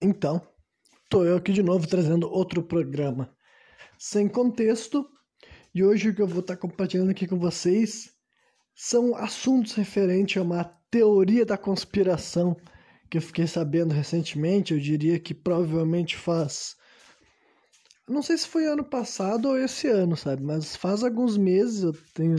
[0.00, 0.40] Então,
[1.10, 3.34] tô eu aqui de novo trazendo outro programa
[3.98, 5.04] sem contexto.
[5.74, 8.12] E hoje o que eu vou estar compartilhando aqui com vocês
[8.74, 12.56] são assuntos referentes a uma teoria da conspiração
[13.10, 14.72] que eu fiquei sabendo recentemente.
[14.72, 16.76] Eu diria que provavelmente faz.
[18.08, 20.44] Não sei se foi ano passado ou esse ano, sabe?
[20.44, 22.36] Mas faz alguns meses eu tenho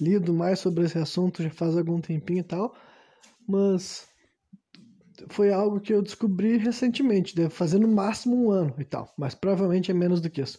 [0.00, 2.74] lido mais sobre esse assunto, já faz algum tempinho e tal.
[3.46, 4.08] Mas
[5.28, 9.34] foi algo que eu descobri recentemente, deve fazer no máximo um ano e tal, mas
[9.34, 10.58] provavelmente é menos do que isso.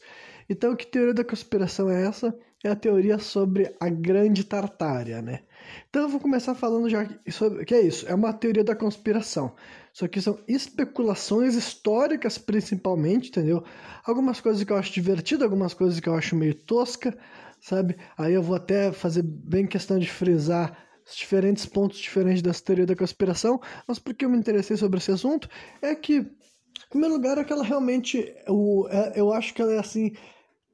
[0.49, 2.35] Então, que teoria da conspiração é essa?
[2.63, 5.41] É a teoria sobre a Grande Tartária, né?
[5.89, 8.07] Então, eu vou começar falando já sobre que é isso.
[8.07, 9.53] É uma teoria da conspiração.
[9.93, 13.63] Só que são especulações históricas, principalmente, entendeu?
[14.05, 17.17] Algumas coisas que eu acho divertido, algumas coisas que eu acho meio tosca,
[17.61, 17.95] sabe?
[18.17, 20.77] Aí eu vou até fazer bem questão de frisar
[21.15, 25.49] diferentes pontos diferentes dessa teoria da conspiração, mas porque eu me interessei sobre esse assunto
[25.81, 29.73] é que, em primeiro lugar, é que ela realmente, eu, é, eu acho que ela
[29.73, 30.13] é assim,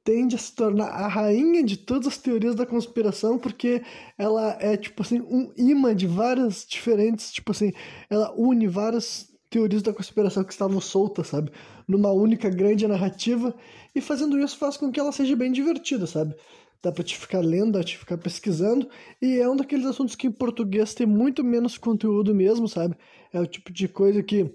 [0.04, 3.82] tende a se tornar a rainha de todas as teorias da conspiração, porque
[4.18, 7.72] ela é, tipo assim, um imã de várias diferentes, tipo assim,
[8.08, 11.50] ela une várias teorias da conspiração que estavam soltas, sabe?
[11.86, 13.54] Numa única grande narrativa,
[13.94, 16.34] e fazendo isso faz com que ela seja bem divertida, sabe?
[16.82, 18.88] Dá para te ficar lendo, dá pra te ficar pesquisando,
[19.20, 22.96] e é um daqueles assuntos que em português tem muito menos conteúdo mesmo, sabe?
[23.32, 24.50] É o tipo de coisa que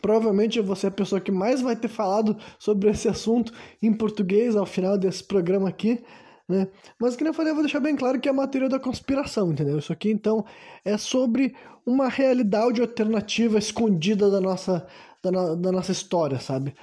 [0.00, 4.54] provavelmente você é a pessoa que mais vai ter falado sobre esse assunto em português
[4.54, 6.02] ao final desse programa aqui,
[6.48, 6.68] né?
[6.98, 9.52] Mas que eu falei, eu vou deixar bem claro que é a matéria da conspiração,
[9.52, 9.78] entendeu?
[9.78, 10.44] Isso aqui então
[10.84, 11.54] é sobre
[11.86, 14.86] uma realidade alternativa escondida da nossa,
[15.22, 16.74] da, no, da nossa história, sabe?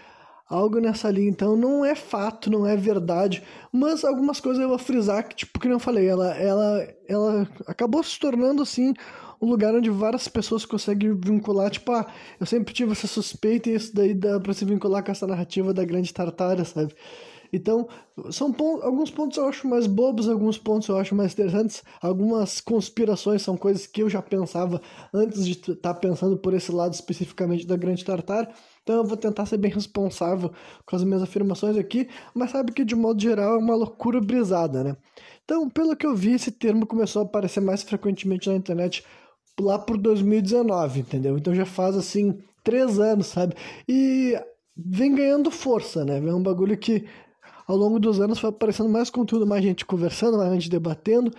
[0.50, 1.30] Algo nessa linha.
[1.30, 5.60] Então não é fato, não é verdade, mas algumas coisas eu vou frisar que, tipo,
[5.60, 8.94] que eu falei, ela, ela, ela acabou se tornando assim
[9.42, 12.08] um lugar onde várias pessoas conseguem vincular, tipo, ah,
[12.40, 15.74] eu sempre tive essa suspeita e isso daí dá pra se vincular com essa narrativa
[15.74, 16.94] da grande tartária, sabe?
[17.52, 17.88] Então,
[18.32, 21.84] são pontos, alguns pontos eu acho mais bobos, alguns pontos eu acho mais interessantes.
[22.02, 24.82] Algumas conspirações são coisas que eu já pensava
[25.14, 28.54] antes de estar tá pensando por esse lado especificamente da Grande Tartar.
[28.84, 30.52] Então eu vou tentar ser bem responsável
[30.86, 34.84] com as minhas afirmações aqui, mas sabe que de modo geral é uma loucura brisada,
[34.84, 34.98] né?
[35.44, 39.04] Então, pelo que eu vi, esse termo começou a aparecer mais frequentemente na internet
[39.60, 41.38] lá por 2019, entendeu?
[41.38, 43.56] Então já faz assim três anos, sabe?
[43.88, 44.40] E
[44.76, 46.18] vem ganhando força, né?
[46.18, 47.06] É um bagulho que
[47.68, 51.32] ao longo dos anos foi aparecendo mais conteúdo, mais gente conversando, mais gente debatendo,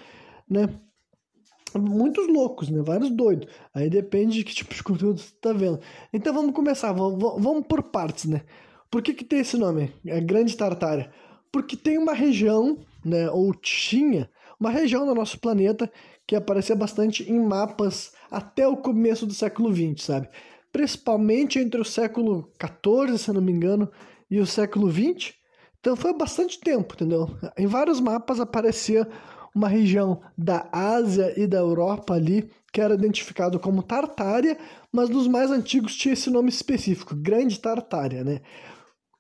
[0.49, 0.69] né?
[1.75, 2.83] Muitos loucos, né?
[2.83, 3.49] Vários doidos.
[3.75, 5.81] Aí depende de que tipo de conteúdo você tá vendo.
[6.13, 8.43] Então vamos começar, vamos, por partes, né?
[8.91, 9.93] Por que, que tem esse nome?
[10.07, 11.11] É Grande Tartária.
[11.51, 13.31] Porque tem uma região, né?
[13.31, 15.91] Ou tinha uma região do nosso planeta
[16.27, 20.29] que aparecia bastante em mapas até o começo do século XX, sabe?
[20.71, 23.91] Principalmente entre o século XIV, se não me engano,
[24.31, 25.33] e o século XX,
[25.81, 27.29] então foi bastante tempo, entendeu?
[27.57, 29.09] Em vários mapas aparecia
[29.55, 34.59] uma região da Ásia e da Europa ali que era identificado como Tartária,
[34.93, 38.41] mas nos mais antigos tinha esse nome específico, Grande Tartária, né?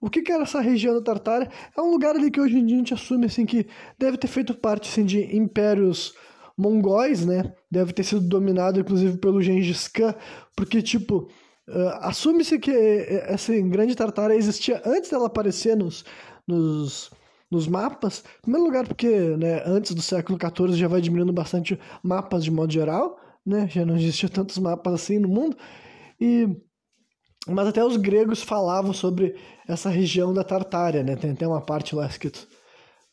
[0.00, 1.50] O que, que era essa região da Tartária?
[1.76, 3.66] É um lugar ali que hoje em dia a gente assume assim que
[3.98, 6.14] deve ter feito parte assim, de impérios
[6.56, 7.52] mongóis, né?
[7.70, 10.14] Deve ter sido dominado inclusive pelo Gengis Khan,
[10.54, 11.28] porque tipo
[11.68, 16.04] uh, assume-se que essa grande Tartária existia antes dela aparecer nos
[16.48, 17.10] nos,
[17.50, 18.24] nos mapas.
[18.38, 22.50] Em primeiro lugar, porque né, antes do século XIV já vai diminuindo bastante mapas de
[22.50, 23.68] modo geral, né?
[23.68, 25.56] já não existiam tantos mapas assim no mundo.
[26.20, 26.48] E
[27.46, 29.34] mas até os gregos falavam sobre
[29.66, 31.16] essa região da Tartária, né?
[31.16, 32.46] Tem até uma parte lá escrito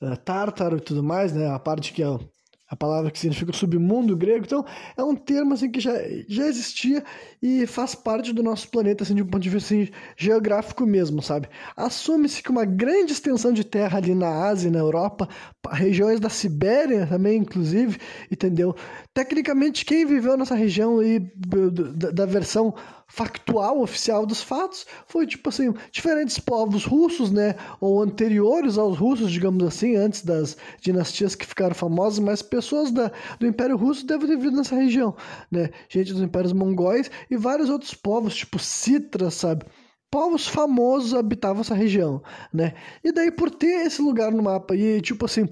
[0.02, 1.48] uh, Tártaro e tudo mais, né?
[1.48, 2.20] A parte que é
[2.68, 4.46] a palavra que significa submundo grego.
[4.46, 4.66] Então,
[4.98, 5.94] é um termo assim que já,
[6.28, 7.04] já existia
[7.42, 11.22] e faz parte do nosso planeta assim de um ponto de vista assim, geográfico mesmo,
[11.22, 11.48] sabe?
[11.78, 15.30] Assume-se que uma grande extensão de terra ali na Ásia, na Europa,
[15.72, 18.00] regiões da Sibéria também, inclusive,
[18.32, 18.76] entendeu?
[19.14, 22.74] Tecnicamente, quem viveu nessa região aí da, da versão
[23.08, 29.32] factual, oficial dos fatos, foi tipo assim, diferentes povos russos, né, ou anteriores aos russos,
[29.32, 34.28] digamos assim, antes das dinastias que ficaram famosas, mas pessoas da, do Império Russo devem
[34.28, 35.16] ter vivido nessa região,
[35.52, 39.66] né, gente dos Impérios Mongóis e vários outros povos, tipo Citra, sabe,
[40.10, 42.22] povos famosos habitavam essa região,
[42.52, 45.48] né, e daí por ter esse lugar no mapa e tipo assim,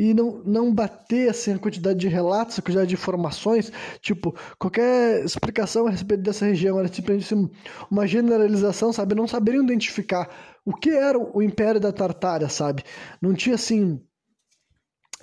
[0.00, 3.70] e não, não bater assim, a quantidade de relatos, a quantidade de informações,
[4.00, 7.50] tipo, qualquer explicação a respeito dessa região era simplesmente assim,
[7.90, 9.14] uma generalização, sabe?
[9.14, 10.30] Não saberiam identificar
[10.64, 12.82] o que era o Império da Tartária, sabe?
[13.20, 14.00] Não tinha assim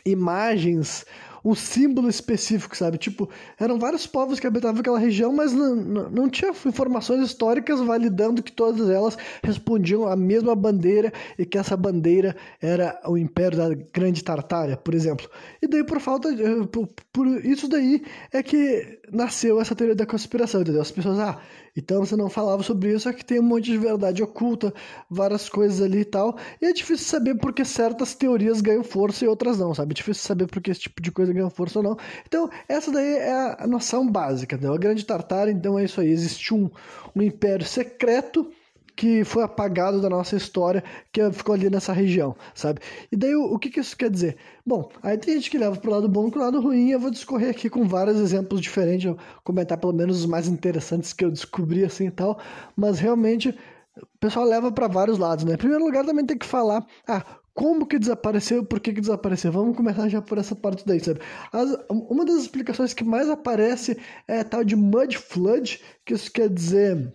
[0.05, 1.05] imagens,
[1.47, 2.97] um símbolo específico, sabe?
[2.97, 8.43] Tipo, eram vários povos que habitavam aquela região, mas não, não, tinha informações históricas validando
[8.43, 13.73] que todas elas respondiam à mesma bandeira e que essa bandeira era o Império da
[13.93, 15.29] Grande Tartária, por exemplo.
[15.61, 18.03] E daí, por falta de, por, por isso daí
[18.33, 20.81] é que nasceu essa teoria da conspiração, entendeu?
[20.81, 21.39] As pessoas, ah,
[21.77, 24.73] então você não falava sobre isso, é que tem um monte de verdade oculta,
[25.09, 26.37] várias coisas ali e tal.
[26.61, 29.93] E é difícil saber porque certas teorias ganham força e outras não, sabe?
[29.93, 31.97] É difícil saber porque esse tipo de coisa ganha força ou não.
[32.25, 34.73] Então, essa daí é a noção básica, entendeu?
[34.73, 36.09] A Grande Tartária, então é isso aí.
[36.09, 36.69] Existe um,
[37.15, 38.51] um império secreto
[38.97, 42.81] que foi apagado da nossa história, que ficou ali nessa região, sabe?
[43.11, 44.37] E daí o, o que, que isso quer dizer?
[44.65, 47.51] Bom, aí tem gente que leva pro lado bom e lado ruim, eu vou discorrer
[47.51, 52.07] aqui com vários exemplos diferentes, comentar pelo menos os mais interessantes que eu descobri assim
[52.07, 52.39] e tal,
[52.75, 53.55] mas realmente
[53.95, 55.53] o pessoal leva para vários lados, né?
[55.53, 57.23] Em primeiro lugar, também tem que falar, ah,
[57.57, 59.51] como que desapareceu, por que, que desapareceu.
[59.51, 61.21] Vamos começar já por essa parte daí, sabe?
[61.51, 66.49] As, uma das explicações que mais aparece é tal de mud flood, que isso quer
[66.49, 67.11] dizer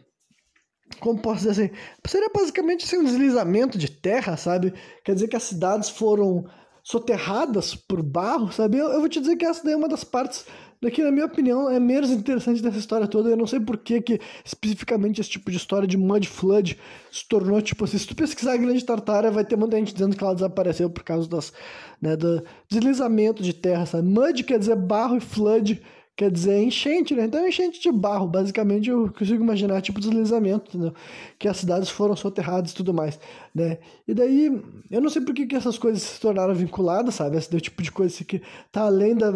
[0.99, 1.75] como posso dizer assim,
[2.07, 4.75] seria basicamente assim, um deslizamento de terra, sabe?
[5.05, 6.45] Quer dizer que as cidades foram
[6.83, 8.79] soterradas por barro, sabe?
[8.79, 10.45] Eu, eu vou te dizer que essa daí é uma das partes
[10.83, 13.31] daqui, na minha opinião, é menos interessante dessa história toda.
[13.31, 16.77] Eu não sei por que, que especificamente esse tipo de história de Mud Flood
[17.11, 20.17] se tornou, tipo assim, se tu pesquisar a Grande Tartária, vai ter muita gente dizendo
[20.17, 21.53] que ela desapareceu por causa das,
[22.01, 24.09] né, do deslizamento de terra, sabe?
[24.09, 25.81] Mud quer dizer barro e flood
[26.17, 27.25] quer dizer enchente, né?
[27.25, 30.95] Então, enchente de barro, basicamente, eu consigo imaginar, tipo, deslizamento, entendeu?
[31.39, 33.19] Que as cidades foram soterradas e tudo mais,
[33.55, 33.79] né?
[34.07, 34.47] E daí,
[34.91, 37.37] eu não sei por que, que essas coisas se tornaram vinculadas, sabe?
[37.37, 39.33] Esse tipo de coisa que tá além da,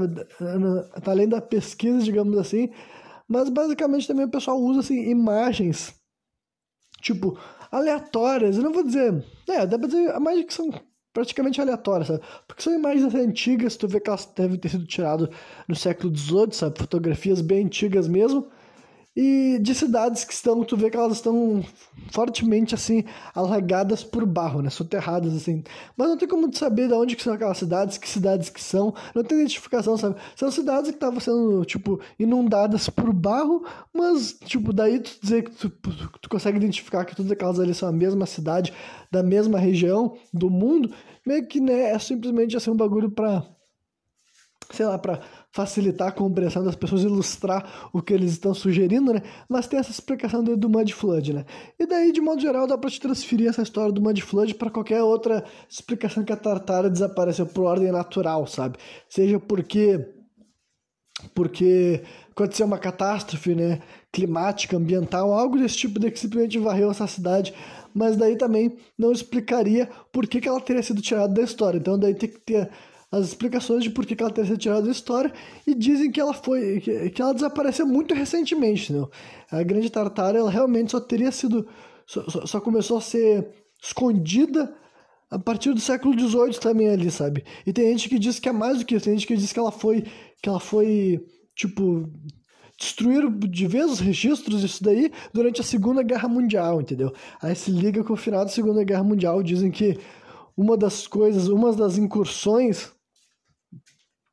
[1.03, 2.71] tá além da pesquisa, digamos assim,
[3.29, 5.95] mas basicamente também o pessoal usa, assim, imagens,
[7.01, 7.39] tipo,
[7.71, 10.71] aleatórias, eu não vou dizer, é, dá pra dizer, imagem que são
[11.17, 12.21] praticamente aleatórias, sabe?
[12.47, 15.31] Porque são imagens antigas, tu vê que elas devem ter sido tiradas
[15.67, 16.79] no século XVIII, sabe?
[16.79, 18.49] Fotografias bem antigas mesmo.
[19.17, 21.65] E de cidades que estão, tu vê que elas estão
[22.13, 23.03] fortemente, assim,
[23.35, 24.69] alagadas por barro, né?
[24.69, 25.65] Soterradas, assim.
[25.97, 28.95] Mas não tem como saber de onde que são aquelas cidades, que cidades que são.
[29.15, 30.17] Não tem identificação, sabe?
[30.35, 35.51] São cidades que estavam sendo, tipo, inundadas por barro, mas, tipo, daí tu dizer que
[35.53, 35.71] tu,
[36.21, 38.71] tu consegue identificar que todas aquelas ali são a mesma cidade,
[39.11, 40.93] da mesma região do mundo,
[41.27, 43.43] meio que, né, é simplesmente, assim, um bagulho pra
[44.71, 45.21] sei lá, para
[45.57, 49.23] facilitar a compreensão das pessoas, ilustrar o que eles estão sugerindo, né?
[49.49, 51.47] Mas tem essa explicação do, do Mud Flood, né?
[51.79, 54.69] E daí, de modo geral, dá para te transferir essa história do Mud Flood para
[54.71, 58.77] qualquer outra explicação que a Tartária desapareceu por ordem natural, sabe?
[59.09, 60.07] Seja porque
[61.35, 63.81] porque aconteceu uma catástrofe, né,
[64.13, 67.55] climática, ambiental, algo desse tipo de que simplesmente varreu essa cidade,
[67.95, 71.79] mas daí também não explicaria por que, que ela teria sido tirada da história.
[71.79, 72.69] Então daí tem que ter
[73.11, 75.33] as explicações de por que ela teria sido tirada da história
[75.67, 79.09] e dizem que ela foi que, que ela desapareceu muito recentemente, não?
[79.51, 81.67] A grande tartária ela realmente só teria sido
[82.07, 83.49] só, só, só começou a ser
[83.83, 84.75] escondida
[85.31, 87.45] a partir do século XVIII também ali, sabe?
[87.65, 89.53] E tem gente que diz que é mais do que isso, tem gente que diz
[89.53, 90.05] que ela foi
[90.43, 91.25] que ela foi
[91.55, 92.09] tipo
[92.79, 97.13] destruíram de vez os registros disso daí durante a Segunda Guerra Mundial, entendeu?
[97.41, 99.99] Aí se liga com o final da Segunda Guerra Mundial, dizem que
[100.57, 102.93] uma das coisas, uma das incursões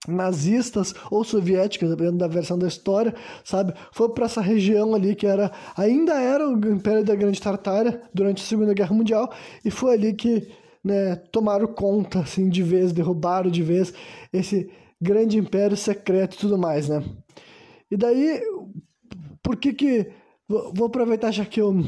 [0.07, 3.13] nazistas ou soviéticas, dependendo da versão da história,
[3.43, 3.73] sabe?
[3.91, 8.43] Foi para essa região ali que era ainda era o Império da Grande Tartária durante
[8.43, 9.31] a Segunda Guerra Mundial
[9.63, 10.47] e foi ali que
[10.83, 13.93] né, tomaram conta assim de vez, derrubaram de vez
[14.31, 14.69] esse
[15.01, 17.03] grande império secreto e tudo mais, né?
[17.89, 18.41] E daí,
[19.41, 20.11] por que que
[20.47, 21.83] vou aproveitar já que eu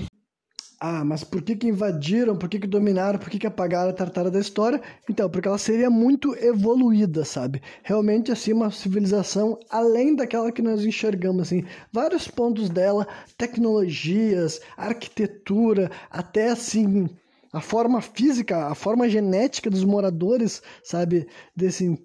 [0.88, 3.94] ah, mas por que que invadiram, por que que dominaram, por que que apagaram a
[3.94, 4.80] Tartara da história?
[5.10, 7.60] Então, porque ela seria muito evoluída, sabe?
[7.82, 11.66] Realmente, assim, uma civilização além daquela que nós enxergamos, assim.
[11.92, 17.10] Vários pontos dela, tecnologias, arquitetura, até, assim,
[17.52, 21.28] a forma física, a forma genética dos moradores, sabe?
[21.56, 21.98] Desse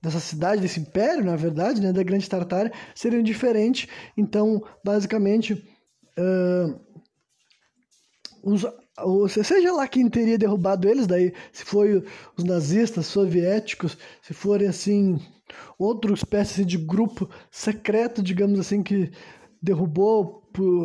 [0.00, 3.86] dessa cidade, desse império, na verdade, né, da Grande Tartária, seriam diferentes.
[4.16, 6.89] Então, basicamente, uh,
[8.42, 8.66] os,
[9.44, 12.02] seja lá quem teria derrubado eles, daí se foi
[12.36, 15.18] os nazistas, soviéticos, se forem assim,
[15.78, 19.10] outra espécie de grupo secreto, digamos assim, que
[19.62, 20.42] derrubou,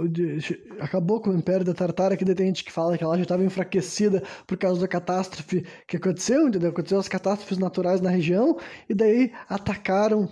[0.10, 0.40] de,
[0.80, 3.44] acabou com o Império da Tartária, que tem gente que fala que ela já estava
[3.44, 6.70] enfraquecida por causa da catástrofe que aconteceu, entendeu?
[6.70, 8.58] Aconteceu as catástrofes naturais na região,
[8.90, 10.26] e daí atacaram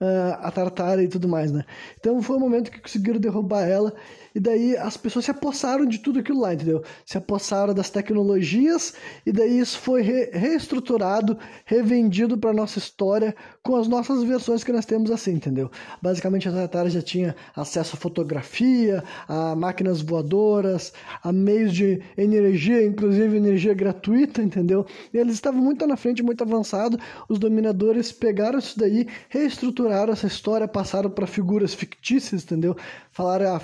[0.00, 1.64] uh, a Tartara e tudo mais, né?
[1.98, 3.94] Então foi o momento que conseguiram derrubar ela
[4.34, 6.82] e daí as pessoas se apossaram de tudo aquilo lá, entendeu?
[7.04, 8.94] Se apossaram das tecnologias
[9.24, 14.72] e daí isso foi re reestruturado, revendido para nossa história com as nossas versões que
[14.72, 15.70] nós temos assim, entendeu?
[16.02, 22.84] Basicamente a Tartara já tinha acesso a fotografia, a máquinas voadoras, a meios de energia,
[22.84, 24.86] inclusive energia gratuita, entendeu?
[25.12, 26.98] E eles estavam muito na frente, muito avançado.
[27.28, 32.76] Os dominadores pegaram isso daí, reestruturaram essa história, passaram para figuras fictícias, entendeu?
[33.12, 33.60] Falaram, ah,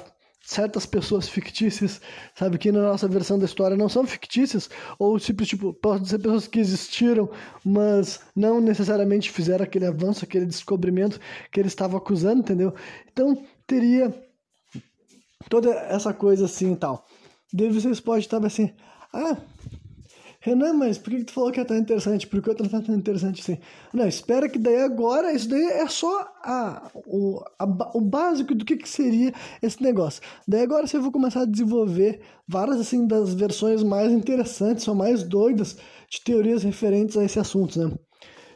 [0.46, 2.00] certas pessoas fictícias,
[2.32, 6.18] sabe, que na nossa versão da história não são fictícias, ou simples, tipo, podem ser
[6.18, 7.28] pessoas que existiram,
[7.64, 11.18] mas não necessariamente fizeram aquele avanço, aquele descobrimento
[11.50, 12.72] que ele estava acusando, entendeu?
[13.12, 14.14] Então, teria
[15.50, 17.04] toda essa coisa assim e tal.
[17.52, 18.72] Daí vocês podem estar assim,
[19.12, 19.36] ah,
[20.46, 22.24] Renan, mas por que, tu falou que é tão interessante?
[22.24, 23.58] Por que outro não é tão interessante assim?
[23.92, 28.64] Não, espera que daí agora, isso daí é só a, o, a, o básico do
[28.64, 30.22] que, que seria esse negócio.
[30.46, 35.24] Daí agora você vai começar a desenvolver várias assim das versões mais interessantes ou mais
[35.24, 37.92] doidas de teorias referentes a esse assunto, né?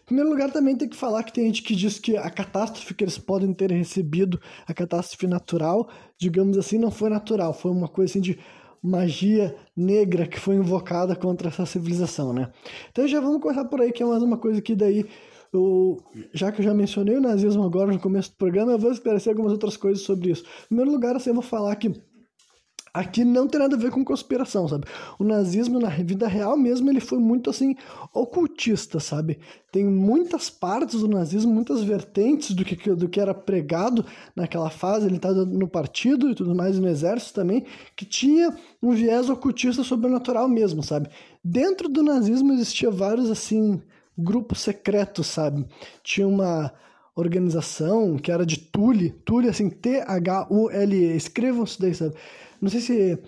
[0.03, 2.95] Em primeiro lugar, também tem que falar que tem gente que diz que a catástrofe
[2.95, 7.89] que eles podem ter recebido, a catástrofe natural, digamos assim, não foi natural, foi uma
[7.89, 8.39] coisa assim de
[8.83, 12.51] magia negra que foi invocada contra essa civilização, né?
[12.91, 15.05] Então já vamos começar por aí, que é mais uma coisa que daí,
[15.53, 15.99] eu,
[16.33, 19.31] já que eu já mencionei o nazismo agora no começo do programa, eu vou esclarecer
[19.33, 20.45] algumas outras coisas sobre isso.
[20.65, 21.93] Em primeiro lugar, assim, eu vou falar que
[22.93, 24.85] Aqui não tem nada a ver com conspiração, sabe?
[25.19, 27.77] O nazismo, na vida real mesmo, ele foi muito, assim,
[28.13, 29.39] ocultista, sabe?
[29.71, 34.05] Tem muitas partes do nazismo, muitas vertentes do que, do que era pregado
[34.35, 38.53] naquela fase, ele estava no partido e tudo mais, e no exército também, que tinha
[38.83, 41.09] um viés ocultista sobrenatural mesmo, sabe?
[41.45, 43.81] Dentro do nazismo existia vários, assim,
[44.19, 45.65] grupos secretos, sabe?
[46.03, 46.73] Tinha uma
[47.15, 52.15] organização que era de Tule, Tule, assim, T-H-U-L-E, escrevam isso daí, sabe?
[52.61, 53.19] Não sei se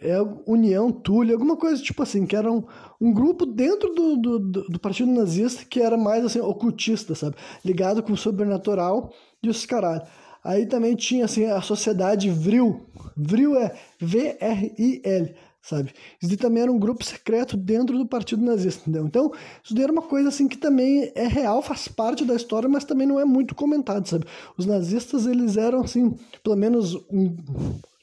[0.00, 0.16] é
[0.46, 2.64] União Túlio, alguma coisa tipo assim, que era um,
[3.00, 7.36] um grupo dentro do, do, do, partido nazista que era mais assim, ocultista, sabe?
[7.64, 10.02] Ligado com o sobrenatural e os caralho.
[10.42, 12.86] Aí também tinha assim a sociedade Vril.
[13.16, 15.92] Vril é V-R-I-L, sabe?
[16.20, 19.06] Isso também era um grupo secreto dentro do partido nazista, entendeu?
[19.06, 22.68] Então, isso daí era uma coisa assim que também é real, faz parte da história,
[22.68, 24.26] mas também não é muito comentado, sabe?
[24.56, 27.36] Os nazistas, eles eram assim, pelo menos um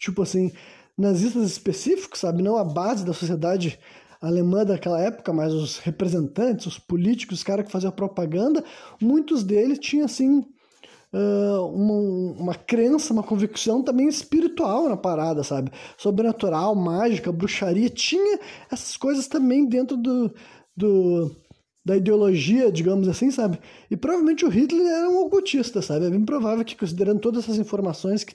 [0.03, 0.51] tipo assim,
[0.97, 2.43] nazistas específicos, sabe?
[2.43, 3.79] Não a base da sociedade
[4.21, 8.63] alemã daquela época, mas os representantes, os políticos, os caras que faziam propaganda,
[9.01, 10.45] muitos deles tinham, assim,
[11.13, 11.93] uma,
[12.39, 15.71] uma crença, uma convicção também espiritual na parada, sabe?
[15.97, 18.39] Sobrenatural, mágica, bruxaria, tinha
[18.71, 20.33] essas coisas também dentro do,
[20.75, 21.35] do
[21.85, 23.59] da ideologia, digamos assim, sabe?
[23.91, 26.05] E provavelmente o Hitler era um ocultista, sabe?
[26.05, 28.33] É bem provável que, considerando todas essas informações que,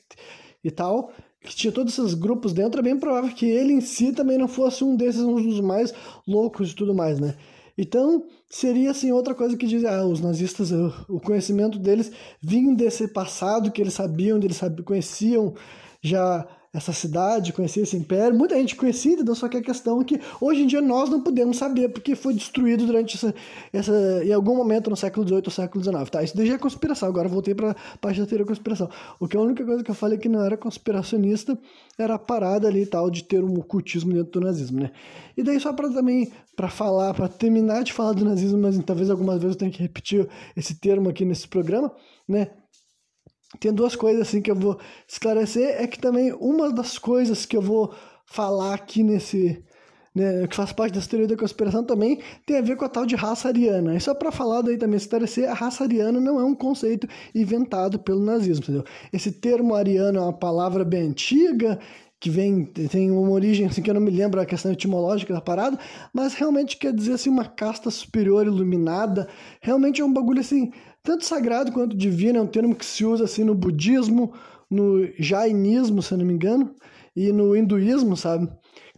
[0.63, 1.11] e tal,
[1.41, 4.49] que tinha todos esses grupos dentro, é bem provável que ele em si também não
[4.49, 5.95] fosse um desses, um dos mais
[6.27, 7.35] loucos e tudo mais, né?
[7.77, 10.73] Então, seria assim outra coisa que diz, ah, os nazistas,
[11.09, 12.11] o conhecimento deles
[12.43, 15.55] vinha desse passado que eles sabiam, eles sabiam, conheciam
[16.03, 20.05] já essa cidade, conhecia esse império, muita gente conhecia, então só que a questão é
[20.05, 23.35] que hoje em dia nós não podemos saber porque foi destruído durante essa,
[23.73, 26.23] essa em algum momento no século XVIII ou século XIX, tá?
[26.23, 28.91] Isso daí já é conspiração, agora voltei para a parte da teoria da conspiração.
[29.19, 31.59] O que a única coisa que eu falei que não era conspiracionista
[31.99, 34.91] era a parada ali tal de ter um ocultismo dentro do nazismo, né?
[35.37, 39.09] E daí só para também, para falar, para terminar de falar do nazismo, mas talvez
[39.09, 41.91] algumas vezes eu tenha que repetir esse termo aqui nesse programa,
[42.29, 42.51] né?
[43.59, 45.81] Tem duas coisas assim que eu vou esclarecer.
[45.81, 47.95] É que também uma das coisas que eu vou
[48.27, 49.63] falar aqui nesse.
[50.15, 53.07] Né, que faz parte dessa teoria da conspiração também tem a ver com a tal
[53.07, 53.95] de raça ariana.
[53.95, 58.01] E só para falar daí também, esclarecer, a raça ariana não é um conceito inventado
[58.01, 58.85] pelo nazismo, entendeu?
[59.13, 61.79] Esse termo ariano é uma palavra bem antiga,
[62.21, 65.41] que vem, tem uma origem assim que eu não me lembro a questão etimológica da
[65.41, 65.79] parada,
[66.13, 69.29] mas realmente quer dizer assim uma casta superior iluminada,
[69.61, 70.73] realmente é um bagulho assim
[71.03, 74.33] tanto sagrado quanto divino, é um termo que se usa assim no budismo,
[74.71, 76.75] no jainismo, se eu não me engano,
[77.17, 78.49] e no hinduísmo, sabe?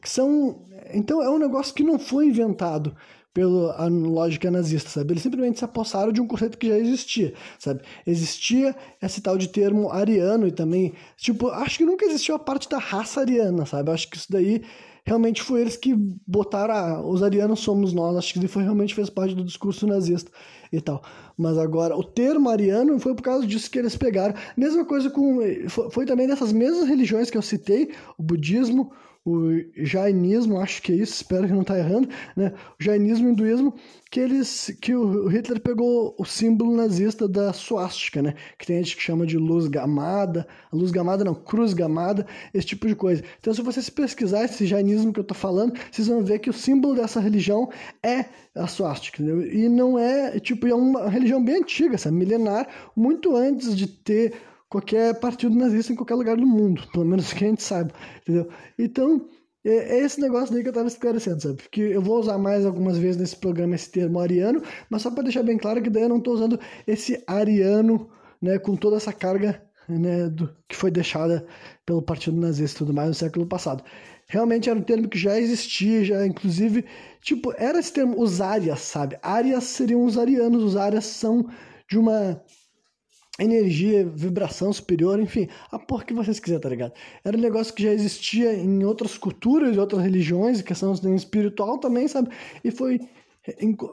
[0.00, 0.66] Que são.
[0.92, 2.96] Então é um negócio que não foi inventado
[3.32, 5.12] pela lógica nazista, sabe?
[5.12, 7.82] Eles simplesmente se apossaram de um conceito que já existia, sabe?
[8.06, 12.68] Existia esse tal de termo ariano e também, tipo, acho que nunca existiu a parte
[12.68, 13.90] da raça ariana, sabe?
[13.90, 14.62] Acho que isso daí
[15.04, 15.94] realmente foi eles que
[16.26, 20.30] botaram ah, os arianos somos nós, acho que foi realmente fez parte do discurso nazista
[20.72, 21.02] e tal.
[21.36, 24.34] Mas agora, o termo ariano foi por causa disso que eles pegaram.
[24.56, 25.38] Mesma coisa com.
[25.68, 28.92] Foi, foi também dessas mesmas religiões que eu citei, o budismo,
[29.24, 32.54] o jainismo, acho que é isso, espero que não está errando, né?
[32.78, 33.74] O jainismo e o hinduísmo,
[34.10, 38.34] que eles que o Hitler pegou o símbolo nazista da suástica, né?
[38.58, 42.88] Que tem gente que chama de luz gamada, luz gamada não, cruz gamada, esse tipo
[42.88, 43.22] de coisa.
[43.38, 46.54] Então, se vocês pesquisar esse jainismo que eu estou falando, vocês vão ver que o
[46.54, 47.68] símbolo dessa religião
[48.02, 48.24] é
[48.54, 49.46] a suástica, entendeu?
[49.46, 52.16] E não é, tipo, é uma religião bem antiga, sabe?
[52.16, 54.32] Milenar, muito antes de ter
[54.70, 58.48] qualquer partido nazista em qualquer lugar do mundo, pelo menos que a gente saiba, entendeu?
[58.78, 59.28] Então,
[59.64, 61.56] é, é esse negócio daí que eu estava esclarecendo, sabe?
[61.56, 65.24] Porque eu vou usar mais algumas vezes nesse programa esse termo ariano, mas só para
[65.24, 68.08] deixar bem claro que daí eu não estou usando esse ariano,
[68.40, 71.44] né, com toda essa carga né, do, que foi deixada
[71.84, 73.82] pelo partido nazista e tudo mais no século passado.
[74.28, 76.84] Realmente era um termo que já existia, já inclusive,
[77.20, 79.18] tipo, era esse termo, os árias, sabe?
[79.20, 81.48] Árias seriam os arianos, os árias são
[81.88, 82.40] de uma
[83.42, 86.92] energia, vibração superior, enfim, a porra que vocês quiserem, tá ligado?
[87.24, 92.30] Era um negócio que já existia em outras culturas, outras religiões, questão espiritual também, sabe?
[92.62, 93.00] E foi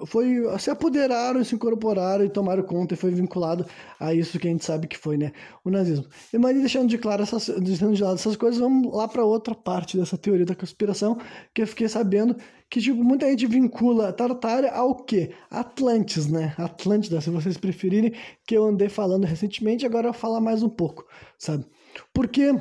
[0.07, 3.65] foi se apoderaram, se incorporaram e tomaram conta e foi vinculado
[3.99, 5.31] a isso que a gente sabe que foi, né,
[5.63, 6.05] o nazismo.
[6.33, 9.55] E mas deixando de claro essas, deixando de lado essas coisas, vamos lá para outra
[9.55, 11.17] parte dessa teoria da conspiração,
[11.53, 12.35] que eu fiquei sabendo
[12.69, 15.31] que tipo muita gente vincula Tartária ao quê?
[15.49, 16.53] Atlantis, né?
[16.57, 18.13] Atlântida, se vocês preferirem,
[18.45, 21.05] que eu andei falando recentemente, agora eu vou falar mais um pouco,
[21.39, 21.65] sabe?
[22.13, 22.53] Porque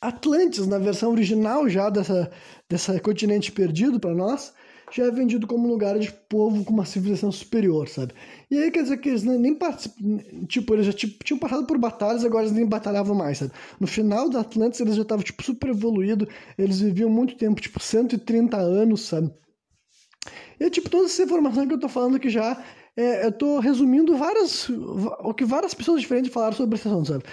[0.00, 2.30] Atlantis, na versão original já dessa,
[2.68, 4.52] dessa continente perdido para nós,
[4.92, 8.12] já é vendido como lugar de povo com uma civilização superior, sabe?
[8.50, 10.18] E aí quer dizer que eles nem participam,
[10.48, 13.52] tipo, eles já tinham passado por batalhas, agora eles nem batalhavam mais, sabe?
[13.78, 16.28] No final da Atlantis eles já estavam, tipo, super evoluídos,
[16.58, 19.32] eles viviam muito tempo, tipo, 130 anos, sabe?
[20.58, 22.62] E, tipo, toda essa informação que eu tô falando aqui já,
[22.96, 27.24] é, eu tô resumindo várias, o que várias pessoas diferentes falaram sobre esse assunto, sabe?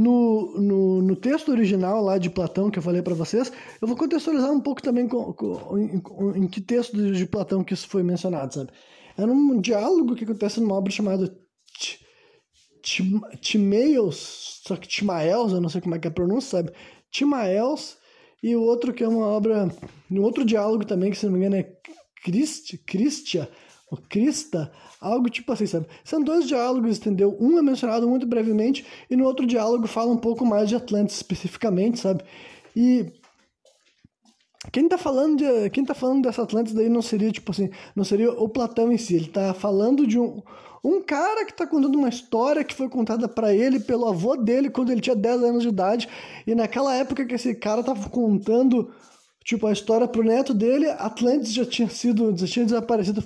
[0.00, 3.52] No, no, no, texto original lá de Platão que eu falei para vocês,
[3.82, 6.02] eu vou contextualizar um pouco também com, com, em,
[6.36, 8.70] em, que texto de Platão que isso foi mencionado, sabe?
[9.18, 11.30] Era um diálogo que acontece numa obra chamada
[13.42, 16.72] Timaeus, só que Timaeus, eu não sei como é que é a pronúncia, sabe?
[17.10, 17.98] Timaeus,
[18.42, 19.68] e o outro que é uma obra,
[20.10, 21.70] um outro diálogo também, que se não me engano é
[22.24, 23.50] Christ, Christia,
[23.90, 25.86] ou Crista, algo tipo assim, sabe?
[26.04, 27.36] São dois diálogos, entendeu?
[27.40, 31.16] Um é mencionado muito brevemente e no outro diálogo fala um pouco mais de Atlantis
[31.16, 32.22] especificamente, sabe?
[32.76, 33.06] E
[34.70, 38.04] quem tá falando de, quem tá falando dessa Atlantis daí não seria tipo assim, não
[38.04, 40.42] seria o Platão em si, ele tá falando de um
[40.82, 44.70] um cara que tá contando uma história que foi contada para ele pelo avô dele
[44.70, 46.08] quando ele tinha 10 anos de idade,
[46.46, 48.90] e naquela época que esse cara tava contando
[49.44, 53.22] tipo a história pro neto dele, Atlantis já tinha sido, já tinha desaparecido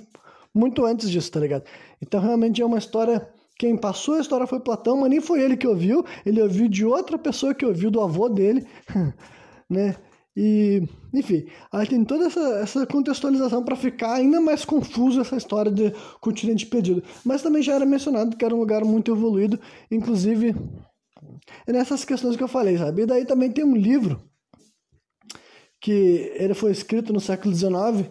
[0.55, 1.65] muito antes disso, tá ligado?
[2.01, 3.27] Então realmente é uma história.
[3.57, 6.85] Quem passou a história foi Platão, mas nem foi ele que ouviu, ele ouviu de
[6.85, 8.65] outra pessoa que ouviu do avô dele,
[9.69, 9.95] né?
[10.37, 15.71] E, enfim, aí tem toda essa, essa contextualização para ficar ainda mais confuso essa história
[15.71, 17.01] de continente perdido.
[17.23, 19.57] Mas também já era mencionado que era um lugar muito evoluído,
[19.89, 20.53] inclusive
[21.65, 23.03] nessas questões que eu falei, sabe?
[23.03, 24.21] E daí também tem um livro
[25.79, 28.09] que ele foi escrito no século XIX,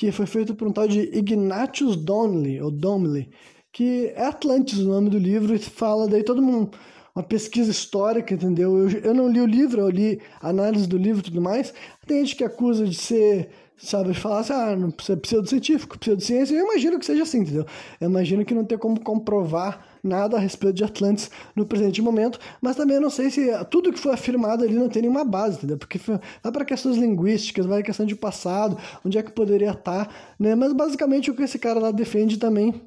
[0.00, 3.28] que foi feito por um tal de Ignatius Donnelly, ou Donnelly,
[3.70, 6.70] que é Atlantis o nome do livro, e fala daí todo mundo
[7.20, 8.76] uma pesquisa histórica, entendeu?
[8.76, 11.72] Eu, eu não li o livro, eu li análise do livro e tudo mais.
[12.06, 16.54] Tem gente que acusa de ser, sabe, falar assim, ah, não precisa pseudocientífico, pseudociência.
[16.54, 17.66] Eu imagino que seja assim, entendeu?
[18.00, 22.38] Eu imagino que não tem como comprovar nada a respeito de Atlantis no presente momento,
[22.60, 25.58] mas também eu não sei se tudo que foi afirmado ali não tem nenhuma base,
[25.58, 25.76] entendeu?
[25.76, 30.54] Porque vai para questões linguísticas, vai questão de passado, onde é que poderia estar, né?
[30.54, 32.80] Mas basicamente o que esse cara lá defende também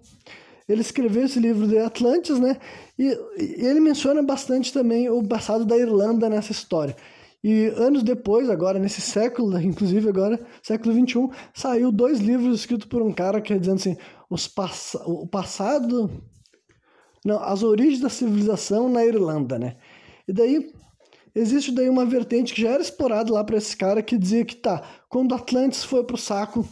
[0.67, 2.57] ele escreveu esse livro de Atlantis, né?
[2.97, 3.05] E,
[3.37, 6.95] e, ele menciona bastante também o passado da Irlanda nessa história.
[7.43, 13.01] E anos depois, agora nesse século, inclusive agora, século 21, saiu dois livros escritos por
[13.01, 13.97] um cara que é dizendo assim,
[14.29, 16.09] os pass o passado
[17.25, 19.77] não, as origens da civilização na Irlanda, né?
[20.27, 20.73] E daí
[21.33, 24.55] existe daí uma vertente que já era explorada lá para esse cara que dizia que
[24.55, 26.67] tá, quando Atlantis foi pro saco,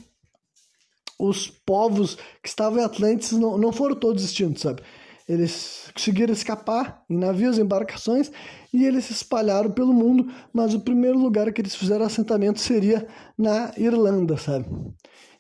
[1.22, 4.82] os povos que estavam em Atlantis não, não foram todos extintos, sabe?
[5.30, 8.32] Eles conseguiram escapar em navios, embarcações
[8.74, 13.08] e eles se espalharam pelo mundo, mas o primeiro lugar que eles fizeram assentamento seria
[13.38, 14.66] na Irlanda, sabe?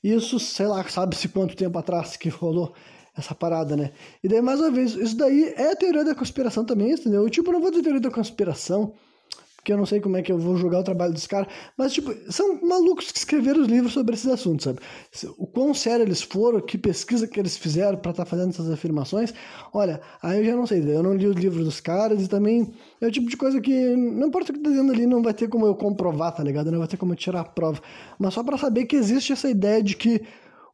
[0.04, 2.74] Isso, sei lá, sabe-se quanto tempo atrás que rolou
[3.18, 3.92] essa parada, né?
[4.24, 7.24] E daí, mais uma vez, isso daí é teoria da conspiração também, entendeu?
[7.24, 8.94] Eu, tipo, não vou dizer teoria da conspiração,
[9.62, 11.48] porque eu não sei como é que eu vou julgar o trabalho dos caras,
[11.78, 14.80] mas, tipo, são malucos que escreveram os livros sobre esses assuntos, sabe?
[15.38, 18.72] O quão sério eles foram, que pesquisa que eles fizeram para estar tá fazendo essas
[18.72, 19.32] afirmações,
[19.72, 22.74] olha, aí eu já não sei, eu não li os livros dos caras e também
[23.00, 25.34] é o tipo de coisa que, não importa o que tá dizendo ali, não vai
[25.34, 26.72] ter como eu comprovar, tá ligado?
[26.72, 27.80] Não vai ter como eu tirar a prova,
[28.18, 30.24] mas só para saber que existe essa ideia de que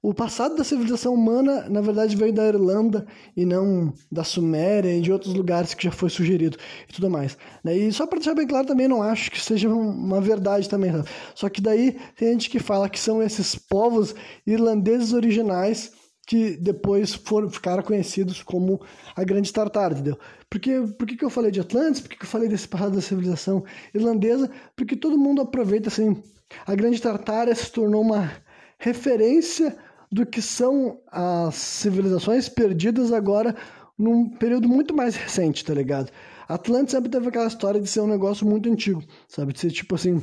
[0.01, 3.05] o passado da civilização humana, na verdade, veio da Irlanda
[3.36, 6.57] e não da Suméria e de outros lugares que já foi sugerido
[6.88, 7.38] e tudo mais.
[7.65, 10.91] E só para deixar bem claro também, não acho que seja uma verdade também.
[10.91, 11.10] Sabe?
[11.36, 14.13] Só que daí tem gente que fala que são esses povos
[14.45, 15.91] irlandeses originais
[16.27, 18.81] que depois foram, ficaram conhecidos como
[19.15, 20.19] a Grande Tartar, entendeu?
[20.49, 22.01] Porque, por que, que eu falei de Atlantis?
[22.01, 23.63] Por que, que eu falei desse passado da civilização
[23.95, 24.51] irlandesa?
[24.75, 26.21] Porque todo mundo aproveita, assim,
[26.65, 28.29] a Grande Tartária se tornou uma
[28.77, 29.77] referência
[30.12, 33.56] do que são as civilizações perdidas agora
[33.98, 36.12] num período muito mais recente, tá ligado?
[36.48, 39.54] Atlantis sempre teve aquela história de ser um negócio muito antigo, sabe?
[39.54, 40.22] De ser tipo assim.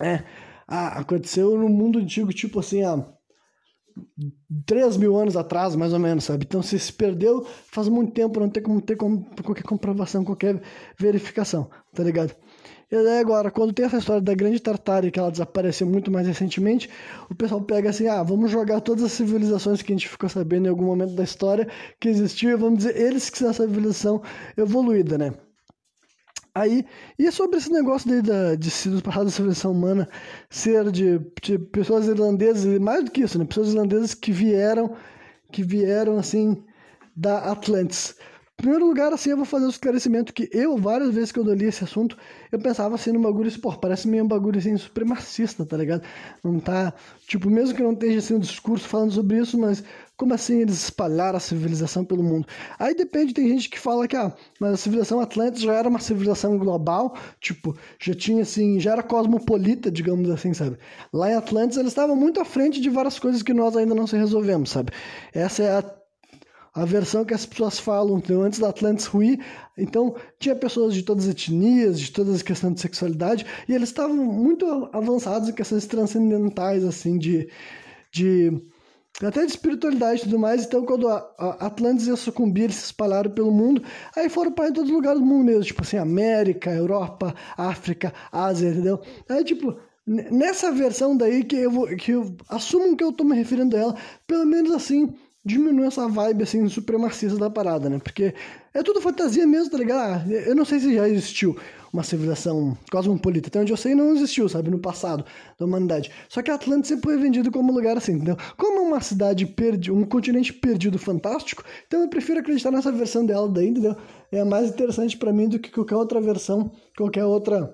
[0.00, 0.24] É.
[0.66, 3.04] Ah, aconteceu no mundo antigo, tipo assim, há
[4.64, 6.44] 3 mil anos atrás, mais ou menos, sabe?
[6.46, 10.62] Então, se se perdeu faz muito tempo, não tem como ter como, qualquer comprovação, qualquer
[10.98, 12.34] verificação, tá ligado?
[12.92, 16.26] E daí agora, quando tem essa história da grande Tartária, que ela desapareceu muito mais
[16.26, 16.90] recentemente,
[17.30, 20.66] o pessoal pega assim, ah, vamos jogar todas as civilizações que a gente ficou sabendo
[20.66, 21.66] em algum momento da história
[21.98, 24.20] que existiu, e vamos dizer, eles que são a civilização
[24.58, 25.32] evoluída, né?
[26.54, 26.84] Aí,
[27.18, 30.06] e sobre esse negócio daí da, de, do passado da civilização humana
[30.50, 33.46] ser de, de pessoas irlandesas, mais do que isso, né?
[33.46, 34.94] Pessoas irlandesas que vieram,
[35.50, 36.62] que vieram, assim,
[37.16, 38.14] da Atlantis.
[38.56, 41.64] Primeiro lugar, assim, eu vou fazer o esclarecimento que eu, várias vezes que eu li
[41.64, 42.16] esse assunto,
[42.52, 46.02] eu pensava assim no bagulho, assim, pô, parece meio um bagulho assim supremacista, tá ligado?
[46.44, 46.94] Não tá,
[47.26, 49.82] tipo, mesmo que não esteja assim um discurso falando sobre isso, mas
[50.16, 52.46] como assim eles espalharam a civilização pelo mundo?
[52.78, 55.98] Aí depende, tem gente que fala que, ah, mas a civilização Atlantis já era uma
[55.98, 60.78] civilização global, tipo, já tinha assim, já era cosmopolita, digamos assim, sabe?
[61.12, 64.06] Lá em Atlantis eles estavam muito à frente de várias coisas que nós ainda não
[64.06, 64.92] se resolvemos, sabe?
[65.34, 66.01] Essa é a
[66.74, 69.38] a versão que as pessoas falam então, antes da Atlantis ruir.
[69.76, 73.90] Então, tinha pessoas de todas as etnias, de todas as questões de sexualidade, e eles
[73.90, 77.48] estavam muito avançados em questões transcendentais, assim, de,
[78.10, 78.50] de
[79.22, 80.64] até de espiritualidade e tudo mais.
[80.64, 83.82] Então, quando a, a Atlantis ia sucumbir, eles se espalharam pelo mundo.
[84.16, 88.70] Aí foram para todos os lugares do mundo mesmo, tipo assim, América, Europa, África, Ásia,
[88.70, 89.00] entendeu?
[89.28, 93.36] Aí, tipo, nessa versão daí que eu, vou, que eu assumo que eu tô me
[93.36, 97.98] referindo a ela, pelo menos assim, diminui essa vibe, assim, supremacista da parada, né?
[97.98, 98.34] Porque
[98.72, 100.00] é tudo fantasia mesmo, tá ligado?
[100.00, 101.56] Ah, eu não sei se já existiu
[101.92, 103.48] uma civilização cosmopolita.
[103.48, 104.70] Até onde eu sei, não existiu, sabe?
[104.70, 105.24] No passado
[105.58, 106.10] da humanidade.
[106.28, 108.36] Só que a Atlântida sempre foi vendido como lugar assim, entendeu?
[108.56, 113.48] Como uma cidade perdida, um continente perdido fantástico, então eu prefiro acreditar nessa versão dela
[113.48, 113.96] daí, entendeu?
[114.30, 117.64] É mais interessante para mim do que qualquer outra versão, qualquer outra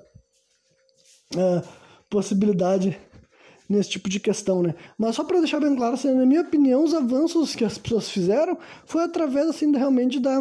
[1.34, 1.68] uh,
[2.10, 2.98] possibilidade
[3.68, 4.74] nesse tipo de questão, né?
[4.96, 8.08] Mas só para deixar bem claro, assim, na minha opinião, os avanços que as pessoas
[8.08, 10.40] fizeram foi através, assim, realmente da,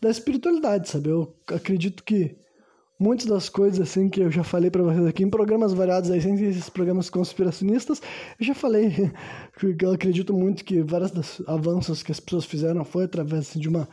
[0.00, 1.08] da espiritualidade, sabe?
[1.08, 2.36] Eu acredito que
[2.98, 6.20] muitas das coisas, assim, que eu já falei para vocês aqui em programas variados, aí,
[6.20, 8.00] sem esses programas conspiracionistas,
[8.38, 9.10] eu já falei
[9.58, 13.58] que eu acredito muito que vários dos avanços que as pessoas fizeram foi através, assim,
[13.58, 13.88] de uma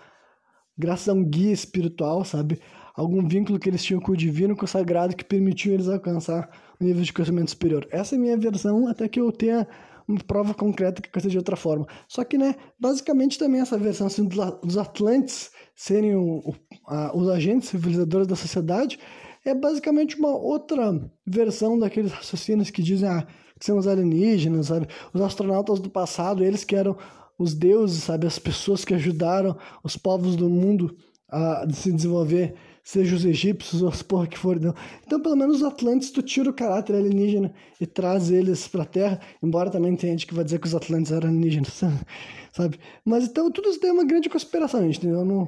[0.77, 2.61] graça a um guia espiritual, sabe?
[2.95, 6.49] Algum vínculo que eles tinham com o divino, com o sagrado, que permitiu eles alcançar
[6.79, 7.87] nível de conhecimento superior.
[7.91, 9.67] Essa é a minha versão, até que eu tenha
[10.07, 11.87] uma prova concreta que coisa de outra forma.
[12.07, 16.55] Só que, né, basicamente também essa versão assim, dos Atlantes serem o, o,
[16.87, 18.99] a, os agentes civilizadores da sociedade
[19.45, 23.25] é basicamente uma outra versão daqueles raciocínios que dizem ah,
[23.57, 24.87] que são os alienígenas, sabe?
[25.13, 26.97] Os astronautas do passado, eles que eram
[27.37, 28.25] os deuses, sabe?
[28.25, 30.95] As pessoas que ajudaram os povos do mundo
[31.31, 34.59] a se desenvolver seja os egípcios ou as porra que for.
[34.59, 34.73] Não.
[35.05, 39.19] Então, pelo menos os Atlantes, tu tira o caráter alienígena e traz eles pra Terra,
[39.43, 41.81] embora também tenha gente que vai dizer que os Atlantes eram alienígenas,
[42.51, 42.79] sabe?
[43.05, 45.23] Mas então tudo isso daí é uma grande conspiração, gente, entendeu?
[45.23, 45.47] Não,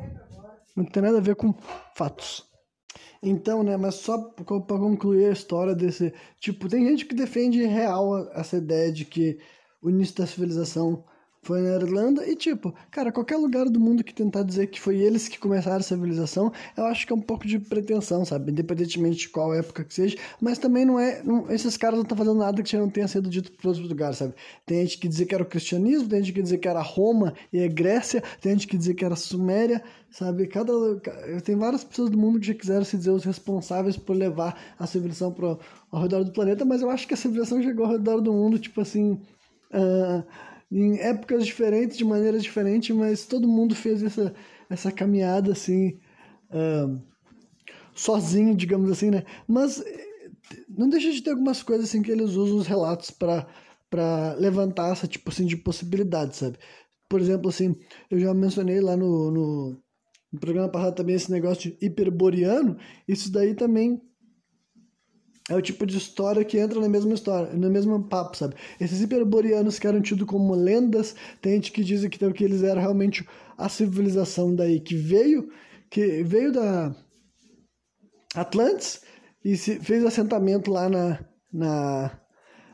[0.76, 1.54] não tem nada a ver com
[1.96, 2.46] fatos.
[3.24, 6.14] Então, né, mas só para concluir a história desse.
[6.40, 9.38] Tipo, tem gente que defende real essa ideia de que
[9.82, 11.04] o início da civilização
[11.44, 14.98] foi na Irlanda e, tipo, cara, qualquer lugar do mundo que tentar dizer que foi
[14.98, 18.52] eles que começaram a civilização, eu acho que é um pouco de pretensão, sabe?
[18.52, 21.24] Independentemente de qual época que seja, mas também não é.
[21.24, 23.88] Não, esses caras não estão fazendo nada que já não tenha sido dito por outros
[23.88, 24.36] lugares, sabe?
[24.68, 27.34] Tem gente que dizer que era o cristianismo, tem gente que dizer que era Roma
[27.52, 30.46] e a Grécia, tem gente que dizer que era Suméria, sabe?
[30.46, 30.72] Cada.
[31.44, 34.86] Tem várias pessoas do mundo que já quiseram se dizer os responsáveis por levar a
[34.86, 35.60] civilização pro,
[35.92, 38.60] ao redor do planeta, mas eu acho que a civilização chegou ao redor do mundo,
[38.60, 39.20] tipo assim.
[39.74, 40.24] Uh,
[40.72, 44.34] em épocas diferentes, de maneiras diferentes, mas todo mundo fez essa,
[44.70, 46.00] essa caminhada assim,
[46.50, 47.02] uh,
[47.94, 49.24] sozinho, digamos assim, né?
[49.48, 49.84] Mas
[50.70, 53.48] não deixa de ter algumas coisas assim que eles usam os relatos para
[53.90, 56.58] para levantar essa tipo assim de possibilidade, sabe?
[57.10, 57.76] Por exemplo, assim,
[58.10, 59.84] eu já mencionei lá no, no,
[60.32, 64.02] no programa passado também esse negócio de hiperboreano, isso daí também
[65.50, 68.56] é o tipo de história que entra na mesma história, no mesmo papo, sabe?
[68.80, 72.82] Esses hiperboreanos que eram tidos como lendas, tem gente que diz que, que eles eram
[72.82, 73.28] realmente
[73.58, 75.50] a civilização daí que veio,
[75.90, 76.96] que veio da
[78.36, 79.02] Atlantis
[79.44, 81.20] e se, fez assentamento lá na,
[81.52, 82.20] na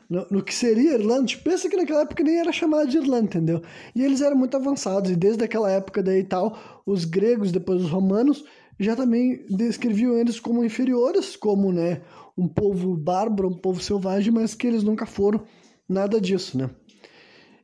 [0.08, 1.26] no, no, que seria Irlanda.
[1.26, 3.62] Tipo, pensa que naquela época nem era chamado de Irlanda, entendeu?
[3.94, 7.82] E eles eram muito avançados, e desde aquela época daí e tal, os gregos, depois
[7.82, 8.44] os romanos,
[8.78, 12.02] já também descreviam eles como inferiores, como, né,
[12.38, 15.42] um povo bárbaro, um povo selvagem, mas que eles nunca foram
[15.88, 16.70] nada disso, né?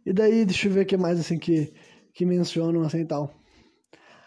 [0.04, 1.72] E daí, deixa eu ver o que mais, assim, que,
[2.12, 3.32] que mencionam, assim, e tal.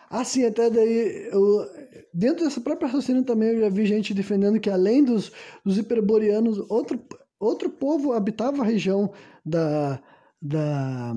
[0.09, 1.65] Assim, até daí, eu,
[2.13, 5.33] dentro dessa própria raciocínio também eu já vi gente defendendo que além dos,
[5.65, 6.97] dos hiperboreanos, outro,
[7.37, 9.11] outro povo habitava a região
[9.45, 10.01] da,
[10.41, 11.13] da,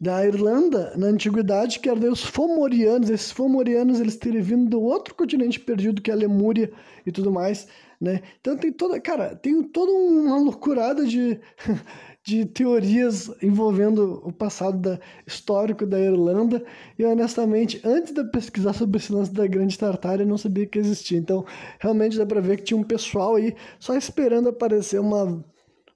[0.00, 3.10] da Irlanda na antiguidade, que eram os Fomorianos.
[3.10, 6.70] Esses Fomorianos eles teriam vindo do outro continente perdido, que é a Lemúria
[7.04, 7.66] e tudo mais,
[8.00, 8.22] né?
[8.40, 11.40] Então tem toda, cara, tem toda uma loucurada de
[12.24, 16.62] de teorias envolvendo o passado da, histórico da Irlanda
[16.98, 20.78] e honestamente, antes de pesquisar sobre esse lance da Grande Tartária, eu não sabia que
[20.78, 21.16] existia.
[21.18, 21.46] Então,
[21.80, 25.42] realmente dá para ver que tinha um pessoal aí só esperando aparecer uma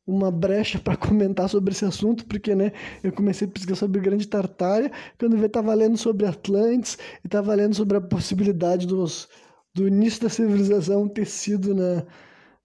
[0.07, 4.27] uma brecha para comentar sobre esse assunto, porque né, eu comecei a pesquisar sobre Grande
[4.27, 9.29] Tartária, quando eu estava lendo sobre Atlantes e estava lendo sobre a possibilidade dos,
[9.75, 12.05] do início da civilização ter sido na,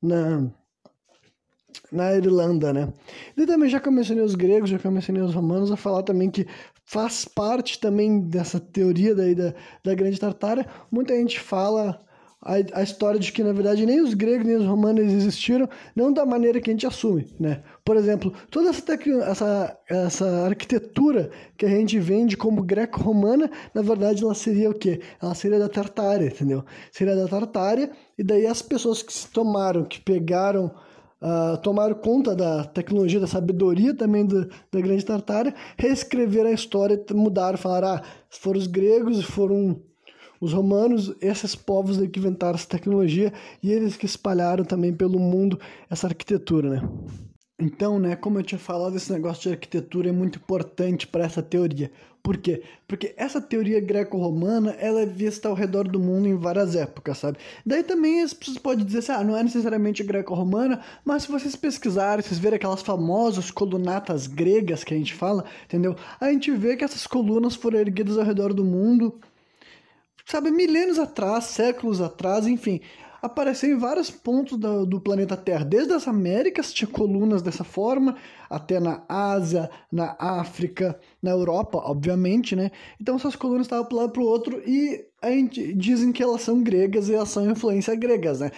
[0.01, 0.51] na
[1.91, 2.91] na Irlanda, né?
[3.35, 6.47] E também já mencionei os gregos, já mencionei os romanos, a falar também que
[6.83, 10.65] faz parte também dessa teoria daí da, da Grande Tartária.
[10.91, 11.99] Muita gente fala
[12.47, 16.13] a, a história de que, na verdade, nem os gregos nem os romanos existiram, não
[16.13, 17.61] da maneira que a gente assume, né?
[17.83, 18.93] Por exemplo, toda essa,
[19.29, 25.01] essa, essa arquitetura que a gente vende como greco-romana, na verdade, ela seria o quê?
[25.21, 26.63] Ela seria da Tartária, entendeu?
[26.89, 30.71] Seria da Tartária, e daí as pessoas que se tomaram, que pegaram
[31.21, 37.03] uh, tomaram conta da tecnologia, da sabedoria também do, da Grande Tartária, reescreveram a história,
[37.11, 39.81] mudaram, falaram, ah, foram os gregos, foram
[40.39, 45.59] os romanos, esses povos que inventaram essa tecnologia e eles que espalharam também pelo mundo
[45.89, 46.89] essa arquitetura, né?
[47.59, 51.41] Então, né, como eu tinha falado, esse negócio de arquitetura é muito importante para essa
[51.41, 51.91] teoria.
[52.21, 52.61] Por quê?
[52.87, 57.39] Porque essa teoria greco-romana, ela é vista ao redor do mundo em várias épocas, sabe?
[57.65, 61.55] Daí também as pessoas podem dizer assim, ah, não é necessariamente greco-romana, mas se vocês
[61.55, 65.95] pesquisarem, vocês verem aquelas famosas colunatas gregas que a gente fala, entendeu?
[66.19, 69.19] A gente vê que essas colunas foram erguidas ao redor do mundo,
[70.27, 72.81] sabe, milênios atrás, séculos atrás, enfim
[73.21, 75.65] apareceu em vários pontos do, do, planeta Terra.
[75.65, 78.15] Desde as Américas tinha colunas dessa forma,
[78.49, 82.71] até na Ásia, na África, na Europa, obviamente, né?
[82.99, 86.41] Então essas colunas estavam para lado para o outro e a gente dizem que elas
[86.41, 88.51] são gregas e elas são influência gregas, né?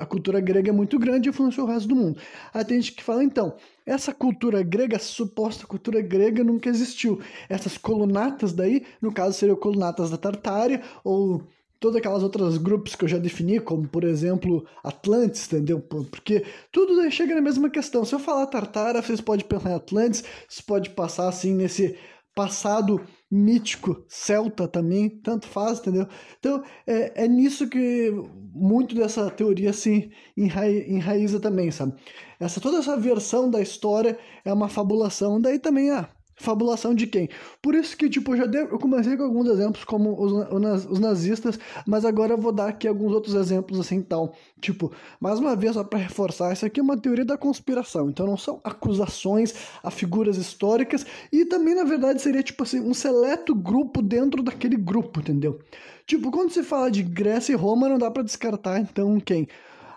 [0.00, 2.20] A cultura grega é muito grande e influenciou o resto do mundo.
[2.52, 3.54] Aí tem gente que fala, então,
[3.86, 7.20] essa cultura grega, suposta cultura grega nunca existiu.
[7.48, 11.42] Essas colunatas daí, no caso seriam colunatas da Tartária ou
[11.82, 15.80] todas aquelas outras grupos que eu já defini, como por exemplo Atlantis, entendeu?
[15.80, 18.04] Porque tudo chega na mesma questão.
[18.04, 21.98] Se eu falar Tartara, vocês podem pensar em Atlantis, você pode passar assim nesse
[22.34, 26.06] passado mítico celta também, tanto faz, entendeu?
[26.38, 28.12] Então é, é nisso que
[28.54, 31.94] muito dessa teoria se enra enraiza também, sabe?
[32.42, 37.28] Essa, toda essa versão da história é uma fabulação, daí também ah, Fabulação de quem?
[37.60, 41.58] Por isso que, tipo, eu já eu comecei com alguns exemplos como os, os nazistas,
[41.86, 44.34] mas agora eu vou dar aqui alguns outros exemplos assim tal.
[44.60, 48.26] Tipo, mais uma vez, só para reforçar, isso aqui é uma teoria da conspiração, então
[48.26, 53.54] não são acusações a figuras históricas e também, na verdade, seria, tipo assim, um seleto
[53.54, 55.60] grupo dentro daquele grupo, entendeu?
[56.06, 59.46] Tipo, quando se fala de Grécia e Roma, não dá para descartar, então, quem?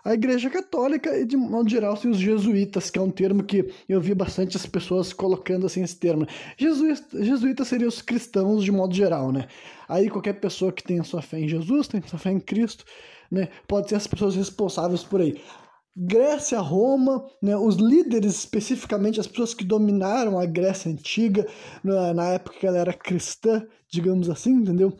[0.06, 3.74] A Igreja Católica e, de modo geral, assim, os jesuítas, que é um termo que
[3.90, 6.28] eu vi bastante as pessoas colocando assim esse termo.
[6.56, 9.48] Jesuíta, jesuítas seriam os cristãos de modo geral, né?
[9.90, 12.86] Aí qualquer pessoa que tenha sua fé em Jesus, tem sua fé em Cristo,
[13.32, 13.50] né?
[13.68, 15.42] Pode ser as pessoas responsáveis por aí.
[15.98, 21.48] Grécia, Roma, né, os líderes especificamente, as pessoas que dominaram a Grécia antiga,
[21.82, 24.96] na, na época que ela era cristã, digamos assim, entendeu?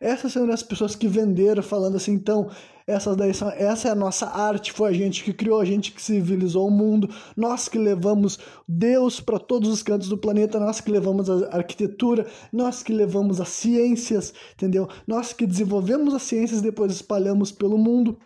[0.00, 2.50] Essas são as pessoas que venderam, falando assim, então,
[2.86, 5.92] Essas daí são, essa é a nossa arte, foi a gente que criou, a gente
[5.92, 10.80] que civilizou o mundo, nós que levamos Deus para todos os cantos do planeta, nós
[10.80, 14.88] que levamos a arquitetura, nós que levamos as ciências, entendeu?
[15.06, 18.18] Nós que desenvolvemos as ciências e depois espalhamos pelo mundo.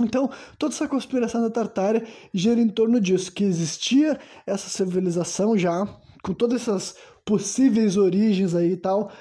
[0.00, 5.86] Então, toda essa conspiração da Tartária gira em torno disso, que existia essa civilização já,
[6.22, 9.12] com todas essas possíveis origens aí e tal,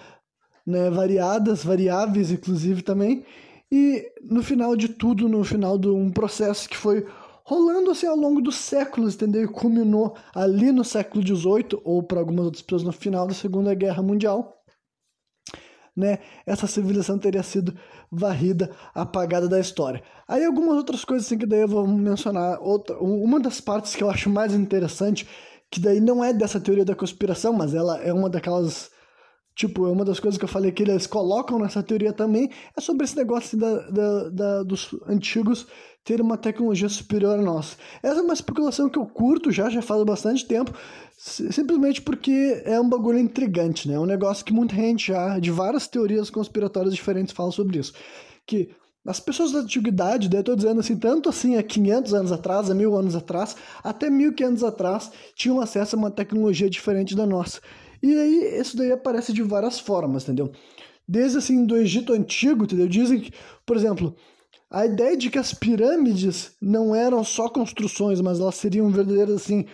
[0.66, 3.26] né, variadas, variáveis inclusive também,
[3.72, 7.06] e no final de tudo, no final de um processo que foi
[7.44, 9.44] rolando assim ao longo dos séculos, entendeu?
[9.44, 13.74] E culminou ali no século XVIII, ou para algumas outras pessoas no final da Segunda
[13.74, 14.62] Guerra Mundial,
[15.96, 16.20] né?
[16.46, 17.74] Essa civilização teria sido
[18.12, 20.04] varrida, apagada da história.
[20.28, 22.62] Aí algumas outras coisas assim que daí eu vou mencionar.
[22.62, 25.28] Outra, uma das partes que eu acho mais interessante,
[25.70, 28.90] que daí não é dessa teoria da conspiração, mas ela é uma daquelas
[29.62, 32.82] Tipo, é uma das coisas que eu falei que eles colocam nessa teoria também é
[32.82, 35.68] sobre esse negócio da, da, da, dos antigos
[36.04, 37.78] terem uma tecnologia superior a nós.
[38.02, 40.74] Essa é uma especulação que eu curto já, já faz bastante tempo,
[41.16, 43.94] simplesmente porque é um bagulho intrigante, né?
[43.94, 47.94] É um negócio que muita gente já, de várias teorias conspiratórias diferentes, fala sobre isso.
[48.48, 48.72] Que
[49.06, 52.72] as pessoas da antiguidade, daí eu tô dizendo assim, tanto assim há 500 anos atrás,
[52.72, 57.62] há mil anos atrás, até 1500 atrás, tinham acesso a uma tecnologia diferente da nossa.
[58.02, 60.52] E aí, isso daí aparece de várias formas, entendeu?
[61.08, 62.88] Desde assim, do Egito Antigo, entendeu?
[62.88, 63.32] Dizem que,
[63.66, 64.16] por exemplo,
[64.70, 69.66] a ideia de que as pirâmides não eram só construções, mas elas seriam verdadeiras, assim,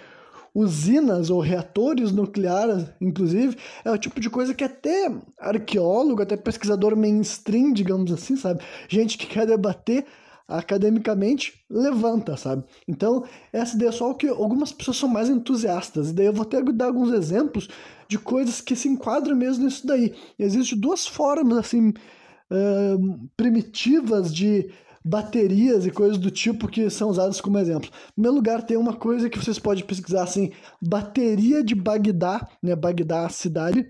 [0.53, 6.95] usinas ou reatores nucleares, inclusive, é o tipo de coisa que até arqueólogo, até pesquisador
[6.95, 8.63] mainstream, digamos assim, sabe?
[8.89, 10.03] Gente que quer debater
[10.47, 12.63] academicamente levanta, sabe?
[12.87, 16.09] Então, essa ideia é só o que algumas pessoas são mais entusiastas.
[16.09, 17.67] E daí eu vou até dar alguns exemplos
[18.07, 20.15] de coisas que se enquadram mesmo nisso daí.
[20.39, 24.71] Existem duas formas, assim, uh, primitivas de
[25.03, 27.89] baterias e coisas do tipo que são usadas como exemplo.
[27.89, 32.75] Em primeiro lugar, tem uma coisa que vocês podem pesquisar assim, bateria de Bagdá, né,
[32.75, 33.89] Bagdá cidade.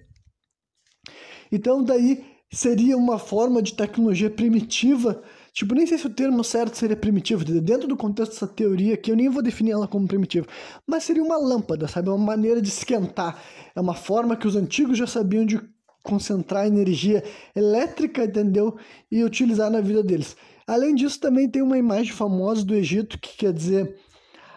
[1.52, 5.24] Então daí seria uma forma de tecnologia primitiva
[5.58, 9.10] Tipo, nem sei se o termo certo seria primitivo, dentro do contexto dessa teoria aqui,
[9.10, 10.46] eu nem vou definir ela como primitiva,
[10.86, 12.10] mas seria uma lâmpada, sabe?
[12.10, 13.41] Uma maneira de esquentar.
[13.76, 15.60] É uma forma que os antigos já sabiam de
[16.04, 17.24] concentrar energia
[17.56, 18.78] elétrica, entendeu?
[19.12, 20.38] E utilizar na vida deles.
[20.67, 23.96] Além disso, também tem uma imagem famosa do Egito que quer dizer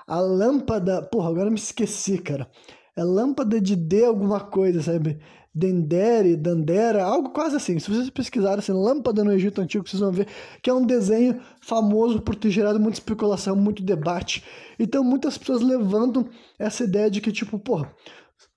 [0.06, 1.00] a lâmpada.
[1.00, 2.46] Porra, agora me esqueci, cara.
[2.94, 5.18] É lâmpada de D alguma coisa, sabe?
[5.52, 7.78] Dendere, Dandera, algo quase assim.
[7.78, 10.28] Se vocês pesquisarem assim, lâmpada no Egito Antigo, vocês vão ver
[10.62, 14.44] que é um desenho famoso por ter gerado muita especulação, muito debate.
[14.78, 17.92] Então muitas pessoas levantam essa ideia de que, tipo, porra,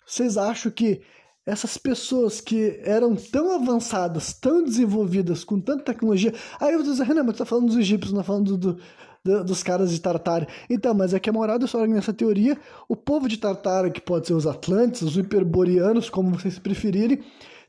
[0.06, 1.02] vocês acham que
[1.46, 6.34] essas pessoas que eram tão avançadas, tão desenvolvidas, com tanta tecnologia.
[6.60, 8.80] Aí eu vou dizer, Renan, mas tá falando dos egípcios, não tá falando do,
[9.24, 10.48] dos caras de Tartária.
[10.70, 12.58] Então, mas é que a moral da história nessa teoria,
[12.90, 17.20] o povo de Tartária, que pode ser os Atlantes, os Hiperboreanos, como vocês preferirem,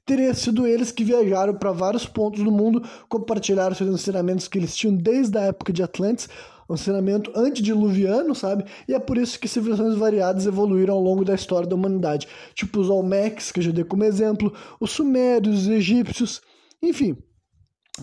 [0.05, 4.75] teria sido eles que viajaram para vários pontos do mundo, compartilharam seus ensinamentos que eles
[4.77, 6.29] tinham desde a época de Atlantes,
[6.69, 8.65] um ensinamento antediluviano, sabe?
[8.89, 12.27] E é por isso que civilizações variadas evoluíram ao longo da história da humanidade.
[12.55, 16.41] Tipo os Olmecs, que eu já dei como exemplo, os Sumérios, os Egípcios,
[16.83, 17.17] enfim.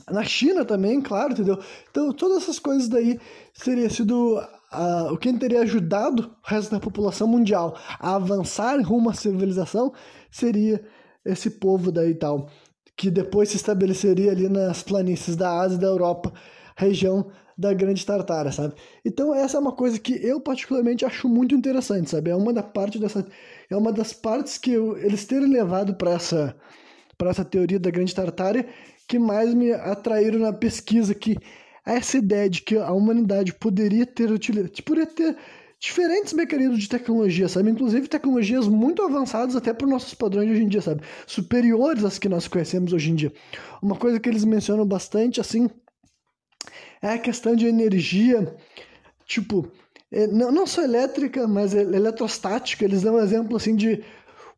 [0.09, 1.59] Na China também, claro, entendeu?
[1.89, 3.19] Então, todas essas coisas daí
[3.63, 9.09] teria sido uh, o que teria ajudado o resto da população mundial a avançar rumo
[9.09, 9.91] à civilização
[10.29, 10.81] seria
[11.25, 12.49] esse povo daí tal,
[12.95, 16.31] que depois se estabeleceria ali nas planícies da Ásia e da Europa,
[16.75, 18.73] região da Grande Tartária, sabe?
[19.05, 22.31] Então essa é uma coisa que eu particularmente acho muito interessante, sabe?
[22.31, 23.25] É uma da parte dessa
[23.69, 26.55] é uma das partes que eu, eles terem levado para essa
[27.17, 28.67] para essa teoria da Grande Tartária
[29.11, 31.35] que mais me atraíram na pesquisa, que
[31.85, 35.35] essa ideia de que a humanidade poderia ter utilizado, poderia ter
[35.77, 37.69] diferentes mecanismos de tecnologia, sabe?
[37.71, 41.01] Inclusive tecnologias muito avançadas até para os nossos padrões de hoje em dia, sabe?
[41.27, 43.33] Superiores às que nós conhecemos hoje em dia.
[43.81, 45.69] Uma coisa que eles mencionam bastante, assim,
[47.01, 48.55] é a questão de energia,
[49.25, 49.69] tipo,
[50.09, 52.85] é, não, só elétrica, mas eletrostática.
[52.85, 54.05] Eles dão um exemplo, assim, de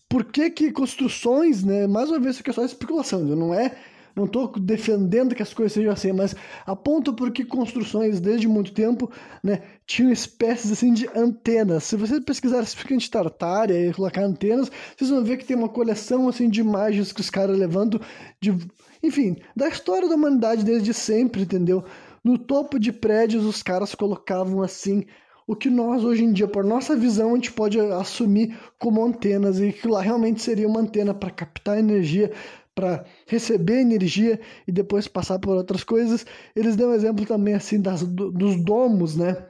[0.07, 1.87] por que que construções, né?
[1.87, 3.75] Mais uma vez, isso aqui é só especulação, não é
[4.15, 9.11] não estou defendendo que as coisas sejam assim, mas aponto porque construções desde muito tempo
[9.43, 11.83] né, tinham espécies assim de antenas.
[11.85, 16.27] Se você pesquisar especificamente Tartária e colocar antenas, vocês vão ver que tem uma coleção
[16.27, 17.99] assim de imagens que os caras levantam
[18.39, 18.55] de,
[19.01, 21.83] enfim, da história da humanidade desde sempre, entendeu?
[22.23, 25.05] No topo de prédios os caras colocavam assim
[25.45, 29.59] o que nós hoje em dia, por nossa visão, a gente pode assumir como antenas
[29.59, 32.31] e que lá realmente seria uma antena para captar energia
[32.75, 36.25] para receber energia e depois passar por outras coisas.
[36.55, 39.45] Eles dão exemplo também assim das, dos domos, né?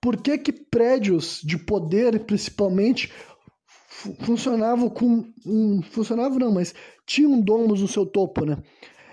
[0.00, 3.12] Por que, que prédios de poder, principalmente,
[4.20, 5.82] funcionavam com um.
[5.82, 6.74] Funcionavam não, mas
[7.04, 8.58] tinham domos no seu topo, né?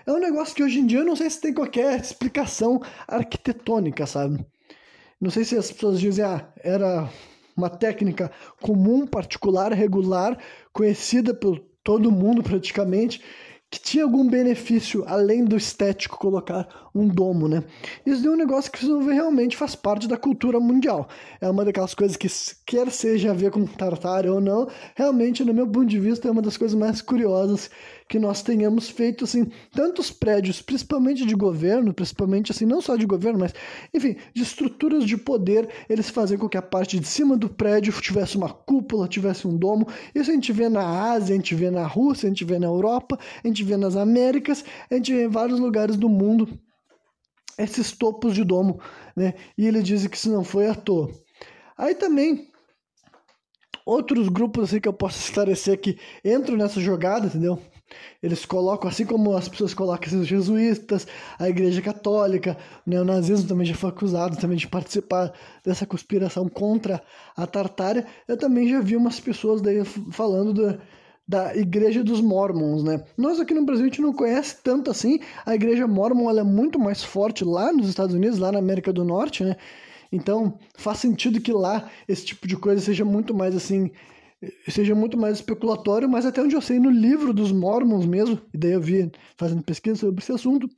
[0.06, 4.06] É um negócio que hoje em dia eu não sei se tem qualquer explicação arquitetônica,
[4.06, 4.46] sabe?
[5.20, 7.10] Não sei se as pessoas dizem, ah, era
[7.56, 8.30] uma técnica
[8.62, 10.38] comum, particular, regular,
[10.74, 13.22] conhecida por todo mundo praticamente,
[13.74, 17.64] que tinha algum benefício além do estético colocar um domo, né?
[18.06, 21.10] Isso é um negócio que ver realmente faz parte da cultura mundial.
[21.42, 22.28] É uma daquelas coisas que,
[22.68, 26.32] quer seja a ver com Tartar ou não, realmente, no meu ponto de vista, é
[26.32, 27.72] uma das coisas mais curiosas
[28.14, 33.08] que nós tenhamos feito, assim, tantos prédios, principalmente de governo, principalmente, assim, não só de
[33.08, 33.56] governo, mas,
[33.92, 37.92] enfim, de estruturas de poder, eles fazem com que a parte de cima do prédio
[38.00, 39.88] tivesse uma cúpula, tivesse um domo.
[40.14, 42.68] Isso a gente vê na Ásia, a gente vê na Rússia, a gente vê na
[42.68, 46.48] Europa, a gente vê nas Américas, a gente vê em vários lugares do mundo
[47.58, 48.80] esses topos de domo,
[49.16, 49.34] né?
[49.58, 51.10] E ele diz que isso não foi à toa.
[51.76, 52.48] Aí também
[53.84, 57.60] outros grupos assim que eu posso esclarecer que entram nessa jogada, entendeu?
[58.22, 61.06] Eles colocam, assim como as pessoas colocam esses jesuítas,
[61.38, 67.04] a Igreja Católica, o neonazismo também já foi acusado também de participar dessa conspiração contra
[67.36, 68.06] a Tartária.
[68.28, 70.80] Eu também já vi umas pessoas daí falando do,
[71.28, 73.04] da Igreja dos Mormons, né?
[73.18, 75.20] Nós aqui no Brasil a gente não conhece tanto assim.
[75.46, 78.92] A Igreja Mormon ela é muito mais forte lá nos Estados Unidos, lá na América
[78.92, 79.56] do Norte, né?
[80.12, 83.90] Então faz sentido que lá esse tipo de coisa seja muito mais assim,
[84.68, 88.58] seja muito mais especulatório, mas até onde eu sei no livro dos Mormons mesmo, e
[88.58, 90.70] daí eu vi fazendo pesquisa sobre esse assunto,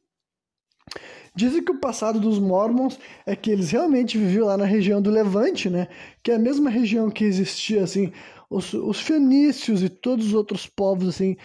[1.36, 5.10] Dizem que o passado dos Mormons é que eles realmente viviam lá na região do
[5.10, 5.90] Levante, né?
[6.24, 8.14] Que é a mesma região que existia, assim,
[8.50, 11.36] os, os fenícios e todos os outros povos assim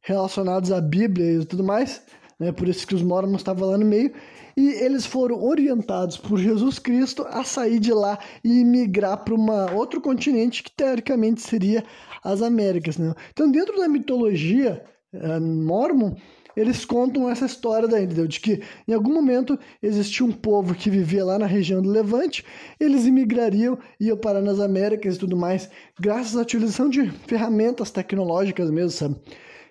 [0.00, 2.02] relacionados à Bíblia e tudo mais,
[2.40, 2.52] né?
[2.52, 4.12] Por isso que os mormons estavam lá no meio
[4.56, 9.72] e eles foram orientados por Jesus Cristo a sair de lá e migrar para uma
[9.72, 11.84] outro continente que teoricamente seria
[12.22, 13.14] as Américas, né?
[13.32, 14.82] Então, dentro da mitologia
[15.12, 16.14] uh, mormon,
[16.56, 18.26] eles contam essa história daí, entendeu?
[18.26, 22.44] De que em algum momento existia um povo que vivia lá na região do Levante,
[22.78, 28.70] eles imigrariam, iam parar nas Américas e tudo mais, graças à utilização de ferramentas tecnológicas
[28.70, 29.16] mesmo, sabe?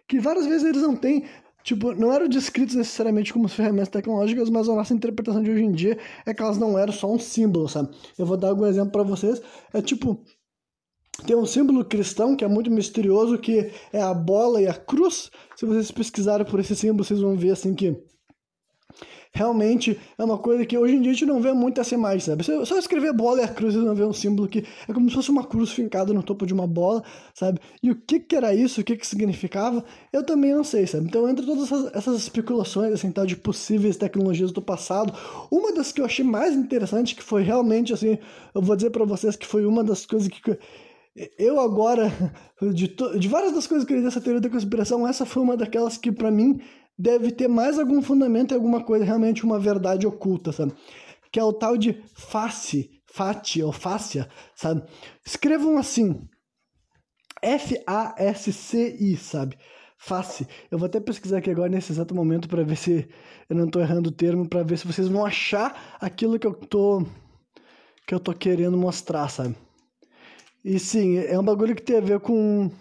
[0.07, 1.23] Que várias vezes eles não têm
[1.63, 5.71] Tipo, não eram descritos necessariamente como ferramentas tecnológicas, mas a nossa interpretação de hoje em
[5.71, 7.89] dia é que elas não eram só um símbolo, sabe?
[8.17, 9.41] Eu vou dar algum exemplo para vocês.
[9.73, 10.21] É tipo,
[11.25, 15.31] tem um símbolo cristão que é muito misterioso, que é a bola e a cruz.
[15.55, 17.95] Se vocês pesquisarem por esse símbolo, vocês vão ver assim que
[19.33, 22.19] realmente é uma coisa que hoje em dia a gente não vê muito essa imagem,
[22.19, 22.43] sabe?
[22.43, 25.09] Se só escrever bola e a cruz, vocês vão ver um símbolo que é como
[25.09, 27.03] se fosse uma cruz fincada no topo de uma bola,
[27.33, 27.59] sabe?
[27.81, 31.05] E o que que era isso, o que que significava, eu também não sei, sabe?
[31.05, 35.11] Então, entre todas essas, essas especulações, assim, tal, de possíveis tecnologias do passado,
[35.49, 38.19] uma das que eu achei mais interessante, que foi realmente, assim,
[38.53, 40.57] eu vou dizer para vocês que foi uma das coisas que
[41.37, 42.11] eu agora,
[42.61, 45.57] de, de várias das coisas que eu li dessa teoria da conspiração, essa foi uma
[45.57, 46.59] daquelas que para mim
[46.97, 50.73] deve ter mais algum fundamento alguma coisa, realmente uma verdade oculta, sabe?
[51.31, 54.83] Que é o tal de face, fati ou fácia, sabe?
[55.25, 56.27] Escrevam assim,
[57.41, 59.57] F-A-S-C-I, sabe?
[59.97, 60.47] Face.
[60.69, 63.07] Eu vou até pesquisar aqui agora nesse exato momento para ver se
[63.49, 66.53] eu não estou errando o termo, para ver se vocês vão achar aquilo que eu
[66.53, 67.05] tô
[68.05, 69.55] que eu tô querendo mostrar, sabe?
[70.63, 72.71] E sim, é um bagulho que tem a ver com.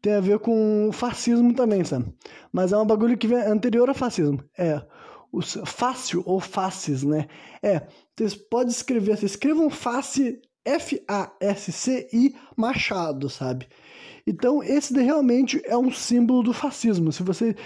[0.00, 2.12] Tem a ver com fascismo também, sabe?
[2.52, 4.42] Mas é um bagulho que vem anterior ao fascismo.
[4.56, 4.82] É.
[5.32, 7.28] Os, fácil ou faces, né?
[7.62, 7.86] É.
[8.16, 13.68] Vocês podem escrever, vocês escrevam face F-A-S-C-I Machado, sabe?
[14.26, 17.10] Então, esse realmente é um símbolo do fascismo.
[17.12, 17.56] Se você.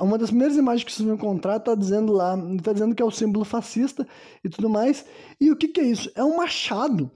[0.00, 3.04] Uma das primeiras imagens que vocês vão encontrar está dizendo lá, está dizendo que é
[3.04, 4.06] o símbolo fascista
[4.44, 5.04] e tudo mais.
[5.40, 6.10] E o que, que é isso?
[6.14, 7.10] É um machado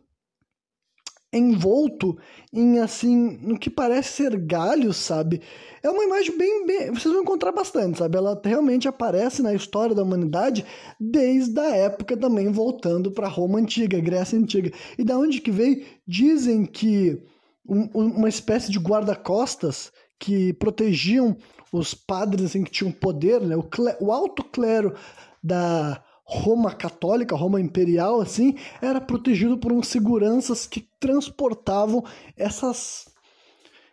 [1.37, 2.16] envolto
[2.53, 5.41] em assim, no que parece ser galhos, sabe?
[5.82, 8.16] É uma imagem bem, bem, vocês vão encontrar bastante, sabe?
[8.16, 10.64] Ela realmente aparece na história da humanidade
[10.99, 14.72] desde a época também voltando para Roma antiga, Grécia antiga.
[14.99, 15.84] E da onde que veio?
[16.07, 17.22] Dizem que
[17.68, 21.37] um, uma espécie de guarda-costas que protegiam
[21.72, 23.57] os padres assim, que tinham poder, né?
[23.57, 23.68] o,
[24.01, 24.95] o alto clero
[25.43, 32.05] da Roma católica, Roma imperial, assim, era protegido por uns seguranças que transportavam
[32.37, 33.07] essas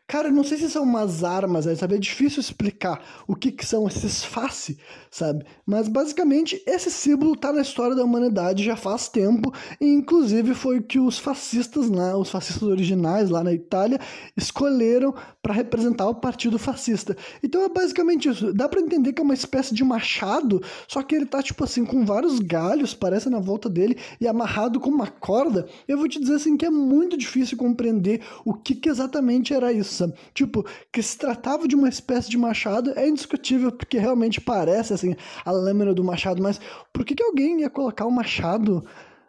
[0.05, 1.95] Cara, não sei se são umas armas, sabe?
[1.95, 4.77] É difícil explicar o que, que são esses face,
[5.09, 5.45] sabe?
[5.65, 10.79] Mas basicamente esse símbolo tá na história da humanidade já faz tempo, e inclusive foi
[10.79, 13.99] o que os fascistas lá, os fascistas originais lá na Itália,
[14.35, 17.15] escolheram para representar o partido fascista.
[17.41, 18.53] Então é basicamente isso.
[18.53, 21.85] Dá para entender que é uma espécie de machado, só que ele tá tipo assim
[21.85, 25.65] com vários galhos, parece na volta dele e amarrado com uma corda.
[25.87, 29.71] Eu vou te dizer assim que é muito difícil compreender o que, que exatamente era
[29.71, 29.92] isso
[30.33, 35.15] Tipo, que se tratava de uma espécie de machado é indiscutível, porque realmente parece, assim,
[35.45, 36.59] a lâmina do machado, mas
[36.91, 38.83] por que, que alguém ia colocar o um machado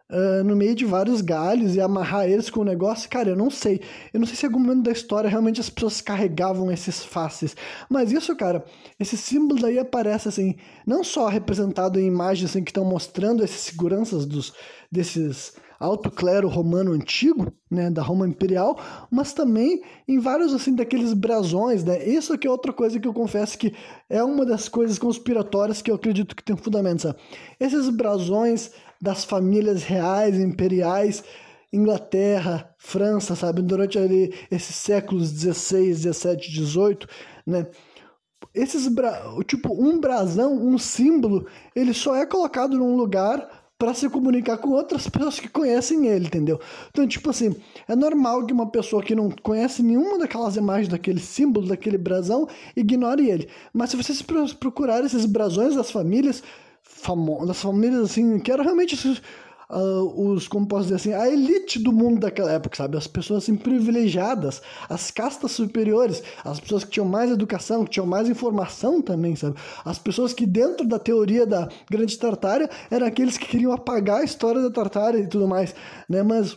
[0.06, 3.48] Uh, no meio de vários galhos e amarrar eles com o negócio, cara, eu não
[3.48, 3.80] sei.
[4.12, 7.56] Eu não sei se em algum momento da história realmente as pessoas carregavam esses faces.
[7.88, 8.62] Mas isso, cara,
[9.00, 10.56] esse símbolo daí aparece assim,
[10.86, 14.52] não só representado em imagens assim, que estão mostrando essas seguranças dos,
[14.92, 18.78] desses alto clero romano antigo, né, da Roma imperial,
[19.10, 22.06] mas também em vários assim daqueles brasões, né?
[22.06, 23.74] Isso aqui é outra coisa que eu confesso que
[24.08, 27.18] é uma das coisas conspiratórias que eu acredito que tem fundamento, sabe?
[27.58, 28.70] Esses brasões
[29.00, 31.22] das famílias reais, imperiais,
[31.72, 37.08] Inglaterra, França, sabe, durante ali esses séculos 16, 17, 18,
[37.44, 37.66] né?
[38.54, 39.20] Esses bra...
[39.46, 44.70] tipo um brasão, um símbolo, ele só é colocado num lugar para se comunicar com
[44.70, 46.60] outras pessoas que conhecem ele, entendeu?
[46.90, 47.54] Então, tipo assim,
[47.88, 52.48] é normal que uma pessoa que não conhece nenhuma daquelas imagens, daquele símbolo, daquele brasão,
[52.76, 53.48] ignore ele.
[53.72, 54.22] Mas se vocês
[54.58, 56.42] procurarem esses brasões das famílias,
[56.82, 58.96] famo das famílias assim, que eram realmente
[59.70, 62.96] uh, os, como posso dizer assim, a elite do mundo daquela época, sabe?
[62.96, 68.06] As pessoas assim privilegiadas, as castas superiores, as pessoas que tinham mais educação, que tinham
[68.06, 69.56] mais informação também, sabe?
[69.84, 74.24] As pessoas que dentro da teoria da Grande Tartária eram aqueles que queriam apagar a
[74.24, 75.74] história da Tartária e tudo mais,
[76.08, 76.22] né?
[76.22, 76.56] Mas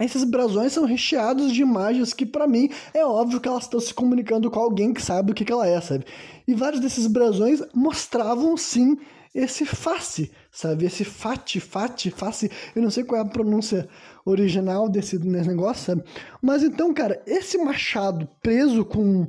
[0.00, 3.94] esses brasões são recheados de imagens que, para mim, é óbvio que elas estão se
[3.94, 6.04] comunicando com alguém que sabe o que, que ela é, sabe?
[6.48, 8.98] E vários desses brasões mostravam, sim,
[9.34, 10.86] esse face, sabe?
[10.86, 12.48] Esse fati, fati, face.
[12.74, 13.88] Eu não sei qual é a pronúncia
[14.24, 16.04] original desse, negócio, sabe?
[16.40, 19.26] Mas então, cara, esse machado preso com.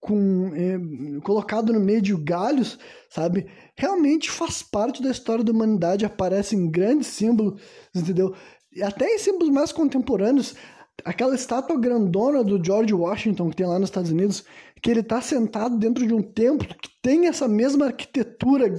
[0.00, 2.78] com é, colocado no meio de galhos,
[3.08, 3.46] sabe?
[3.76, 7.62] Realmente faz parte da história da humanidade, aparece em grandes símbolos,
[7.94, 8.34] entendeu?
[8.72, 10.56] E até em símbolos mais contemporâneos,
[11.04, 14.44] aquela estátua grandona do George Washington que tem lá nos Estados Unidos,
[14.84, 18.70] que ele está sentado dentro de um templo que tem essa mesma arquitetura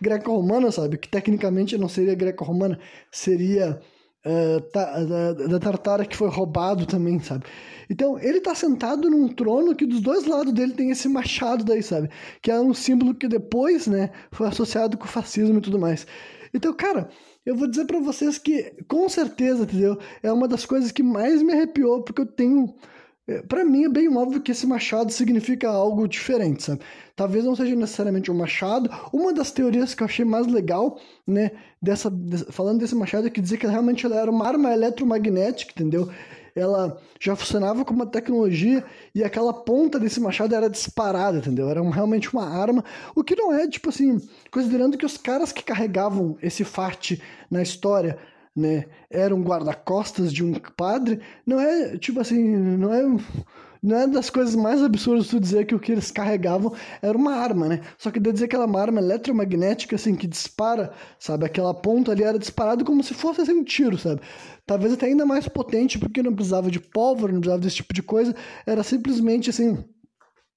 [0.00, 0.96] greco-romana, sabe?
[0.96, 2.80] Que tecnicamente não seria greco-romana,
[3.12, 3.78] seria
[4.24, 7.44] uh, ta, da, da Tartara que foi roubado também, sabe?
[7.90, 11.82] Então, ele tá sentado num trono que dos dois lados dele tem esse machado daí,
[11.82, 12.08] sabe?
[12.40, 16.06] Que é um símbolo que depois, né, foi associado com o fascismo e tudo mais.
[16.54, 17.10] Então, cara,
[17.44, 19.98] eu vou dizer para vocês que, com certeza, entendeu?
[20.22, 22.74] É uma das coisas que mais me arrepiou, porque eu tenho
[23.48, 26.80] para mim é bem óbvio que esse machado significa algo diferente, sabe?
[27.14, 28.90] Talvez não seja necessariamente um machado.
[29.12, 31.50] Uma das teorias que eu achei mais legal, né,
[31.80, 32.10] dessa,
[32.50, 36.10] falando desse machado é que dizia que realmente ela era uma arma eletromagnética, entendeu?
[36.56, 41.68] Ela já funcionava como uma tecnologia e aquela ponta desse machado era disparada, entendeu?
[41.68, 45.62] Era realmente uma arma, o que não é, tipo assim, considerando que os caras que
[45.62, 48.18] carregavam esse farte na história
[48.60, 53.02] né, era um guarda-costas de um padre, não é, tipo assim, não é,
[53.82, 57.34] não é das coisas mais absurdas tu dizer que o que eles carregavam era uma
[57.34, 57.80] arma, né?
[57.96, 61.46] Só que de dizer que era uma arma eletromagnética, assim, que dispara, sabe?
[61.46, 64.20] Aquela ponta ali era disparada como se fosse assim, um tiro, sabe?
[64.66, 68.02] Talvez até ainda mais potente, porque não precisava de pólvora, não precisava desse tipo de
[68.02, 68.34] coisa,
[68.66, 69.82] era simplesmente assim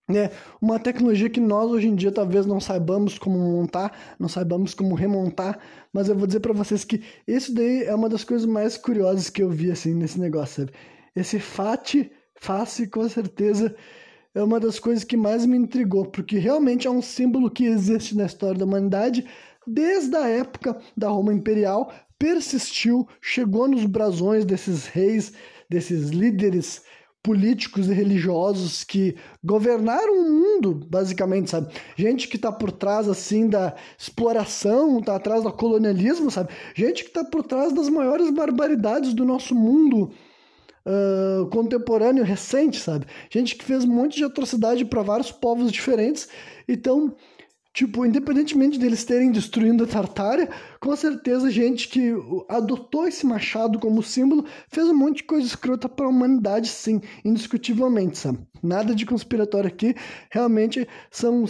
[0.08, 0.32] né?
[0.62, 4.95] Uma tecnologia que nós hoje em dia talvez não saibamos como montar, não saibamos como
[4.95, 5.60] remontar,
[5.91, 9.30] mas eu vou dizer para vocês que isso daí é uma das coisas mais curiosas
[9.30, 10.74] que eu vi assim nesse negócio, sabe?
[11.16, 13.76] Esse FAT, face com certeza
[14.36, 18.18] é uma das coisas que mais me intrigou, porque realmente é um símbolo que existe
[18.18, 19.26] na história da humanidade
[19.66, 25.34] desde a época da Roma Imperial, persistiu, chegou nos brasões desses reis,
[25.70, 26.82] desses líderes
[27.24, 31.74] políticos e religiosos que governaram o mundo, basicamente, sabe?
[31.95, 36.51] Gente que tá por trás, assim, da exploração, tá atrás do colonialismo, sabe?
[36.76, 40.11] Gente que tá por trás das maiores barbaridades do nosso mundo
[40.86, 43.05] uh, contemporâneo, recente, sabe?
[43.30, 46.28] Gente que fez um monte de atrocidade para vários povos diferentes.
[46.67, 47.15] Então,
[47.74, 50.47] Tipo, independentemente deles terem destruindo a Tartária,
[50.80, 52.13] com certeza gente que
[52.47, 57.01] adotou esse machado como símbolo fez um monte de coisa escrota para a humanidade, sim,
[57.26, 58.38] indiscutivelmente, sabe?
[58.61, 59.95] Nada de conspiratório aqui,
[60.30, 61.45] realmente são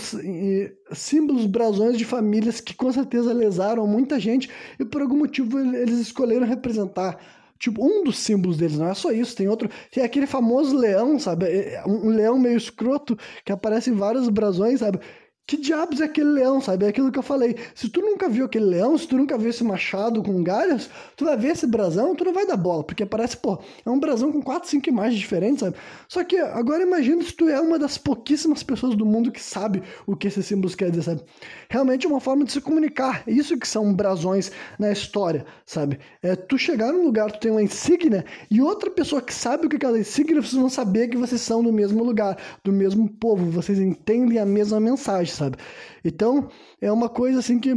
[0.94, 4.50] símbolos, brasões de famílias que com certeza lesaram muita gente
[4.80, 7.20] e por algum motivo eles escolheram representar
[7.60, 11.18] tipo, um dos símbolos deles, não é só isso, tem outro, tem aquele famoso leão,
[11.18, 11.46] sabe?
[11.46, 15.00] É, um leão meio escroto que aparece em vários brasões, sabe?
[15.46, 16.86] Que diabos é aquele leão, sabe?
[16.86, 17.58] É aquilo que eu falei.
[17.76, 21.26] Se tu nunca viu aquele leão, se tu nunca viu esse machado com galhos, tu
[21.26, 24.32] vai ver esse brasão, tu não vai dar bola, porque parece, pô, é um brasão
[24.32, 25.76] com quatro, cinco imagens diferentes, sabe?
[26.08, 29.84] Só que agora imagina se tu é uma das pouquíssimas pessoas do mundo que sabe
[30.08, 31.24] o que esses símbolos querem dizer, sabe?
[31.70, 33.24] Realmente é uma forma de se comunicar.
[33.28, 36.00] Isso que são brasões na história, sabe?
[36.22, 39.70] É tu chegar num lugar, tu tem uma insígnia, e outra pessoa que sabe o
[39.70, 43.10] que é aquela insígnia, vocês vão saber que vocês são do mesmo lugar, do mesmo
[43.10, 45.58] povo, vocês entendem a mesma mensagem sabe?
[46.04, 46.50] Então,
[46.82, 47.72] é uma coisa assim que.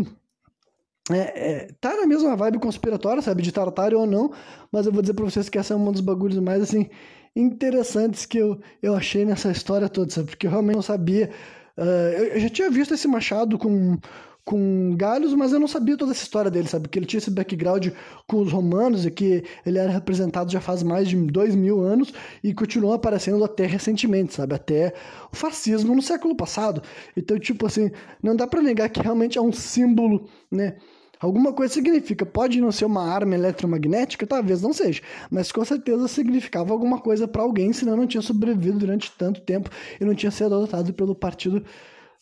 [1.10, 3.42] É, é, tá na mesma vibe conspiratória, sabe?
[3.42, 4.32] De Tartário ou não,
[4.72, 6.88] mas eu vou dizer pra vocês que essa é um dos bagulhos mais, assim,
[7.34, 10.30] interessantes que eu, eu achei nessa história toda, sabe?
[10.30, 11.30] Porque eu realmente não sabia.
[11.76, 13.98] Uh, eu, eu já tinha visto esse machado com
[14.46, 16.88] com galhos, mas eu não sabia toda essa história dele, sabe?
[16.88, 17.88] Que ele tinha esse background
[18.28, 22.14] com os romanos e que ele era representado já faz mais de dois mil anos
[22.44, 24.54] e continuou aparecendo até recentemente, sabe?
[24.54, 24.94] Até
[25.32, 26.80] o fascismo no século passado.
[27.16, 27.90] Então, tipo assim,
[28.22, 30.76] não dá para negar que realmente é um símbolo, né?
[31.18, 32.24] Alguma coisa significa.
[32.24, 37.26] Pode não ser uma arma eletromagnética, talvez não seja, mas com certeza significava alguma coisa
[37.26, 39.68] para alguém, senão não tinha sobrevivido durante tanto tempo
[40.00, 41.64] e não tinha sido adotado pelo partido.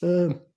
[0.03, 0.54] Uh,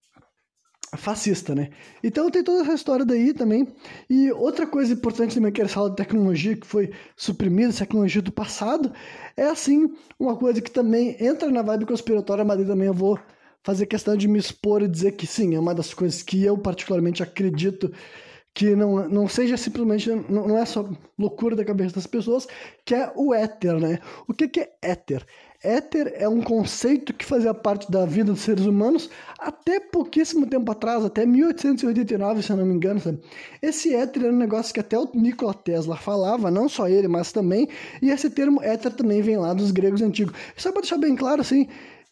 [0.96, 1.70] fascista, né?
[2.04, 3.68] Então tem toda essa história daí também.
[4.10, 8.32] E outra coisa importante também que eles falam de tecnologia que foi suprimida, tecnologia do
[8.32, 8.94] passado,
[9.36, 13.20] é assim, uma coisa que também entra na vibe conspiratória, mas também eu vou
[13.64, 16.58] fazer questão de me expor e dizer que sim, é uma das coisas que eu
[16.58, 17.92] particularmente acredito
[18.54, 22.48] que não, não seja simplesmente, não, não é só loucura da cabeça das pessoas,
[22.84, 24.00] que é o éter, né?
[24.28, 25.24] O que, que é éter?
[25.64, 30.72] Éter é um conceito que fazia parte da vida dos seres humanos até pouquíssimo tempo
[30.72, 33.00] atrás, até 1889, se eu não me engano.
[33.00, 33.20] Sabe?
[33.62, 37.32] Esse éter era um negócio que até o Nikola Tesla falava, não só ele, mas
[37.32, 37.68] também,
[38.02, 40.34] e esse termo éter também vem lá dos gregos antigos.
[40.56, 41.68] Só para deixar bem claro, assim,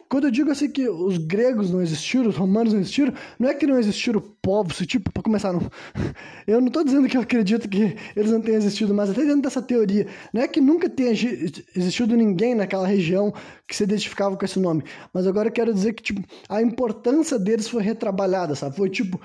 [0.10, 3.54] quando eu digo assim que os gregos não existiram, os romanos não existiram, não é
[3.54, 5.62] que não existiram povos, tipo, para começar, não.
[6.48, 9.42] Eu não estou dizendo que eu acredito que eles não tenham existido, mas até dentro
[9.42, 13.34] dessa teoria, não é que nunca tenha existido ninguém naquela região
[13.68, 17.40] que se identificava com esse nome, mas agora eu quero dizer que, tipo, a importância
[17.40, 18.76] deles foi retrabalhada, sabe?
[18.76, 19.20] Foi tipo,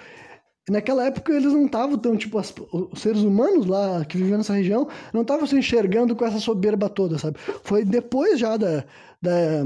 [0.70, 4.54] naquela época eles não estavam tão, tipo, as, os seres humanos lá que viviam nessa
[4.54, 7.38] região não estavam se enxergando com essa soberba toda, sabe?
[7.62, 8.84] Foi depois já da,
[9.20, 9.62] da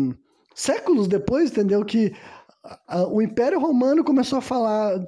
[0.55, 1.85] séculos depois, entendeu?
[1.85, 2.15] Que
[3.11, 4.99] o Império Romano começou a falar,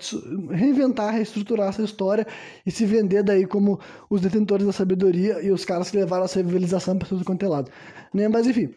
[0.50, 2.26] reinventar, reestruturar essa história
[2.66, 3.80] e se vender daí como
[4.10, 7.48] os detentores da sabedoria e os caras que levaram a civilização para tudo quanto é
[7.48, 7.70] lado.
[8.12, 8.28] Né?
[8.28, 8.74] Mas enfim,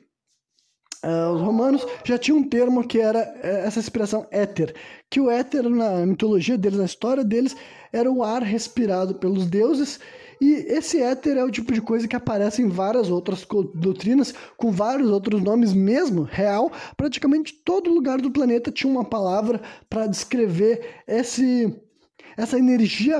[1.03, 4.73] uh, os romanos já tinham um termo que era eh, essa expressão éter,
[5.09, 7.57] que o éter na mitologia deles, na história deles,
[7.91, 9.99] era o ar respirado pelos deuses
[10.41, 14.71] e esse éter é o tipo de coisa que aparece em várias outras doutrinas, com
[14.71, 16.71] vários outros nomes mesmo, real.
[16.95, 21.75] Praticamente todo lugar do planeta tinha uma palavra para descrever esse,
[22.37, 23.19] essa energia,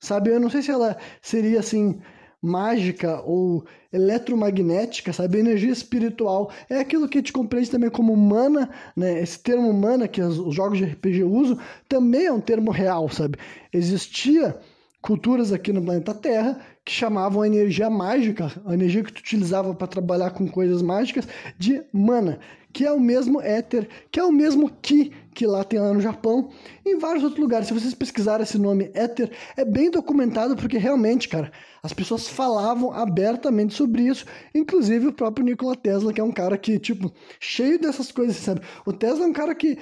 [0.00, 0.30] sabe?
[0.30, 1.98] Eu não sei se ela seria assim
[2.42, 5.38] mágica ou eletromagnética, sabe?
[5.38, 6.50] Energia espiritual.
[6.68, 9.20] É aquilo que te compreende também como humana, né?
[9.20, 11.58] Esse termo humana que os jogos de RPG usam
[11.88, 13.38] também é um termo real, sabe?
[13.72, 14.58] Existia
[15.00, 19.74] culturas aqui no planeta Terra que chamavam a energia mágica, a energia que tu utilizava
[19.74, 21.26] para trabalhar com coisas mágicas,
[21.58, 22.40] de mana,
[22.72, 26.00] que é o mesmo éter, que é o mesmo ki que lá tem lá no
[26.00, 26.50] Japão,
[26.84, 27.68] e em vários outros lugares.
[27.68, 32.92] Se vocês pesquisarem esse nome éter, é bem documentado porque realmente, cara, as pessoas falavam
[32.92, 37.78] abertamente sobre isso, inclusive o próprio Nikola Tesla, que é um cara que, tipo, cheio
[37.78, 38.60] dessas coisas, sabe?
[38.84, 39.78] O Tesla é um cara que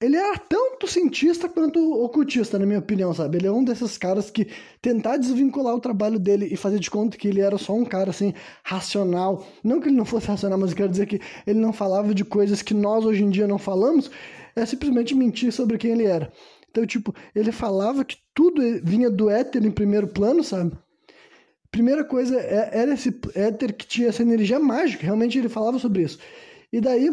[0.00, 3.38] ele era tanto cientista quanto ocultista, na minha opinião, sabe?
[3.38, 4.46] Ele é um desses caras que
[4.80, 8.10] tentar desvincular o trabalho dele e fazer de conta que ele era só um cara,
[8.10, 8.32] assim,
[8.62, 9.44] racional.
[9.64, 12.24] Não que ele não fosse racional, mas eu quero dizer que ele não falava de
[12.24, 14.08] coisas que nós hoje em dia não falamos,
[14.54, 16.32] é simplesmente mentir sobre quem ele era.
[16.70, 20.78] Então, tipo, ele falava que tudo vinha do éter em primeiro plano, sabe?
[21.72, 26.02] Primeira coisa é, era esse éter que tinha essa energia mágica, realmente ele falava sobre
[26.02, 26.18] isso.
[26.72, 27.10] E daí,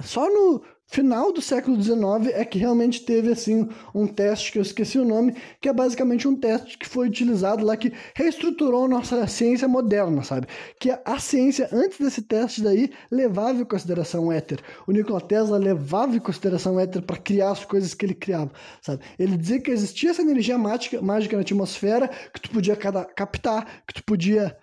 [0.00, 4.62] só no final do século XIX é que realmente teve assim um teste que eu
[4.62, 8.88] esqueci o nome, que é basicamente um teste que foi utilizado lá que reestruturou a
[8.88, 10.48] nossa ciência moderna, sabe?
[10.80, 14.58] Que a ciência antes desse teste daí levava em consideração o éter.
[14.84, 18.50] O Nikola Tesla levava em consideração o éter para criar as coisas que ele criava,
[18.82, 19.00] sabe?
[19.16, 23.94] Ele dizia que existia essa energia mágica, mágica na atmosfera que tu podia captar, que
[23.94, 24.56] tu podia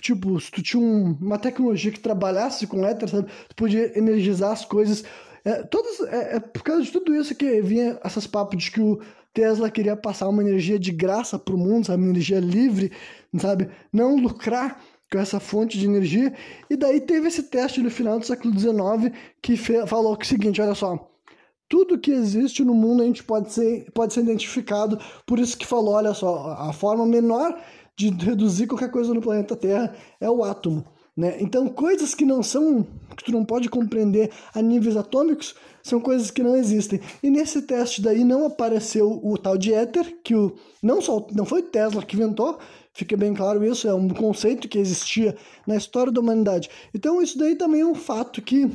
[0.00, 3.28] tipo, se tu tinha um, uma tecnologia que trabalhasse com éter, sabe?
[3.48, 5.04] Tu podia energizar as coisas
[5.44, 8.80] é, todas, é, é, por causa de tudo isso que vinha essas papos de que
[8.80, 9.00] o
[9.32, 12.02] Tesla queria passar uma energia de graça para o mundo, sabe?
[12.02, 12.92] Uma energia livre,
[13.38, 13.68] sabe?
[13.92, 14.80] Não lucrar
[15.10, 16.32] com essa fonte de energia.
[16.68, 20.60] E daí teve esse teste no final do século XIX que falou que o seguinte,
[20.60, 21.10] olha só,
[21.68, 25.66] tudo que existe no mundo a gente pode ser, pode ser identificado, por isso que
[25.66, 27.56] falou, olha só, a forma menor
[27.96, 30.84] de reduzir qualquer coisa no planeta Terra é o átomo.
[31.20, 31.36] Né?
[31.38, 36.30] Então, coisas que não são, que tu não pode compreender a níveis atômicos, são coisas
[36.30, 36.98] que não existem.
[37.22, 41.44] E nesse teste daí não apareceu o tal de éter, que o, não, só, não
[41.44, 42.58] foi Tesla que inventou,
[42.94, 46.70] fica bem claro isso, é um conceito que existia na história da humanidade.
[46.94, 48.70] Então, isso daí também é um fato que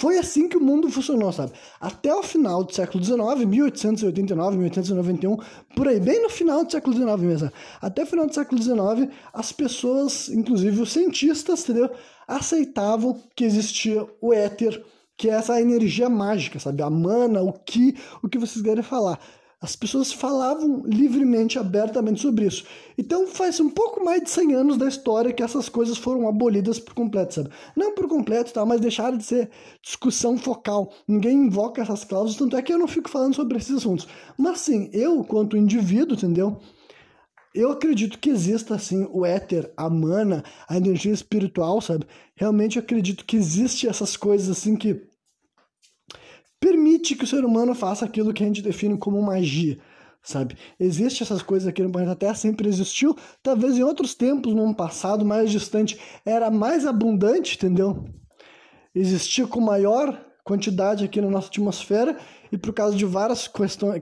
[0.00, 1.52] foi assim que o mundo funcionou, sabe?
[1.78, 5.36] Até o final do século XIX, 1889, 1891,
[5.76, 7.52] por aí, bem no final do século XIX mesmo.
[7.82, 11.90] Até o final do século XIX, as pessoas, inclusive os cientistas, entendeu?
[12.26, 14.82] Aceitavam que existia o éter,
[15.18, 16.82] que é essa energia mágica, sabe?
[16.82, 19.20] A mana, o que, o que vocês querem falar.
[19.62, 22.64] As pessoas falavam livremente, abertamente sobre isso.
[22.96, 26.78] Então faz um pouco mais de 100 anos da história que essas coisas foram abolidas
[26.78, 27.50] por completo, sabe?
[27.76, 28.64] Não por completo, tá?
[28.64, 29.50] mas deixaram de ser
[29.82, 30.90] discussão focal.
[31.06, 34.08] Ninguém invoca essas cláusulas, tanto é que eu não fico falando sobre esses assuntos.
[34.38, 36.58] Mas sim, eu, quanto indivíduo, entendeu?
[37.54, 42.06] Eu acredito que exista, assim, o éter, a mana, a energia espiritual, sabe?
[42.34, 45.09] Realmente acredito que existe essas coisas, assim, que
[46.60, 49.78] permite que o ser humano faça aquilo que a gente define como magia,
[50.22, 50.56] sabe?
[50.78, 53.16] Existem essas coisas aqui no planeta Terra, sempre existiu.
[53.42, 58.04] Talvez em outros tempos, num passado mais distante, era mais abundante, entendeu?
[58.94, 62.18] Existia com maior quantidade aqui na nossa atmosfera
[62.52, 63.48] e por causa de várias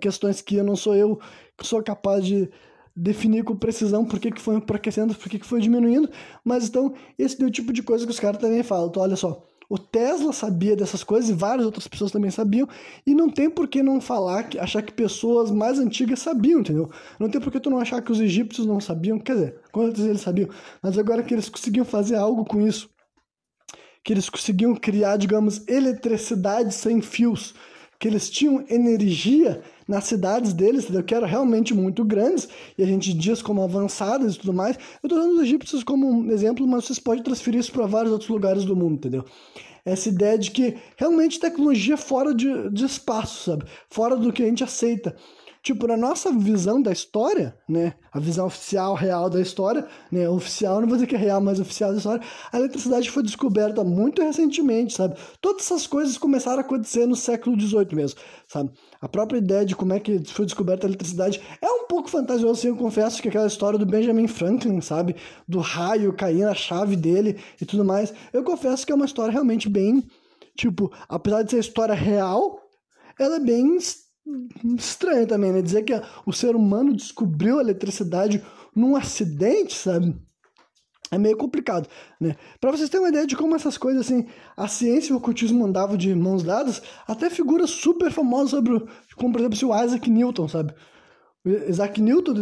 [0.01, 1.21] questões que eu não sou eu
[1.57, 2.49] que sou capaz de
[2.95, 6.09] definir com precisão por que, que foi enfraquecendo, por que, que foi diminuindo,
[6.45, 8.89] mas então esse é o tipo de coisa que os caras também falam.
[8.89, 12.67] Então, olha só, o Tesla sabia dessas coisas e várias outras pessoas também sabiam,
[13.07, 16.91] e não tem por que não falar, achar que pessoas mais antigas sabiam, entendeu?
[17.19, 20.05] Não tem por que tu não achar que os egípcios não sabiam, quer dizer, quantos
[20.05, 20.49] eles sabiam,
[20.83, 22.89] mas agora que eles conseguiam fazer algo com isso,
[24.03, 27.55] que eles conseguiam criar, digamos, eletricidade sem fios,
[27.99, 31.03] que eles tinham energia nas cidades deles, entendeu?
[31.03, 34.77] que eram realmente muito grandes, e a gente diz como avançadas e tudo mais.
[35.03, 38.13] Eu estou dando os egípcios como um exemplo, mas vocês podem transferir isso para vários
[38.13, 39.25] outros lugares do mundo, entendeu?
[39.85, 43.65] Essa ideia de que realmente tecnologia é fora de, de espaço, sabe?
[43.89, 45.17] Fora do que a gente aceita.
[45.69, 47.93] Tipo, na nossa visão da história, né?
[48.11, 50.27] A visão oficial, real da história, né?
[50.27, 53.85] Oficial, não vou dizer que é real, mas oficial da história, a eletricidade foi descoberta
[53.85, 55.19] muito recentemente, sabe?
[55.43, 58.71] Todas essas coisas começaram a acontecer no século XVIII mesmo, sabe?
[58.99, 62.67] A própria ideia de como é que foi descoberta a eletricidade é um pouco fantasioso,
[62.67, 65.17] eu confesso que aquela história do Benjamin Franklin, sabe?
[65.47, 68.11] Do raio cair na chave dele e tudo mais.
[68.33, 70.03] Eu confesso que é uma história realmente bem,
[70.57, 72.59] tipo, apesar de ser história real,
[73.19, 73.77] ela é bem
[74.77, 75.63] estranho também, né?
[75.63, 75.93] Dizer que
[76.27, 78.43] o ser humano descobriu a eletricidade
[78.75, 80.15] num acidente, sabe?
[81.11, 81.89] É meio complicado,
[82.21, 82.37] né?
[82.61, 84.27] Para vocês terem uma ideia de como essas coisas, assim,
[84.57, 88.79] a ciência e o ocultismo andavam de mãos dadas, até figuras super famosas sobre,
[89.17, 90.75] como por exemplo, o Isaac Newton, sabe?
[91.45, 92.35] O Isaac Newton,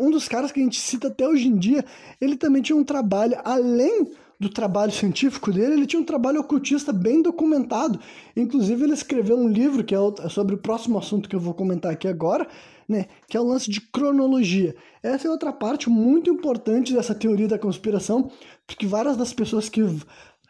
[0.00, 1.84] um dos caras que a gente cita até hoje em dia,
[2.18, 6.92] ele também tinha um trabalho além do trabalho científico dele, ele tinha um trabalho ocultista
[6.92, 7.98] bem documentado.
[8.36, 11.92] Inclusive, ele escreveu um livro que é sobre o próximo assunto que eu vou comentar
[11.92, 12.46] aqui agora,
[12.88, 14.76] né, que é o lance de cronologia.
[15.02, 18.30] Essa é outra parte muito importante dessa teoria da conspiração,
[18.66, 19.82] porque várias das pessoas que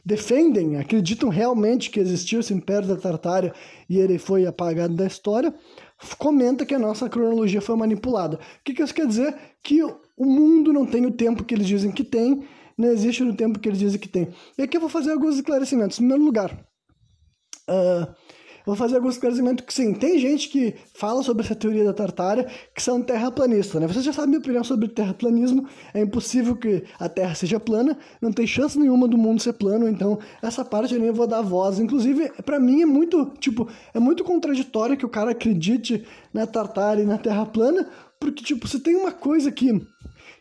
[0.04, 3.52] defendem, acreditam realmente que existiu esse Império da Tartária
[3.88, 5.52] e ele foi apagado da história,
[6.16, 8.36] comenta que a nossa cronologia foi manipulada.
[8.36, 9.34] O que, que isso quer dizer?
[9.64, 12.44] Que o mundo não tem o tempo que eles dizem que tem,
[12.76, 14.28] não existe no tempo que eles dizem que tem.
[14.58, 15.98] E aqui eu vou fazer alguns esclarecimentos.
[15.98, 16.52] Em primeiro lugar,
[17.68, 18.14] uh,
[18.66, 22.46] vou fazer alguns esclarecimentos que sim, tem gente que fala sobre essa teoria da tartária
[22.74, 23.86] que são terraplanistas, né?
[23.86, 28.32] Vocês já sabem minha opinião sobre terraplanismo, é impossível que a Terra seja plana, não
[28.32, 31.78] tem chance nenhuma do mundo ser plano, então essa parte eu nem vou dar voz.
[31.78, 36.04] Inclusive, para mim é muito, tipo, é muito contraditório que o cara acredite
[36.34, 37.88] na tartária e na Terra plana,
[38.20, 39.80] porque, tipo, se tem uma coisa que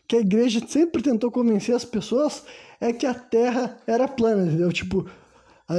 [0.08, 2.44] que a igreja sempre tentou convencer as pessoas
[2.80, 4.72] é que a Terra era plana, entendeu?
[4.72, 5.06] Tipo,
[5.68, 5.76] a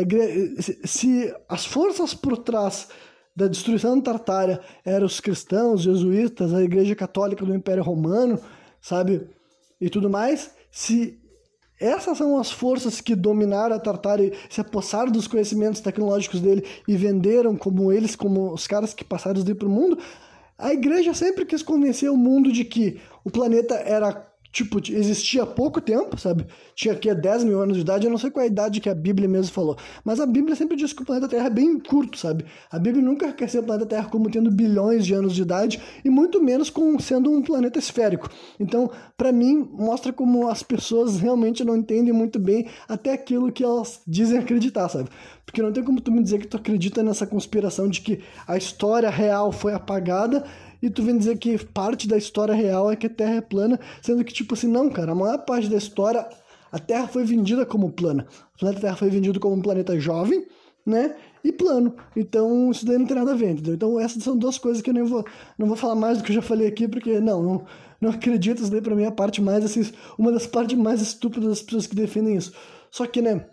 [0.86, 2.90] se as forças por trás
[3.36, 8.40] da destruição da Tartária eram os cristãos, os jesuítas, a Igreja Católica do Império Romano,
[8.82, 9.30] sabe?
[9.80, 11.20] E tudo mais, se
[11.80, 16.98] essas são as forças que dominaram a Tartária se apossaram dos conhecimentos tecnológicos dele e
[16.98, 20.00] venderam como eles, como os caras que passaram isso para o mundo,
[20.58, 25.46] a igreja sempre quis convencer o mundo de que o planeta era tipo, existia há
[25.46, 26.46] pouco tempo, sabe?
[26.76, 28.90] Tinha aqui 10 mil anos de idade, eu não sei qual é a idade que
[28.90, 29.78] a Bíblia mesmo falou.
[30.04, 32.46] Mas a Bíblia sempre diz que o planeta Terra é bem curto, sabe?
[32.72, 35.82] A Bíblia nunca quer ser o planeta Terra como tendo bilhões de anos de idade,
[36.04, 38.30] e muito menos com sendo um planeta esférico.
[38.60, 43.64] Então, para mim, mostra como as pessoas realmente não entendem muito bem até aquilo que
[43.64, 45.10] elas dizem acreditar, sabe?
[45.46, 48.58] Porque não tem como tu me dizer que tu acredita nessa conspiração de que a
[48.58, 50.44] história real foi apagada
[50.82, 53.80] e tu vem dizer que parte da história real é que a Terra é plana,
[54.02, 56.28] sendo que, tipo assim, não, cara, a maior parte da história,
[56.72, 58.28] a Terra foi vendida como plana.
[58.56, 60.46] O planeta Terra foi vendido como um planeta jovem,
[60.86, 61.16] né?
[61.44, 61.96] E plano.
[62.16, 63.74] Então, isso daí não tem nada a ver, entendeu?
[63.74, 65.26] Então, essas são duas coisas que eu nem vou,
[65.58, 67.66] não vou falar mais do que eu já falei aqui, porque, não, não,
[68.00, 71.02] não acredito, isso daí pra mim é a parte mais, assim, uma das partes mais
[71.02, 72.54] estúpidas das pessoas que defendem isso.
[72.92, 73.48] Só que, né,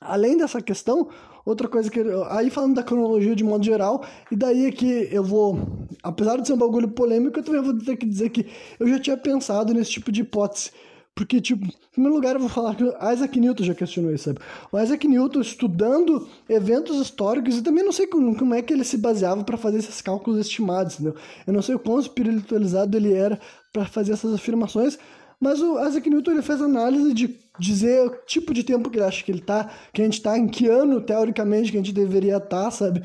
[0.00, 1.08] além dessa questão,
[1.46, 2.00] Outra coisa que.
[2.28, 5.86] Aí falando da cronologia de modo geral, e daí é que eu vou.
[6.02, 8.46] Apesar de ser um bagulho polêmico, eu também vou ter que dizer que
[8.80, 10.72] eu já tinha pensado nesse tipo de hipótese.
[11.14, 14.38] Porque, tipo, em primeiro lugar eu vou falar que Isaac Newton já questionou isso, sabe?
[14.70, 18.84] O Isaac Newton estudando eventos históricos e também não sei como, como é que ele
[18.84, 21.14] se baseava para fazer esses cálculos estimados, entendeu?
[21.46, 23.40] Eu não sei o quão espiritualizado ele era
[23.72, 24.98] para fazer essas afirmações,
[25.40, 29.04] mas o Isaac Newton ele fez análise de dizer o tipo de tempo que ele
[29.04, 31.92] acha que ele tá, que a gente tá, em que ano, teoricamente, que a gente
[31.92, 33.02] deveria estar, tá, sabe?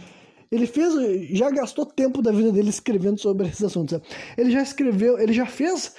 [0.52, 0.94] Ele fez,
[1.32, 3.92] já gastou tempo da vida dele escrevendo sobre esses assuntos.
[3.92, 4.06] Sabe?
[4.38, 5.96] Ele já escreveu, ele já fez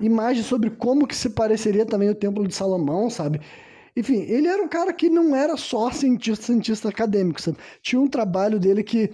[0.00, 3.40] imagens sobre como que se pareceria também o Templo de Salomão, sabe?
[3.96, 7.58] Enfim, ele era um cara que não era só cientista, cientista acadêmico, sabe?
[7.82, 9.10] Tinha um trabalho dele que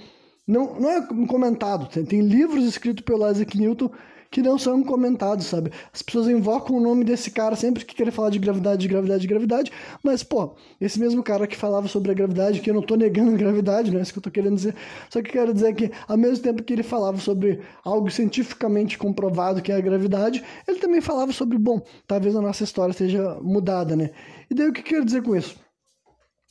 [0.46, 1.88] não, não é comentado.
[1.88, 3.90] Tem, livros escritos pelo Isaac Newton
[4.30, 5.70] que não são comentados, sabe?
[5.92, 9.20] As pessoas invocam o nome desse cara sempre que querem falar de gravidade, de gravidade,
[9.22, 9.72] de gravidade,
[10.02, 13.32] mas, pô, esse mesmo cara que falava sobre a gravidade, que eu não tô negando
[13.32, 14.74] a gravidade, não é isso que eu tô querendo dizer,
[15.08, 19.62] só que quero dizer que, ao mesmo tempo que ele falava sobre algo cientificamente comprovado
[19.62, 23.96] que é a gravidade, ele também falava sobre, bom, talvez a nossa história seja mudada,
[23.96, 24.10] né?
[24.50, 25.56] E daí o que eu quero dizer com isso?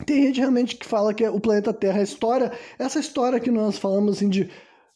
[0.06, 3.78] Tem gente realmente que fala que o planeta Terra é história, essa história que nós
[3.78, 4.50] falamos assim de.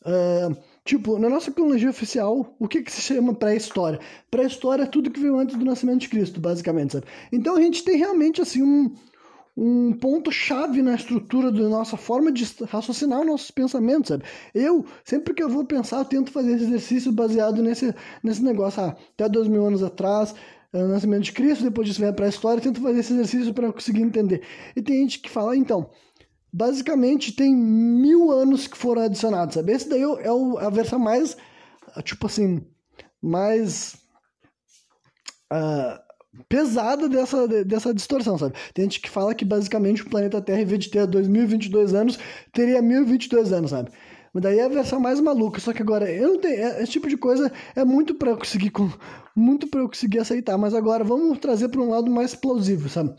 [0.04, 4.00] Uh, Tipo, na nossa cronologia oficial, o que, que se chama pré-história?
[4.32, 7.06] Pré-história é tudo que veio antes do nascimento de Cristo, basicamente, sabe?
[7.32, 8.92] Então a gente tem realmente, assim, um,
[9.56, 14.24] um ponto-chave na estrutura da nossa forma de raciocinar nossos pensamentos, sabe?
[14.56, 18.82] Eu, sempre que eu vou pensar, eu tento fazer esse exercício baseado nesse, nesse negócio,
[18.82, 20.34] ah, até dois mil anos atrás,
[20.74, 23.72] é o nascimento de Cristo, depois disso vem a pré-história, tento fazer esse exercício para
[23.72, 24.42] conseguir entender.
[24.76, 25.90] E tem gente que fala, então,
[26.52, 29.72] basicamente tem mil anos que foram adicionados, sabe?
[29.72, 31.38] Esse daí é o, a versão mais,
[32.04, 32.62] tipo assim,
[33.22, 33.96] mais
[35.52, 36.00] uh,
[36.50, 38.56] pesada dessa, dessa distorção, sabe?
[38.74, 42.20] Tem gente que fala que basicamente o planeta Terra, em vez de ter 2022 anos,
[42.52, 43.92] teria 1022 anos, sabe?
[44.34, 46.94] Mas daí é a versão mais maluca, só que agora eu não tenho, é, esse
[46.94, 48.72] tipo de coisa é muito para eu conseguir
[49.36, 53.14] muito para eu conseguir aceitar, mas agora vamos trazer para um lado mais plausível, sabe?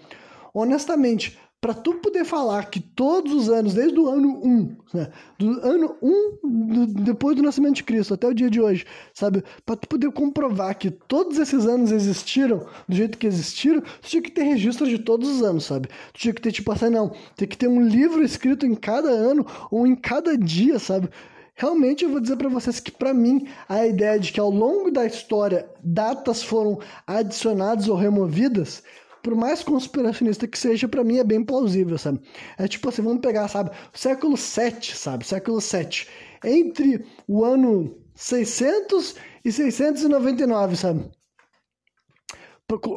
[0.54, 5.60] Honestamente, para tu poder falar que todos os anos, desde o ano 1, né, do
[5.60, 8.84] ano 1 do, depois do nascimento de Cristo até o dia de hoje,
[9.14, 14.08] sabe, para tu poder comprovar que todos esses anos existiram do jeito que existiram, tu
[14.08, 15.86] tinha que ter registro de todos os anos, sabe?
[16.12, 19.10] Tu tinha que ter tipo assim, não, tem que ter um livro escrito em cada
[19.10, 21.08] ano ou em cada dia, sabe?
[21.54, 24.90] Realmente eu vou dizer para vocês que para mim a ideia de que ao longo
[24.90, 28.82] da história datas foram adicionadas ou removidas
[29.22, 32.20] por mais conspiracionista que seja, para mim é bem plausível, sabe?
[32.58, 35.26] É tipo assim, vamos pegar, sabe, século 7, sabe?
[35.26, 36.08] Século 7.
[36.44, 41.10] Entre o ano 600 e 699, sabe?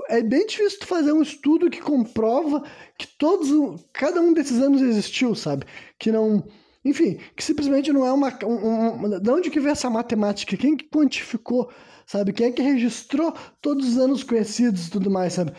[0.08, 2.64] É bem difícil tu fazer um estudo que comprova
[2.98, 5.66] que todos, cada um desses anos existiu, sabe?
[6.00, 6.46] Que não,
[6.84, 10.56] enfim, que simplesmente não é uma, um, um, de onde que veio essa matemática?
[10.56, 11.70] Quem que quantificou,
[12.06, 12.32] sabe?
[12.32, 15.52] Quem é que registrou todos os anos conhecidos e tudo mais, sabe?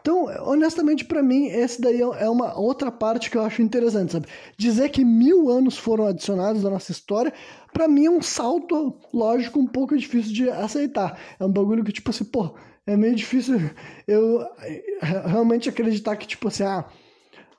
[0.00, 4.26] Então, honestamente, para mim, esse daí é uma outra parte que eu acho interessante, sabe?
[4.56, 7.32] Dizer que mil anos foram adicionados à nossa história,
[7.72, 11.18] para mim é um salto lógico um pouco difícil de aceitar.
[11.38, 12.54] É um bagulho que, tipo assim, pô,
[12.86, 13.60] é meio difícil
[14.06, 16.86] eu eh, realmente acreditar que, tipo assim, ah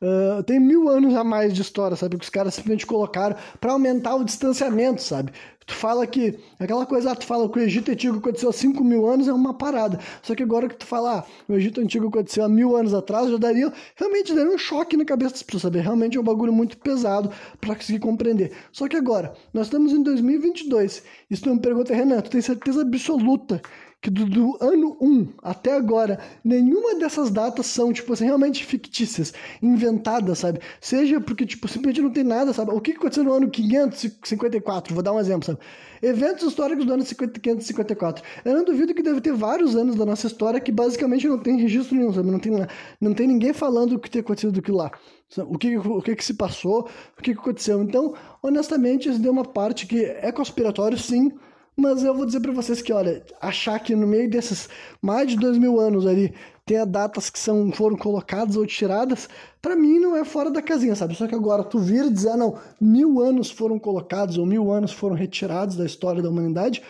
[0.02, 2.18] Uh, tem mil anos a mais de história, sabe?
[2.18, 5.34] Que os caras simplesmente colocaram para aumentar o distanciamento, sabe?
[5.70, 6.40] Tu fala que.
[6.58, 9.34] Aquela coisa, ah, tu fala que o Egito Antigo aconteceu há 5 mil anos é
[9.34, 10.00] uma parada.
[10.24, 13.30] Só que agora que tu fala, ah, o Egito Antigo aconteceu há mil anos atrás,
[13.30, 13.72] já daria.
[13.96, 15.80] Realmente daria um choque na cabeça das pessoas, sabe?
[15.80, 17.30] Realmente é um bagulho muito pesado
[17.62, 18.52] para conseguir compreender.
[18.72, 21.04] Só que agora, nós estamos em 2022.
[21.30, 23.62] E se tu me pergunta, Renan, tu tem certeza absoluta
[24.02, 29.34] que do, do, ano 1 até agora, nenhuma dessas datas são, tipo assim, realmente fictícias,
[29.62, 30.60] inventadas, sabe?
[30.80, 32.72] Seja porque, tipo, simplesmente não tem nada, sabe?
[32.72, 34.94] O que aconteceu no ano 554?
[34.94, 35.60] Vou dar um exemplo, sabe?
[36.02, 38.24] Eventos históricos do ano 554.
[38.46, 41.60] Eu não duvido que deve ter vários anos da nossa história que basicamente não tem
[41.60, 42.32] registro nenhum, sabe?
[42.32, 42.54] Não tem,
[43.02, 44.92] não tem ninguém falando o que tem acontecido do que lá.
[45.38, 47.84] O que, o que, que se passou, o que, que aconteceu.
[47.84, 51.34] Então, honestamente, isso deu uma parte que é conspiratório, sim,
[51.80, 54.70] mas eu vou dizer para vocês que, olha, achar que no meio desses
[55.02, 56.34] mais de dois mil anos ali
[56.66, 59.28] tenha datas que são, foram colocadas ou tiradas,
[59.62, 61.16] para mim não é fora da casinha, sabe?
[61.16, 64.72] Só que agora tu vir e dizer, ah, não, mil anos foram colocados ou mil
[64.72, 66.84] anos foram retirados da história da humanidade,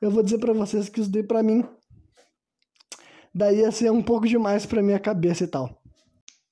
[0.00, 1.64] eu vou dizer para vocês que isso daí para mim
[3.34, 5.79] daí ia ser um pouco demais para minha cabeça e tal.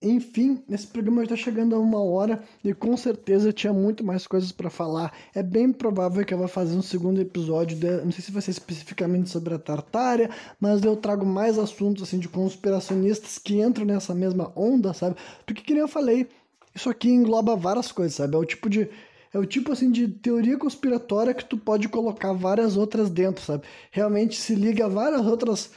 [0.01, 4.53] Enfim, esse programa está chegando a uma hora e com certeza tinha muito mais coisas
[4.53, 5.13] para falar.
[5.35, 8.41] É bem provável que eu vá fazer um segundo episódio, de, não sei se vai
[8.41, 10.31] ser especificamente sobre a Tartária,
[10.61, 15.17] mas eu trago mais assuntos assim de conspiracionistas que entram nessa mesma onda, sabe?
[15.45, 16.29] Porque que nem eu falei,
[16.73, 18.37] isso aqui engloba várias coisas, sabe?
[18.37, 18.89] É o tipo de
[19.35, 23.65] é o tipo assim de teoria conspiratória que tu pode colocar várias outras dentro, sabe?
[23.91, 25.71] Realmente se liga a várias outras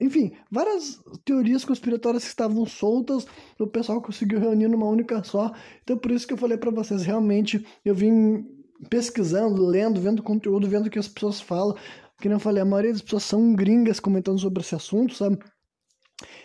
[0.00, 3.26] enfim, várias teorias conspiratórias que estavam soltas,
[3.58, 5.52] o pessoal conseguiu reunir numa única só.
[5.82, 8.44] Então, por isso que eu falei para vocês, realmente, eu vim
[8.88, 11.76] pesquisando, lendo, vendo conteúdo, vendo o que as pessoas falam.
[12.20, 15.38] Que não falei, a maioria das pessoas são gringas comentando sobre esse assunto, sabe?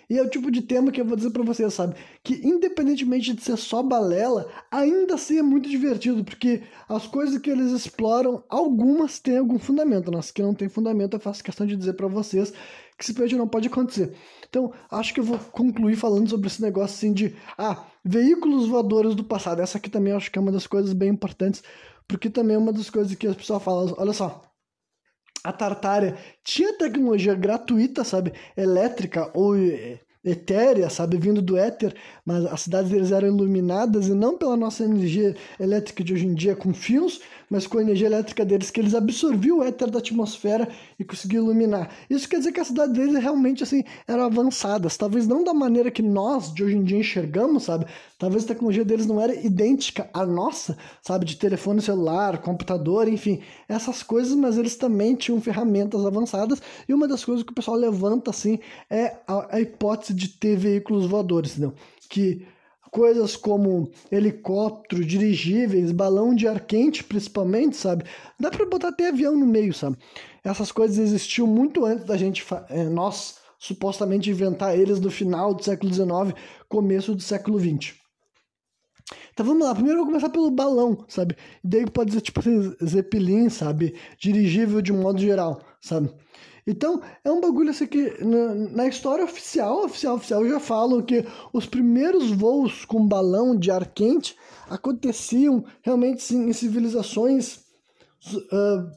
[0.09, 1.95] E é o tipo de tema que eu vou dizer para vocês, sabe?
[2.23, 7.49] Que independentemente de ser só balela, ainda assim é muito divertido, porque as coisas que
[7.49, 10.11] eles exploram, algumas têm algum fundamento.
[10.11, 12.53] Nas que não tem fundamento, eu faço questão de dizer para vocês
[12.97, 14.13] que simplesmente não pode acontecer.
[14.47, 19.15] Então, acho que eu vou concluir falando sobre esse negócio assim de, ah, veículos voadores
[19.15, 19.61] do passado.
[19.61, 21.61] Essa aqui também acho que é uma das coisas bem importantes,
[22.07, 24.44] porque também é uma das coisas que as pessoas falam, olha só,
[25.45, 31.93] a Tartária tinha tecnologia gratuita, sabe, elétrica ou eh, etérea, sabe, vindo do éter,
[32.25, 36.33] mas as cidades deles eram iluminadas e não pela nossa energia elétrica de hoje em
[36.33, 39.99] dia com fios, mas com a energia elétrica deles, que eles absorviam o éter da
[39.99, 40.67] atmosfera
[40.99, 41.89] e conseguiam iluminar.
[42.09, 45.91] Isso quer dizer que as cidades deles realmente assim eram avançadas, talvez não da maneira
[45.91, 47.85] que nós de hoje em dia enxergamos, sabe?
[48.17, 53.41] Talvez a tecnologia deles não era idêntica à nossa, sabe, de telefone celular, computador, enfim,
[53.67, 57.77] essas coisas, mas eles também tinham ferramentas avançadas e uma das coisas que o pessoal
[57.77, 61.73] levanta assim é a, a hipótese de ter veículos voadores, entendeu?
[62.09, 62.45] Que
[62.95, 68.05] coisas como helicóptero, dirigíveis, balão de ar quente, principalmente, sabe?
[68.39, 69.97] Dá para botar até avião no meio, sabe?
[70.41, 75.61] Essas coisas existiam muito antes da gente, é, nós supostamente inventar eles no final do
[75.61, 77.95] século XIX, começo do século XX.
[79.33, 81.35] Então vamos lá, primeiro eu vou começar pelo balão, sabe?
[81.65, 82.39] E daí pode ser tipo
[82.81, 83.93] Zeppelin, sabe?
[84.17, 86.09] Dirigível de modo geral, sabe?
[86.67, 91.23] Então, é um bagulho assim que na, na, história oficial, oficial, oficial, já falam que
[91.53, 94.35] os primeiros voos com balão de ar quente
[94.67, 97.59] aconteciam realmente sim, em civilizações
[98.33, 98.89] uh,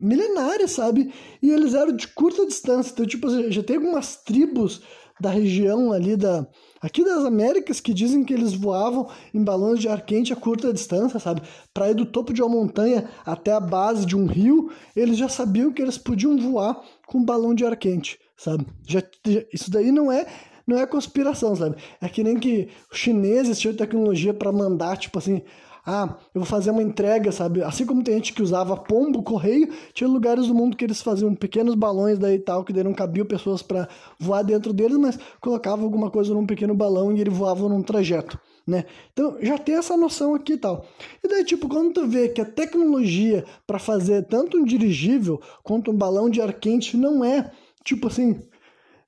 [0.00, 1.12] milenárias, sabe?
[1.40, 2.90] E eles eram de curta distância.
[2.92, 4.82] Então, tipo, já tem algumas tribos
[5.20, 6.46] da região ali da
[6.80, 10.72] aqui das Américas que dizem que eles voavam em balões de ar quente a curta
[10.72, 11.42] distância, sabe?
[11.72, 15.28] Para ir do topo de uma montanha até a base de um rio, eles já
[15.28, 18.66] sabiam que eles podiam voar com um balão de ar quente, sabe?
[18.86, 20.26] Já, já isso daí não é
[20.66, 21.76] não é conspiração, sabe?
[22.00, 25.42] É que nem que os chineses tinham tecnologia para mandar, tipo assim,
[25.86, 27.62] ah, eu vou fazer uma entrega, sabe?
[27.62, 31.32] Assim como tem gente que usava pombo, correio, tinha lugares do mundo que eles faziam
[31.32, 35.16] pequenos balões daí e tal, que daí não cabiam pessoas para voar dentro deles, mas
[35.40, 38.84] colocavam alguma coisa num pequeno balão e ele voava num trajeto, né?
[39.12, 40.84] Então já tem essa noção aqui e tal.
[41.22, 45.92] E daí, tipo, quando tu vê que a tecnologia para fazer tanto um dirigível quanto
[45.92, 47.52] um balão de ar quente não é,
[47.84, 48.40] tipo assim,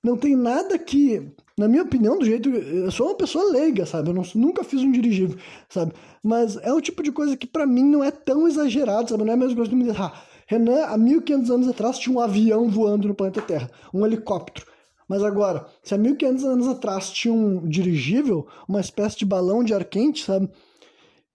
[0.01, 1.29] não tem nada que
[1.59, 2.49] na minha opinião, do jeito.
[2.49, 4.11] Eu sou uma pessoa leiga, sabe?
[4.11, 5.37] Eu não, nunca fiz um dirigível,
[5.69, 5.93] sabe?
[6.23, 9.25] Mas é o tipo de coisa que para mim não é tão exagerado, sabe?
[9.25, 10.13] Não é a mesma coisa que me dizer, ah,
[10.47, 14.67] Renan, há 1500 anos atrás tinha um avião voando no planeta Terra, um helicóptero.
[15.09, 19.75] Mas agora, se há 1500 anos atrás tinha um dirigível, uma espécie de balão de
[19.75, 20.49] ar quente, sabe?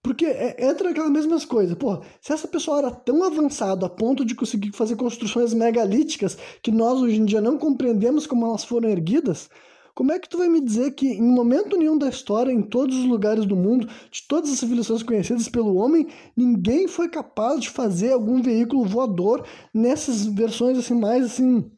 [0.02, 1.74] Porque é, entra aquelas mesmas coisas.
[1.76, 6.70] Pô, se essa pessoa era tão avançada a ponto de conseguir fazer construções megalíticas que
[6.70, 9.48] nós hoje em dia não compreendemos como elas foram erguidas,
[9.94, 12.96] como é que tu vai me dizer que em momento nenhum da história, em todos
[12.96, 17.70] os lugares do mundo, de todas as civilizações conhecidas pelo homem, ninguém foi capaz de
[17.70, 21.70] fazer algum veículo voador nessas versões assim mais assim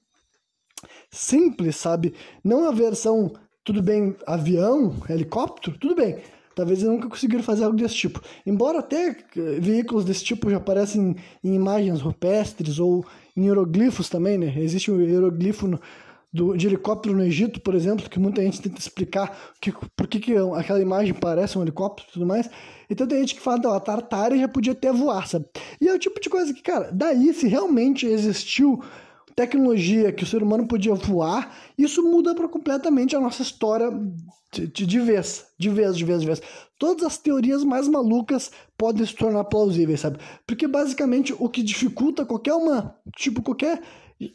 [1.10, 2.14] simples, sabe?
[2.42, 6.18] Não a versão tudo bem avião, helicóptero, tudo bem.
[6.54, 8.22] Talvez eles nunca conseguiram fazer algo desse tipo.
[8.46, 9.14] Embora até
[9.60, 11.14] veículos desse tipo já aparecem
[11.44, 13.04] em imagens rupestres ou
[13.36, 14.54] em hieroglifos também, né?
[14.56, 15.78] Existe um hieroglifo no,
[16.36, 20.20] do, de helicóptero no Egito, por exemplo, que muita gente tenta explicar que, por que,
[20.20, 22.50] que aquela imagem parece um helicóptero e tudo mais.
[22.90, 25.46] Então tem gente que fala, a tartária já podia até voar, sabe?
[25.80, 28.82] E é o tipo de coisa que, cara, daí se realmente existiu
[29.34, 33.90] tecnologia que o ser humano podia voar, isso muda para completamente a nossa história
[34.52, 36.42] de, de, de, vez, de vez, de vez, de vez.
[36.78, 40.18] Todas as teorias mais malucas podem se tornar plausíveis, sabe?
[40.46, 43.80] Porque basicamente o que dificulta qualquer uma, tipo, qualquer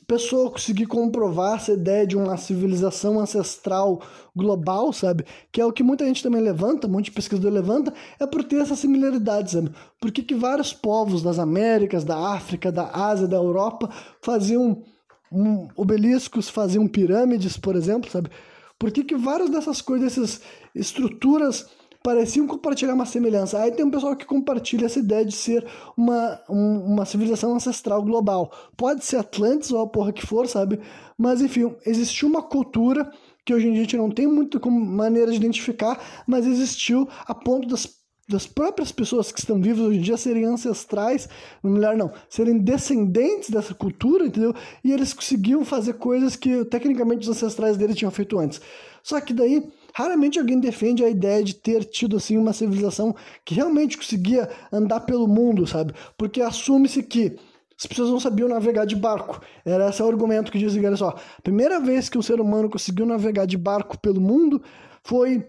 [0.06, 4.02] pessoa conseguir comprovar essa ideia de uma civilização ancestral
[4.36, 5.26] global, sabe?
[5.52, 8.44] Que é o que muita gente também levanta, um monte de pesquisador levanta, é por
[8.44, 9.72] ter essa similaridade, sabe?
[10.00, 13.90] Por que, que vários povos das Américas, da África, da Ásia, da Europa
[14.22, 14.84] faziam
[15.32, 18.30] um, obeliscos, faziam pirâmides, por exemplo, sabe?
[18.78, 20.42] Por que, que várias dessas coisas, essas
[20.76, 21.68] estruturas
[22.04, 23.60] pareciam compartilhar uma semelhança.
[23.60, 28.02] Aí tem um pessoal que compartilha essa ideia de ser uma, um, uma civilização ancestral
[28.04, 28.52] global.
[28.76, 30.80] Pode ser Atlantis ou a porra que for, sabe?
[31.18, 33.12] Mas enfim, existiu uma cultura
[33.46, 37.08] que hoje em dia a gente não tem muito como maneira de identificar, mas existiu
[37.26, 41.28] a ponto das das próprias pessoas que estão vivas hoje em dia serem ancestrais,
[41.62, 44.56] melhor não, serem descendentes dessa cultura, entendeu?
[44.84, 48.62] E eles conseguiam fazer coisas que tecnicamente os ancestrais deles tinham feito antes.
[49.04, 53.54] Só que daí Raramente alguém defende a ideia de ter tido assim uma civilização que
[53.54, 55.94] realmente conseguia andar pelo mundo, sabe?
[56.18, 57.38] Porque assume-se que
[57.78, 59.42] as pessoas não sabiam navegar de barco.
[59.66, 62.70] Era esse o argumento que dizem, olha só, a primeira vez que um ser humano
[62.70, 64.62] conseguiu navegar de barco pelo mundo
[65.04, 65.44] foi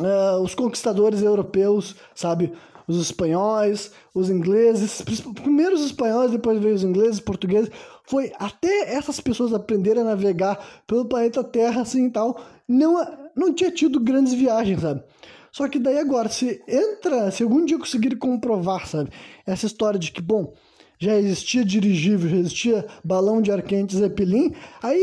[0.00, 2.52] uh, os conquistadores europeus, sabe?
[2.88, 5.02] Os espanhóis, os ingleses,
[5.34, 7.70] primeiro os espanhóis, depois veio os ingleses, portugueses.
[8.04, 12.96] Foi até essas pessoas aprenderem a navegar pelo planeta Terra, assim e tal, não,
[13.36, 15.02] não tinha tido grandes viagens, sabe?
[15.52, 19.10] Só que daí agora, se entra, se algum dia conseguir comprovar, sabe,
[19.46, 20.54] essa história de que, bom,
[20.98, 25.02] já existia dirigível, já existia balão de ar quente Zeppelin, aí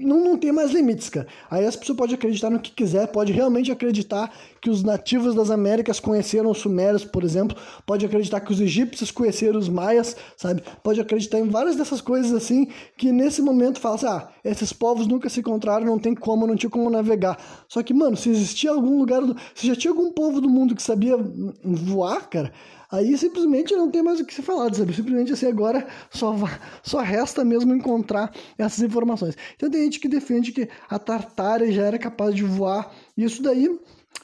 [0.00, 1.26] não, não tem mais limites, cara.
[1.50, 5.50] Aí as pessoas podem acreditar no que quiser, pode realmente acreditar que os nativos das
[5.50, 10.62] Américas conheceram os sumérios, por exemplo, pode acreditar que os egípcios conheceram os maias, sabe?
[10.82, 15.06] Pode acreditar em várias dessas coisas assim, que nesse momento fala assim, ah, esses povos
[15.06, 17.38] nunca se encontraram, não tem como, não tinha como navegar.
[17.68, 19.36] Só que, mano, se existia algum lugar, do...
[19.54, 21.16] se já tinha algum povo do mundo que sabia
[21.64, 22.52] voar, cara,
[22.90, 24.92] Aí simplesmente não tem mais o que se falar, sabe?
[24.92, 26.34] Simplesmente assim, agora só,
[26.82, 29.36] só resta mesmo encontrar essas informações.
[29.54, 32.92] Então tem gente que defende que a Tartária já era capaz de voar.
[33.16, 33.68] E isso daí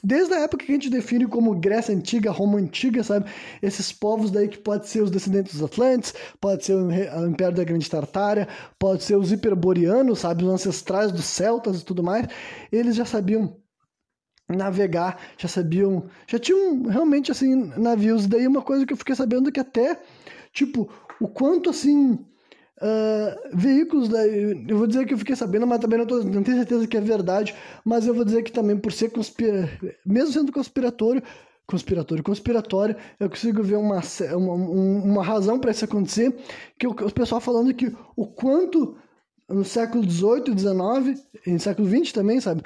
[0.03, 3.29] Desde a época que a gente define como Grécia Antiga, Roma Antiga, sabe?
[3.61, 7.63] Esses povos daí que pode ser os descendentes dos Atlantes, pode ser o Império da
[7.63, 8.47] Grande Tartária,
[8.77, 10.43] pode ser os Hiperboreanos, sabe?
[10.43, 12.27] Os ancestrais dos Celtas e tudo mais.
[12.71, 13.57] Eles já sabiam
[14.49, 18.27] navegar, já sabiam, já tinham realmente assim navios.
[18.27, 19.99] Daí uma coisa que eu fiquei sabendo que até
[20.53, 20.89] tipo
[21.19, 25.99] o quanto assim uh, veículos, daí, eu vou dizer que eu fiquei sabendo, mas também
[25.99, 28.91] não, tô, não tenho certeza que é verdade, mas eu vou dizer que também por
[28.91, 29.69] ser conspira,
[30.05, 31.21] mesmo sendo conspiratório,
[31.65, 34.01] conspiratório, conspiratório, eu consigo ver uma,
[34.33, 36.35] uma, uma razão para isso acontecer,
[36.79, 38.95] que o, o pessoal falando que o quanto
[39.49, 42.63] no século XVIII XIX, no século XX também, sabe?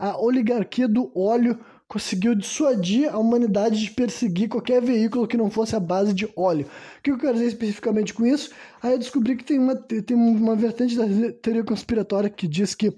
[0.00, 5.76] A oligarquia do óleo conseguiu dissuadir a humanidade de perseguir qualquer veículo que não fosse
[5.76, 6.66] a base de óleo.
[6.98, 8.50] O que eu quero dizer especificamente com isso?
[8.82, 11.04] Aí eu descobri que tem uma, tem uma vertente da
[11.42, 12.96] teoria conspiratória que diz que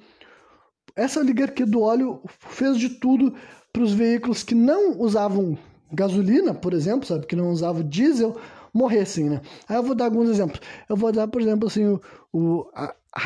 [0.95, 3.35] essa oligarquia do óleo fez de tudo
[3.73, 5.59] para os veículos que não usavam
[5.93, 8.37] gasolina, por exemplo, sabe, que não usavam diesel,
[8.73, 9.41] morressem, né?
[9.69, 10.61] Aí eu vou dar alguns exemplos.
[10.89, 12.01] Eu vou dar, por exemplo, assim, o,
[12.33, 12.71] o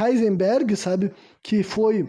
[0.01, 1.12] Heisenberg, sabe,
[1.43, 2.07] que foi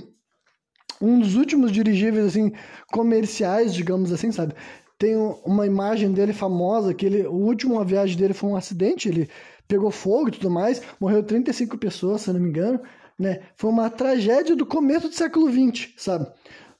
[1.01, 2.51] um dos últimos dirigíveis assim
[2.91, 4.53] comerciais, digamos assim, sabe?
[4.97, 9.29] Tem uma imagem dele famosa que ele, o último viagem dele foi um acidente, ele
[9.67, 12.79] pegou fogo e tudo mais, morreu 35 pessoas, se não me engano,
[13.17, 13.41] né?
[13.55, 16.27] Foi uma tragédia do começo do século XX, sabe?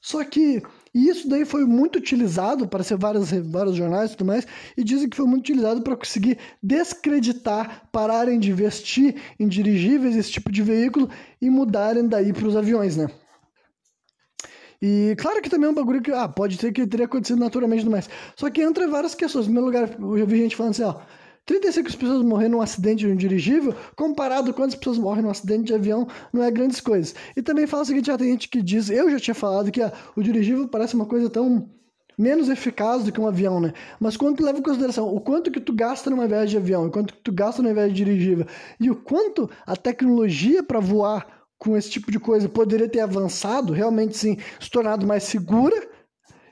[0.00, 0.62] Só que
[0.94, 4.46] isso daí foi muito utilizado para ser vários, vários jornais e tudo mais,
[4.76, 10.32] e dizem que foi muito utilizado para conseguir descreditar, pararem de investir em dirigíveis, esse
[10.32, 11.10] tipo de veículo,
[11.40, 13.08] e mudarem daí para os aviões, né?
[14.80, 17.88] E claro que também é um bagulho que, ah, pode ser que teria acontecido naturalmente
[17.88, 18.08] mais.
[18.36, 19.46] Só que entra várias questões.
[19.46, 20.96] No primeiro lugar, eu já vi gente falando assim, ó,
[21.46, 25.64] 35 pessoas morreram num acidente de um dirigível, comparado com quantas pessoas morrem num acidente
[25.64, 27.14] de avião, não é grandes coisas.
[27.34, 29.80] E também fala o seguinte, já tem gente que diz, eu já tinha falado que
[29.80, 31.68] ah, o dirigível parece uma coisa tão
[32.18, 33.72] menos eficaz do que um avião, né?
[33.98, 36.86] Mas quando tu leva em consideração o quanto que tu gasta numa viagem de avião,
[36.86, 38.46] o quanto que tu gasta numa viagem de dirigível,
[38.78, 43.72] e o quanto a tecnologia para voar com esse tipo de coisa poderia ter avançado,
[43.72, 45.88] realmente sim, se tornado mais segura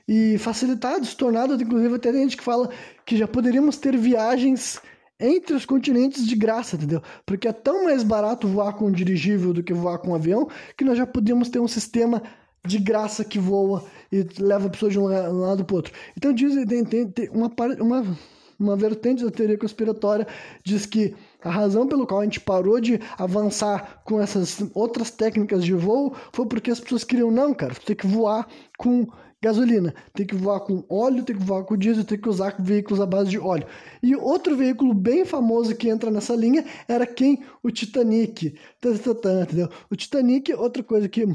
[0.07, 2.69] e facilitado, se tornado, inclusive até tem gente que fala
[3.05, 4.81] que já poderíamos ter viagens
[5.19, 7.01] entre os continentes de graça, entendeu?
[7.25, 10.47] Porque é tão mais barato voar com um dirigível do que voar com um avião,
[10.77, 12.21] que nós já podíamos ter um sistema
[12.65, 15.93] de graça que voa e leva pessoas de um lado para o outro.
[16.15, 18.17] Então dizem tem, tem, tem uma, uma,
[18.59, 20.27] uma vertente da teoria conspiratória
[20.63, 25.63] diz que a razão pelo qual a gente parou de avançar com essas outras técnicas
[25.63, 28.47] de voo foi porque as pessoas queriam, não, cara, tem que voar
[28.77, 29.07] com
[29.41, 32.99] gasolina, tem que voar com óleo, tem que voar com diesel, tem que usar veículos
[32.99, 33.67] à base de óleo.
[34.01, 37.43] E outro veículo bem famoso que entra nessa linha era quem?
[37.61, 38.57] O Titanic.
[38.83, 39.69] Entendeu?
[39.91, 41.27] O Titanic, outra coisa que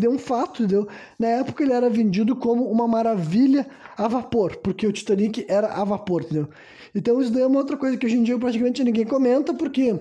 [0.00, 0.88] deu um fato, entendeu?
[1.18, 3.66] Na época ele era vendido como uma maravilha
[3.96, 6.48] a vapor, porque o Titanic era a vapor, entendeu?
[6.94, 9.98] Então isso daí é uma outra coisa que hoje em dia praticamente ninguém comenta, porque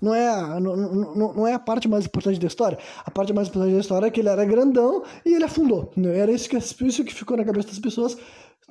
[0.00, 2.76] não é, a, não, não, não é a parte mais importante da história.
[3.04, 5.92] A parte mais importante da história é que ele era grandão e ele afundou.
[5.96, 8.16] Era isso que, isso que ficou na cabeça das pessoas,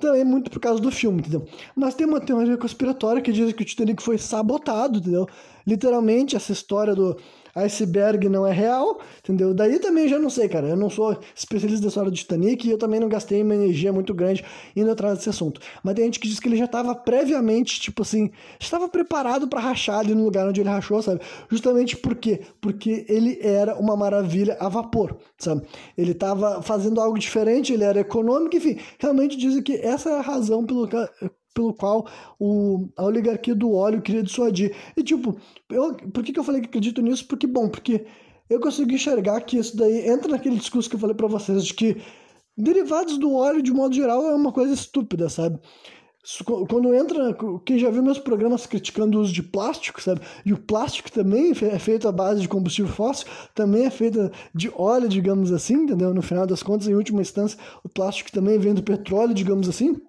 [0.01, 1.47] também muito por causa do filme, entendeu?
[1.73, 5.25] Mas tem uma teoria conspiratória que diz que o Titanic foi sabotado, entendeu?
[5.65, 7.15] Literalmente, essa história do
[7.55, 9.53] iceberg não é real, entendeu?
[9.53, 10.69] Daí também já não sei, cara.
[10.69, 13.91] Eu não sou especialista da história do Titanic e eu também não gastei uma energia
[13.91, 14.43] muito grande
[14.75, 15.61] indo atrás desse assunto.
[15.83, 19.59] Mas tem gente que diz que ele já estava previamente, tipo assim, estava preparado para
[19.59, 21.21] rachar ali no lugar onde ele rachou, sabe?
[21.49, 22.41] Justamente por quê?
[22.59, 25.63] Porque ele era uma maravilha a vapor, sabe?
[25.97, 28.77] Ele estava fazendo algo diferente, ele era econômico, enfim.
[28.99, 30.87] Realmente dizem que essa é a razão pelo
[31.53, 32.07] pelo qual
[32.39, 34.75] o, a oligarquia do óleo queria dissuadir.
[34.95, 35.37] E tipo,
[35.69, 37.25] eu, por que, que eu falei que acredito nisso?
[37.27, 38.05] Porque, bom, porque
[38.49, 41.73] eu consigo enxergar que isso daí entra naquele discurso que eu falei para vocês de
[41.73, 42.01] que
[42.57, 45.59] derivados do óleo, de modo geral, é uma coisa estúpida, sabe?
[46.69, 50.21] Quando entra, quem já viu meus programas criticando o uso de plástico, sabe?
[50.45, 54.71] E o plástico também é feito à base de combustível fóssil, também é feito de
[54.75, 56.13] óleo, digamos assim, entendeu?
[56.13, 59.99] No final das contas, em última instância, o plástico também vem do petróleo, digamos assim.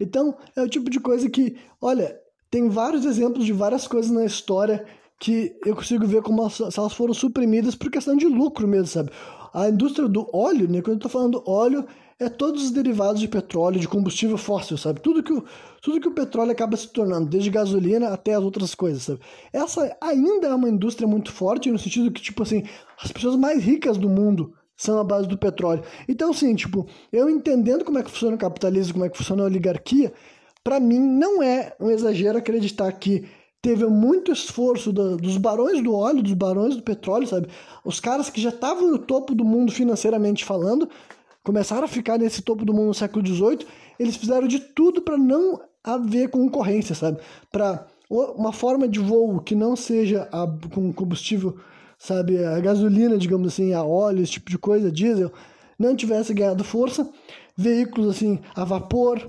[0.00, 2.18] Então, é o tipo de coisa que, olha,
[2.50, 4.84] tem vários exemplos de várias coisas na história
[5.18, 9.10] que eu consigo ver como elas, elas foram suprimidas por questão de lucro mesmo, sabe?
[9.52, 11.84] A indústria do óleo, né, quando eu tô falando óleo,
[12.20, 15.00] é todos os derivados de petróleo, de combustível fóssil, sabe?
[15.00, 15.44] Tudo que o,
[15.80, 19.20] tudo que o petróleo acaba se tornando, desde gasolina até as outras coisas, sabe?
[19.52, 22.64] Essa ainda é uma indústria muito forte, no sentido que, tipo assim,
[23.02, 25.82] as pessoas mais ricas do mundo são a base do petróleo.
[26.08, 29.42] Então, sim, tipo, eu entendendo como é que funciona o capitalismo, como é que funciona
[29.42, 30.12] a oligarquia,
[30.62, 33.26] para mim não é um exagero acreditar que
[33.60, 37.48] teve muito esforço do, dos barões do óleo, dos barões do petróleo, sabe?
[37.84, 40.88] Os caras que já estavam no topo do mundo financeiramente falando,
[41.42, 43.66] começaram a ficar nesse topo do mundo no século XVIII,
[43.98, 47.18] eles fizeram de tudo para não haver concorrência, sabe?
[47.50, 51.58] Para uma forma de voo que não seja a, com combustível
[51.98, 55.32] sabe, a gasolina, digamos assim, a óleo, esse tipo de coisa, diesel,
[55.78, 57.08] não tivesse ganhado força,
[57.56, 59.28] veículos assim a vapor,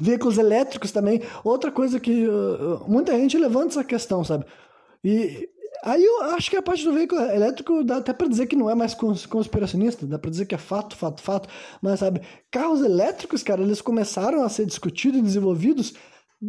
[0.00, 4.44] veículos elétricos também, outra coisa que uh, muita gente levanta essa questão, sabe?
[5.02, 5.48] E
[5.82, 8.68] aí eu acho que a parte do veículo elétrico dá até para dizer que não
[8.68, 11.48] é mais conspiracionista, dá para dizer que é fato, fato, fato,
[11.80, 12.20] mas sabe,
[12.50, 15.94] carros elétricos, cara, eles começaram a ser discutidos e desenvolvidos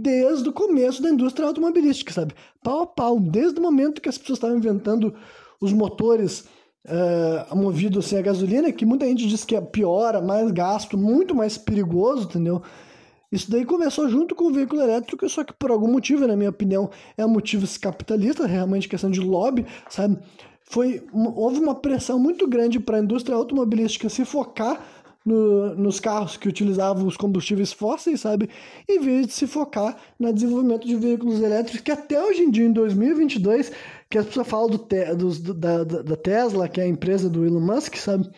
[0.01, 2.33] desde o começo da indústria automobilística, sabe?
[2.61, 5.13] Pau a pau, desde o momento que as pessoas estavam inventando
[5.61, 6.45] os motores
[6.85, 11.33] uh, movidos assim, a gasolina, que muita gente diz que é pior, mais gasto, muito
[11.33, 12.61] mais perigoso, entendeu?
[13.31, 16.49] Isso daí começou junto com o veículo elétrico, só que por algum motivo, na minha
[16.49, 20.17] opinião, é um motivo capitalista, realmente questão de lobby, sabe?
[20.61, 24.81] Foi, houve uma pressão muito grande para a indústria automobilística se focar
[25.25, 28.49] no, nos carros que utilizavam os combustíveis fósseis, sabe?
[28.87, 32.65] Em vez de se focar no desenvolvimento de veículos elétricos, que até hoje em dia,
[32.65, 33.71] em 2022,
[34.09, 37.59] que as pessoas falam do, do da, da Tesla, que é a empresa do Elon
[37.59, 38.29] Musk, sabe?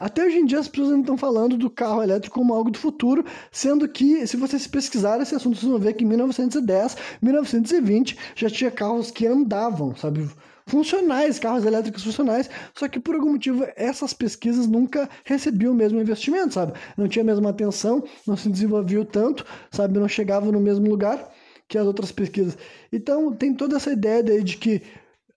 [0.00, 2.78] Até hoje em dia as pessoas ainda estão falando do carro elétrico como algo do
[2.78, 3.22] futuro,
[3.52, 8.48] sendo que, se vocês pesquisarem esse assunto, vocês vão ver que em 1910, 1920 já
[8.48, 10.26] tinha carros que andavam, sabe?
[10.70, 16.00] Funcionais, carros elétricos funcionais, só que por algum motivo essas pesquisas nunca recebiam o mesmo
[16.00, 16.72] investimento, sabe?
[16.96, 19.98] Não tinha a mesma atenção, não se desenvolveu tanto, sabe?
[19.98, 21.28] Não chegava no mesmo lugar
[21.68, 22.56] que as outras pesquisas.
[22.92, 24.82] Então tem toda essa ideia daí de que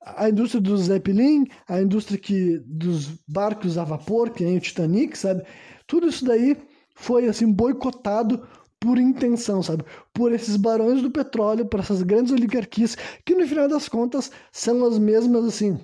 [0.06, 5.18] a indústria do Zeppelin, a indústria que, dos barcos a vapor, que nem o Titanic,
[5.18, 5.44] sabe?
[5.88, 6.58] Tudo isso daí
[6.96, 8.46] foi assim boicotado
[8.84, 9.86] por intenção, sabe?
[10.14, 14.86] Por esses barões do petróleo, por essas grandes oligarquias, que no final das contas são
[14.86, 15.80] as mesmas, assim,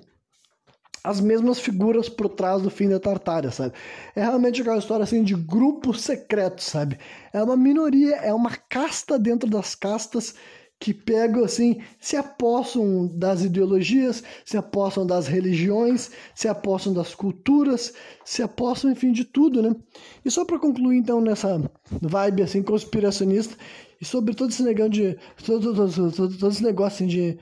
[1.02, 3.72] as mesmas figuras por trás do fim da Tartária, sabe?
[4.14, 6.98] É realmente aquela história assim de grupo secreto, sabe?
[7.32, 10.34] É uma minoria, é uma casta dentro das castas
[10.80, 17.92] que pegam assim, se apossam das ideologias, se apossam das religiões, se apossam das culturas,
[18.24, 19.76] se apossam, enfim, de tudo, né?
[20.24, 21.62] E só para concluir, então, nessa
[22.00, 23.54] vibe assim conspiracionista
[24.00, 27.38] e sobre todo esse negócio de todo, todo, todo, todo esse negócio assim, de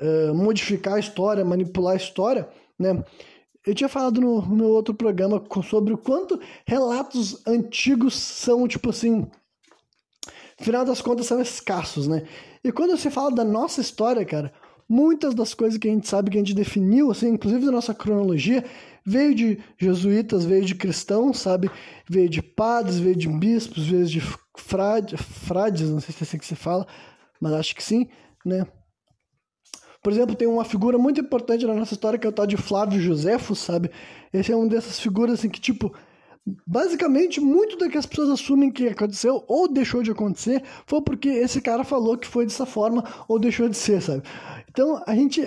[0.00, 2.48] uh, modificar a história, manipular a história,
[2.78, 3.02] né?
[3.66, 9.26] Eu tinha falado no meu outro programa sobre o quanto relatos antigos são, tipo assim,
[10.60, 12.22] final das contas são escassos, né?
[12.62, 14.52] E quando você fala da nossa história, cara,
[14.88, 17.94] muitas das coisas que a gente sabe que a gente definiu, assim, inclusive da nossa
[17.94, 18.64] cronologia,
[19.04, 21.70] veio de jesuítas, veio de cristãos, sabe?
[22.08, 24.20] Veio de padres, veio de bispos, veio de
[24.56, 26.86] frade, frades, não sei se é assim que se fala,
[27.40, 28.08] mas acho que sim,
[28.44, 28.66] né?
[30.02, 32.56] Por exemplo, tem uma figura muito importante na nossa história que é o tal de
[32.56, 33.90] Flávio Josefo, sabe?
[34.32, 35.94] Esse é uma dessas figuras assim que, tipo,
[36.66, 41.28] basicamente, muito do que as pessoas assumem que aconteceu ou deixou de acontecer foi porque
[41.28, 44.22] esse cara falou que foi dessa forma ou deixou de ser, sabe?
[44.68, 45.42] Então, a gente.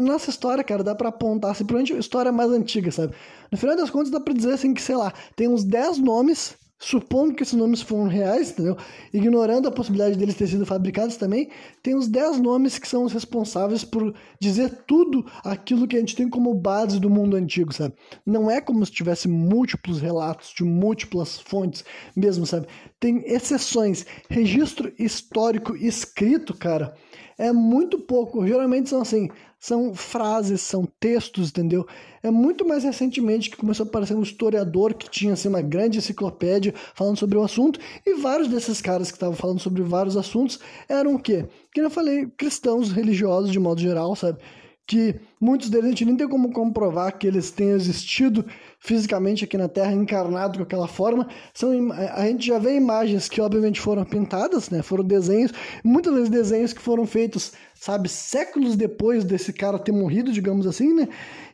[0.00, 1.64] Nossa história, cara, dá para apontar, assim,
[1.94, 3.14] a história mais antiga, sabe?
[3.52, 6.56] No final das contas, dá pra dizer, assim, que, sei lá, tem uns 10 nomes
[6.82, 8.74] supondo que esses nomes foram reais, entendeu?
[9.12, 11.50] Ignorando a possibilidade deles terem sido fabricados também,
[11.82, 16.16] tem os 10 nomes que são os responsáveis por dizer tudo aquilo que a gente
[16.16, 17.94] tem como base do mundo antigo, sabe?
[18.24, 21.84] Não é como se tivesse múltiplos relatos de múltiplas fontes
[22.16, 22.66] mesmo, sabe?
[22.98, 24.06] Tem exceções.
[24.30, 26.94] Registro histórico escrito, cara,
[27.36, 28.46] é muito pouco.
[28.46, 29.28] Geralmente são assim,
[29.60, 31.86] são frases, são textos, entendeu?
[32.22, 35.98] É muito mais recentemente que começou a aparecer um historiador que tinha assim, uma grande
[35.98, 40.58] enciclopédia falando sobre o assunto, e vários desses caras que estavam falando sobre vários assuntos
[40.88, 41.46] eram o quê?
[41.72, 44.38] Que eu falei, cristãos religiosos de modo geral, sabe?
[44.86, 48.44] Que muitos deles a gente nem tem como comprovar que eles tenham existido
[48.80, 51.28] fisicamente aqui na Terra, encarnado com aquela forma.
[51.54, 54.82] São, a gente já vê imagens que obviamente foram pintadas, né?
[54.82, 55.52] Foram desenhos,
[55.84, 60.92] muitas vezes desenhos que foram feitos sabe, séculos depois desse cara ter morrido, digamos assim,
[60.92, 61.08] né?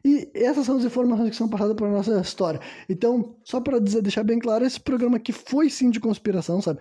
[0.04, 2.60] E essas são as informações que são passadas para nossa história.
[2.88, 6.80] Então, só para deixar bem claro, esse programa aqui foi sim de conspiração, sabe?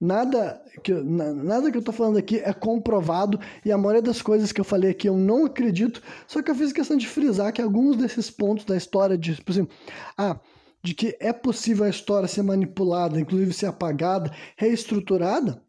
[0.00, 4.52] Nada que, nada que eu tô falando aqui é comprovado e a maioria das coisas
[4.52, 7.62] que eu falei aqui eu não acredito, só que eu fiz questão de frisar que
[7.62, 9.68] alguns desses pontos da história, de, tipo assim,
[10.18, 10.38] ah,
[10.82, 15.62] de que é possível a história ser manipulada, inclusive ser apagada, reestruturada,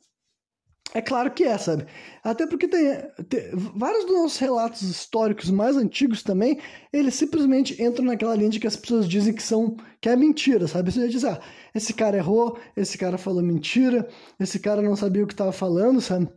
[0.93, 1.85] é claro que é, sabe?
[2.23, 2.97] Até porque tem,
[3.27, 6.59] tem, vários dos nossos relatos históricos mais antigos também,
[6.93, 10.67] eles simplesmente entram naquela linha de que as pessoas dizem que são que é mentira,
[10.67, 10.91] sabe?
[10.91, 11.39] Você diz, ah,
[11.73, 14.07] esse cara errou, esse cara falou mentira,
[14.39, 16.29] esse cara não sabia o que estava falando, sabe?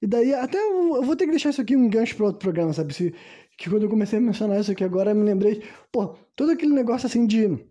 [0.00, 2.40] E daí até eu, eu, vou ter que deixar isso aqui um gancho para outro
[2.40, 2.92] programa, sabe?
[2.92, 3.14] Se,
[3.56, 5.62] que quando eu comecei a mencionar isso aqui agora, eu me lembrei,
[5.92, 7.64] pô, todo aquele negócio assim de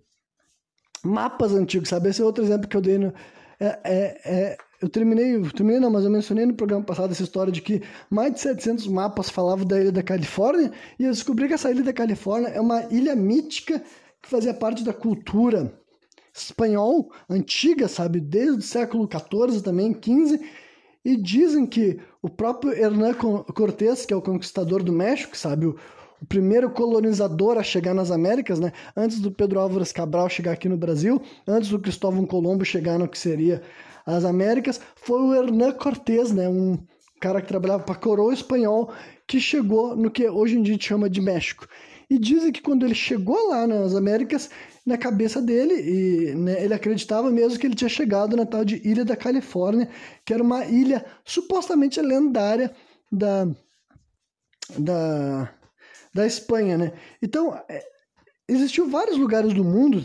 [1.04, 2.10] mapas antigos, sabe?
[2.10, 3.14] Esse é outro exemplo que eu dei no
[3.60, 7.52] é, é, é eu terminei, terminei não, mas eu mencionei no programa passado essa história
[7.52, 11.54] de que mais de 700 mapas falavam da ilha da Califórnia e eu descobri que
[11.54, 13.84] essa ilha da Califórnia é uma ilha mítica
[14.22, 15.72] que fazia parte da cultura
[16.34, 20.40] espanhol antiga, sabe, desde o século XIV também, XV,
[21.04, 25.76] e dizem que o próprio Hernán Cortés, que é o conquistador do México, sabe, o,
[26.22, 28.72] o primeiro colonizador a chegar nas Américas, né?
[28.96, 33.08] Antes do Pedro Álvares Cabral chegar aqui no Brasil, antes do Cristóvão Colombo chegar no
[33.08, 33.62] que seria
[34.16, 36.50] as Américas, foi o Hernán Cortés, né?
[36.50, 36.78] Um
[37.20, 38.92] cara que trabalhava para a coroa espanhol,
[39.28, 41.68] que chegou no que hoje em dia a gente chama de México.
[42.10, 44.50] E dizem que quando ele chegou lá nas Américas,
[44.86, 48.82] na cabeça dele, e né, ele acreditava mesmo que ele tinha chegado na tal de
[48.86, 49.88] Ilha da Califórnia,
[50.26, 52.76] que era uma ilha supostamente lendária
[53.10, 53.48] da,
[54.78, 55.54] da,
[56.14, 56.94] da Espanha, né?
[57.22, 57.82] Então, é,
[58.48, 60.02] existiu vários lugares do mundo,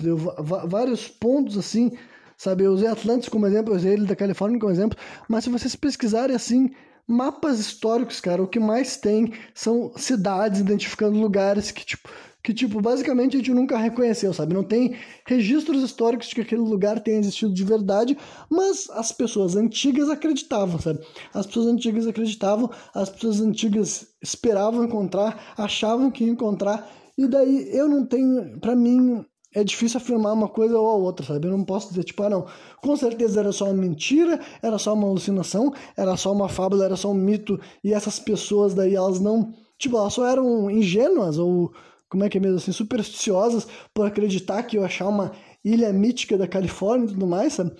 [0.69, 1.91] vários pontos assim,
[2.36, 2.64] sabe?
[2.64, 4.98] Eu usei Atlantis como exemplo, eu usei ele da Califórnia como exemplo,
[5.28, 6.70] mas se vocês pesquisarem assim,
[7.06, 12.08] mapas históricos, cara, o que mais tem são cidades identificando lugares que, tipo,
[12.46, 14.54] que, tipo, basicamente a gente nunca reconheceu, sabe?
[14.54, 14.96] Não tem
[15.26, 18.16] registros históricos de que aquele lugar tenha existido de verdade,
[18.48, 21.00] mas as pessoas antigas acreditavam, sabe?
[21.34, 26.88] As pessoas antigas acreditavam, as pessoas antigas esperavam encontrar, achavam que ia encontrar,
[27.18, 29.24] e daí eu não tenho, para mim,
[29.57, 31.47] é difícil afirmar uma coisa ou a outra, sabe?
[31.47, 32.47] Eu não posso dizer, tipo, ah, não,
[32.83, 36.95] com certeza era só uma mentira, era só uma alucinação, era só uma fábula, era
[36.95, 41.73] só um mito, e essas pessoas daí, elas não, tipo, elas só eram ingênuas ou
[42.07, 45.33] como é que é mesmo assim, supersticiosas por acreditar que eu achar uma
[45.65, 47.73] ilha mítica da Califórnia e tudo mais, sabe?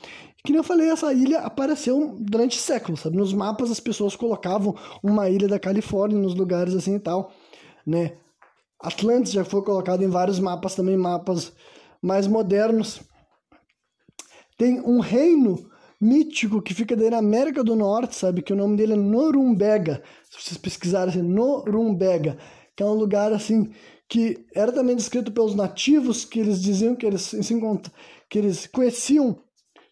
[0.43, 3.19] Que nem eu falei, essa ilha apareceu durante séculos, sabe?
[3.19, 7.33] Nos mapas as pessoas colocavam uma ilha da Califórnia nos lugares assim e tal,
[7.87, 8.13] né?
[8.81, 11.53] Atlantis já foi colocado em vários mapas também, mapas
[12.03, 13.01] mais modernos.
[14.57, 15.69] Tem um reino
[16.01, 18.43] mítico que fica daí na América do Norte, sabe?
[18.43, 20.03] Que o nome dele é Norumbega.
[20.31, 22.39] Se vocês pesquisarem assim, Norumbega,
[22.75, 23.71] que é um lugar assim
[24.09, 27.61] que era também descrito pelos nativos, que eles diziam que eles se
[28.29, 29.43] que eles conheciam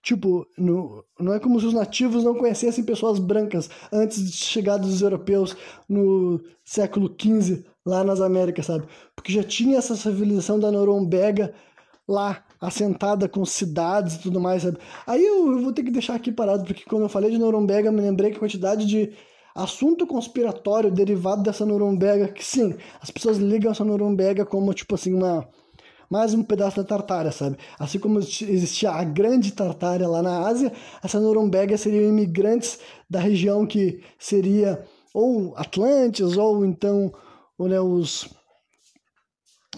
[0.04, 4.76] Tipo, no, não é como se os nativos não conhecessem pessoas brancas antes de chegar
[4.76, 5.56] dos europeus
[5.88, 8.86] no século XV lá nas Américas, sabe?
[9.14, 11.54] Porque já tinha essa civilização da Norumbega
[12.08, 14.78] lá, assentada com cidades e tudo mais, sabe?
[15.06, 17.90] Aí eu, eu vou ter que deixar aqui parado, porque quando eu falei de Norumbega,
[17.92, 19.12] me lembrei que a quantidade de
[19.54, 25.14] assunto conspiratório derivado dessa Norumbega, que sim, as pessoas ligam essa Norumbega como, tipo assim,
[25.14, 25.48] uma
[26.10, 27.56] mais um pedaço da Tartária, sabe?
[27.78, 32.78] Assim como existia a grande Tartária lá na Ásia, essa Norumbega seriam imigrantes
[33.08, 37.12] da região que seria ou Atlantes, ou então
[37.58, 38.28] né, os,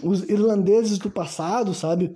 [0.03, 2.15] os irlandeses do passado, sabe?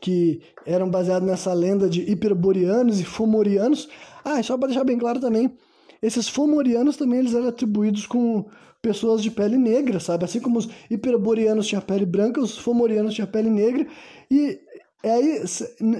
[0.00, 3.88] Que eram baseados nessa lenda de hiperboreanos e fomorianos.
[4.24, 5.56] Ah, só para deixar bem claro também,
[6.02, 8.44] esses fomorianos também eles eram atribuídos com
[8.82, 10.24] pessoas de pele negra, sabe?
[10.24, 13.86] Assim como os hiperboreanos tinham pele branca, os fomorianos tinham pele negra.
[14.30, 14.60] E
[15.02, 15.42] aí,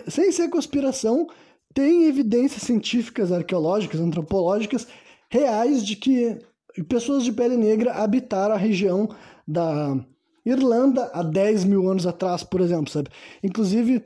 [0.08, 1.26] sem ser conspiração,
[1.74, 4.86] tem evidências científicas, arqueológicas, antropológicas
[5.28, 6.38] reais de que
[6.82, 9.08] pessoas de pele negra habitaram a região
[9.46, 9.96] da
[10.44, 13.10] Irlanda há 10 mil anos atrás, por exemplo, sabe?
[13.42, 14.04] Inclusive,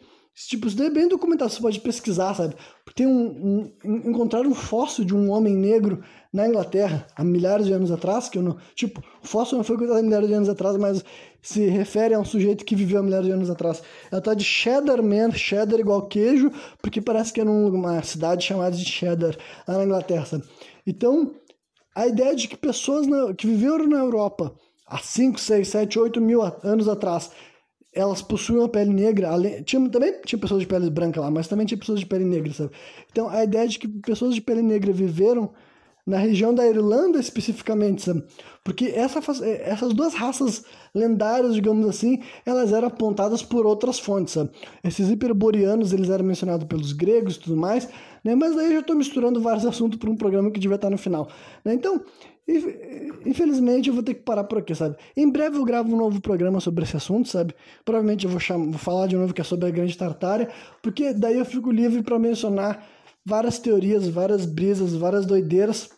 [0.49, 2.55] tipo, isso é bem documentado, você pode pesquisar, sabe?
[2.95, 6.03] Tem um, um, encontraram um fóssil de um homem negro
[6.33, 9.77] na Inglaterra há milhares de anos atrás, que eu não, tipo, o fóssil não foi
[9.77, 11.05] coisa há milhares de anos atrás, mas
[11.43, 13.83] se refere a um sujeito que viveu há milhares de anos atrás.
[14.11, 18.77] Ela tá de Cheddar Man, Cheddar igual queijo, porque parece que era uma cidade chamada
[18.77, 19.37] de Cheddar,
[19.67, 20.45] lá na Inglaterra, sabe?
[20.87, 21.35] Então,
[21.95, 24.55] a ideia de que pessoas na, que viveram na Europa
[24.87, 27.31] há 5, 6, 7, 8 mil anos atrás
[27.93, 29.31] elas possuem uma pele negra.
[29.31, 32.25] Além, tinha, também tinha pessoas de pele branca lá, mas também tinha pessoas de pele
[32.25, 32.71] negra, sabe?
[33.11, 35.53] Então a ideia de que pessoas de pele negra viveram
[36.11, 38.25] na região da Irlanda especificamente, sabe?
[38.65, 40.65] Porque essa, é, essas duas raças
[40.95, 44.51] lendárias, digamos assim, elas eram apontadas por outras fontes, sabe?
[44.85, 47.89] Esses hiperboreanos, eles eram mencionados pelos gregos e tudo mais,
[48.25, 48.35] né?
[48.35, 50.99] Mas daí eu já estou misturando vários assuntos para um programa que devia estar no
[50.99, 51.29] final,
[51.65, 51.75] né?
[51.75, 52.03] Então,
[53.25, 54.97] infelizmente eu vou ter que parar por aqui, sabe?
[55.17, 57.55] Em breve eu gravo um novo programa sobre esse assunto, sabe?
[57.85, 60.51] Provavelmente eu vou, vou falar de novo que é sobre a Grande Tartária,
[60.83, 62.85] porque daí eu fico livre para mencionar
[63.25, 65.91] várias teorias, várias brisas, várias doideiras.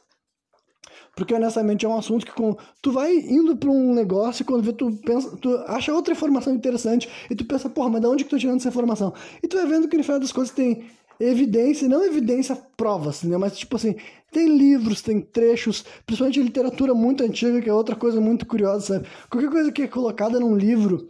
[1.15, 4.63] Porque honestamente é um assunto que com, tu vai indo para um negócio e quando
[4.63, 8.25] vê, tu pensa, tu acha outra informação interessante e tu pensa, porra, mas de onde
[8.25, 9.13] que tá tirando essa informação?
[9.43, 10.85] E tu vai vendo que no final das coisas tem
[11.21, 13.37] evidência, não evidência provas, né?
[13.37, 13.95] Mas tipo assim,
[14.33, 19.07] tem livros, tem trechos, principalmente literatura muito antiga, que é outra coisa muito curiosa, sabe?
[19.31, 21.09] Qualquer coisa que é colocada num livro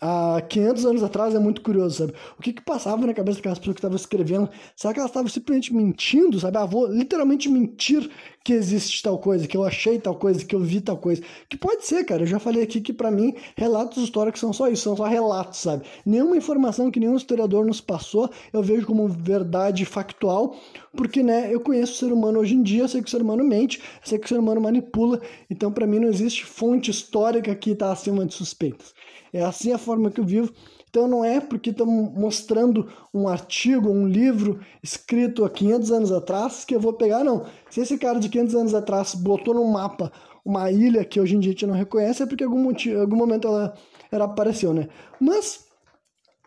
[0.00, 2.14] há 500 anos atrás é muito curioso, sabe?
[2.38, 4.48] O que que passava na cabeça daquelas pessoas que estavam escrevendo?
[4.76, 6.56] Será que elas estavam simplesmente mentindo, sabe?
[6.58, 8.08] Ah, vou literalmente mentir
[8.44, 11.22] que existe tal coisa, que eu achei tal coisa, que eu vi tal coisa.
[11.48, 12.22] Que pode ser, cara.
[12.22, 15.60] Eu já falei aqui que para mim relatos históricos são só isso, são só relatos,
[15.60, 15.84] sabe?
[16.04, 20.56] Nenhuma informação que nenhum historiador nos passou eu vejo como verdade factual,
[20.94, 23.22] porque, né, eu conheço o ser humano hoje em dia, eu sei que o ser
[23.22, 26.90] humano mente, eu sei que o ser humano manipula, então para mim não existe fonte
[26.90, 28.92] histórica que está acima de suspeitas.
[29.32, 30.52] É assim a forma que eu vivo.
[30.94, 36.64] Então não é porque estamos mostrando um artigo, um livro escrito há 500 anos atrás
[36.64, 37.46] que eu vou pegar, não.
[37.68, 40.12] Se esse cara de 500 anos atrás botou no mapa
[40.44, 43.48] uma ilha que hoje em dia a gente não reconhece, é porque algum, algum momento
[43.48, 43.76] ela,
[44.12, 44.86] ela apareceu, né?
[45.20, 45.64] Mas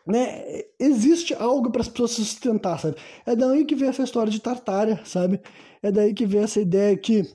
[0.08, 2.96] né, existe algo para as pessoas se sustentar, sabe?
[3.26, 5.42] É daí que vem essa história de Tartária, sabe?
[5.84, 7.30] É daí que vem essa ideia que,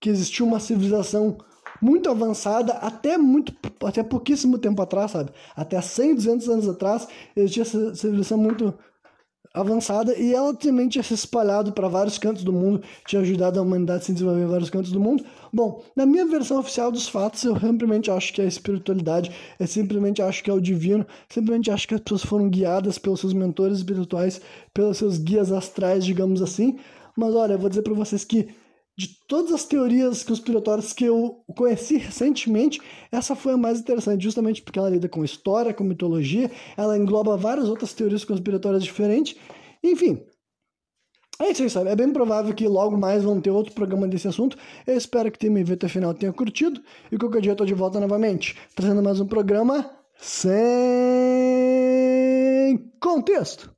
[0.00, 1.36] que existiu uma civilização
[1.82, 3.52] muito avançada até muito
[3.84, 5.32] até pouquíssimo tempo atrás, sabe?
[5.56, 8.72] Até 100, 200 anos atrás, existia essa civilização muito
[9.54, 13.62] avançada e ela também tinha se espalhado para vários cantos do mundo, tinha ajudado a
[13.62, 15.24] humanidade a se desenvolver em vários cantos do mundo.
[15.52, 19.66] Bom, na minha versão oficial dos fatos, eu simplesmente acho que é a espiritualidade, eu
[19.66, 23.34] simplesmente acho que é o divino, simplesmente acho que as pessoas foram guiadas pelos seus
[23.34, 24.40] mentores espirituais,
[24.72, 26.78] pelos seus guias astrais, digamos assim.
[27.14, 28.48] Mas olha, eu vou dizer para vocês que
[28.96, 34.60] de todas as teorias conspiratórias que eu conheci recentemente, essa foi a mais interessante, justamente
[34.62, 39.36] porque ela lida com história, com mitologia, ela engloba várias outras teorias conspiratórias diferentes.
[39.82, 40.22] Enfim,
[41.40, 41.90] é isso aí, sabe?
[41.90, 44.56] É bem provável que logo mais vão ter outro programa desse assunto.
[44.86, 46.80] Eu espero que me até final tenha curtido.
[47.10, 50.78] E qualquer dia eu tô de volta novamente, trazendo mais um programa sem
[53.00, 53.74] contexto.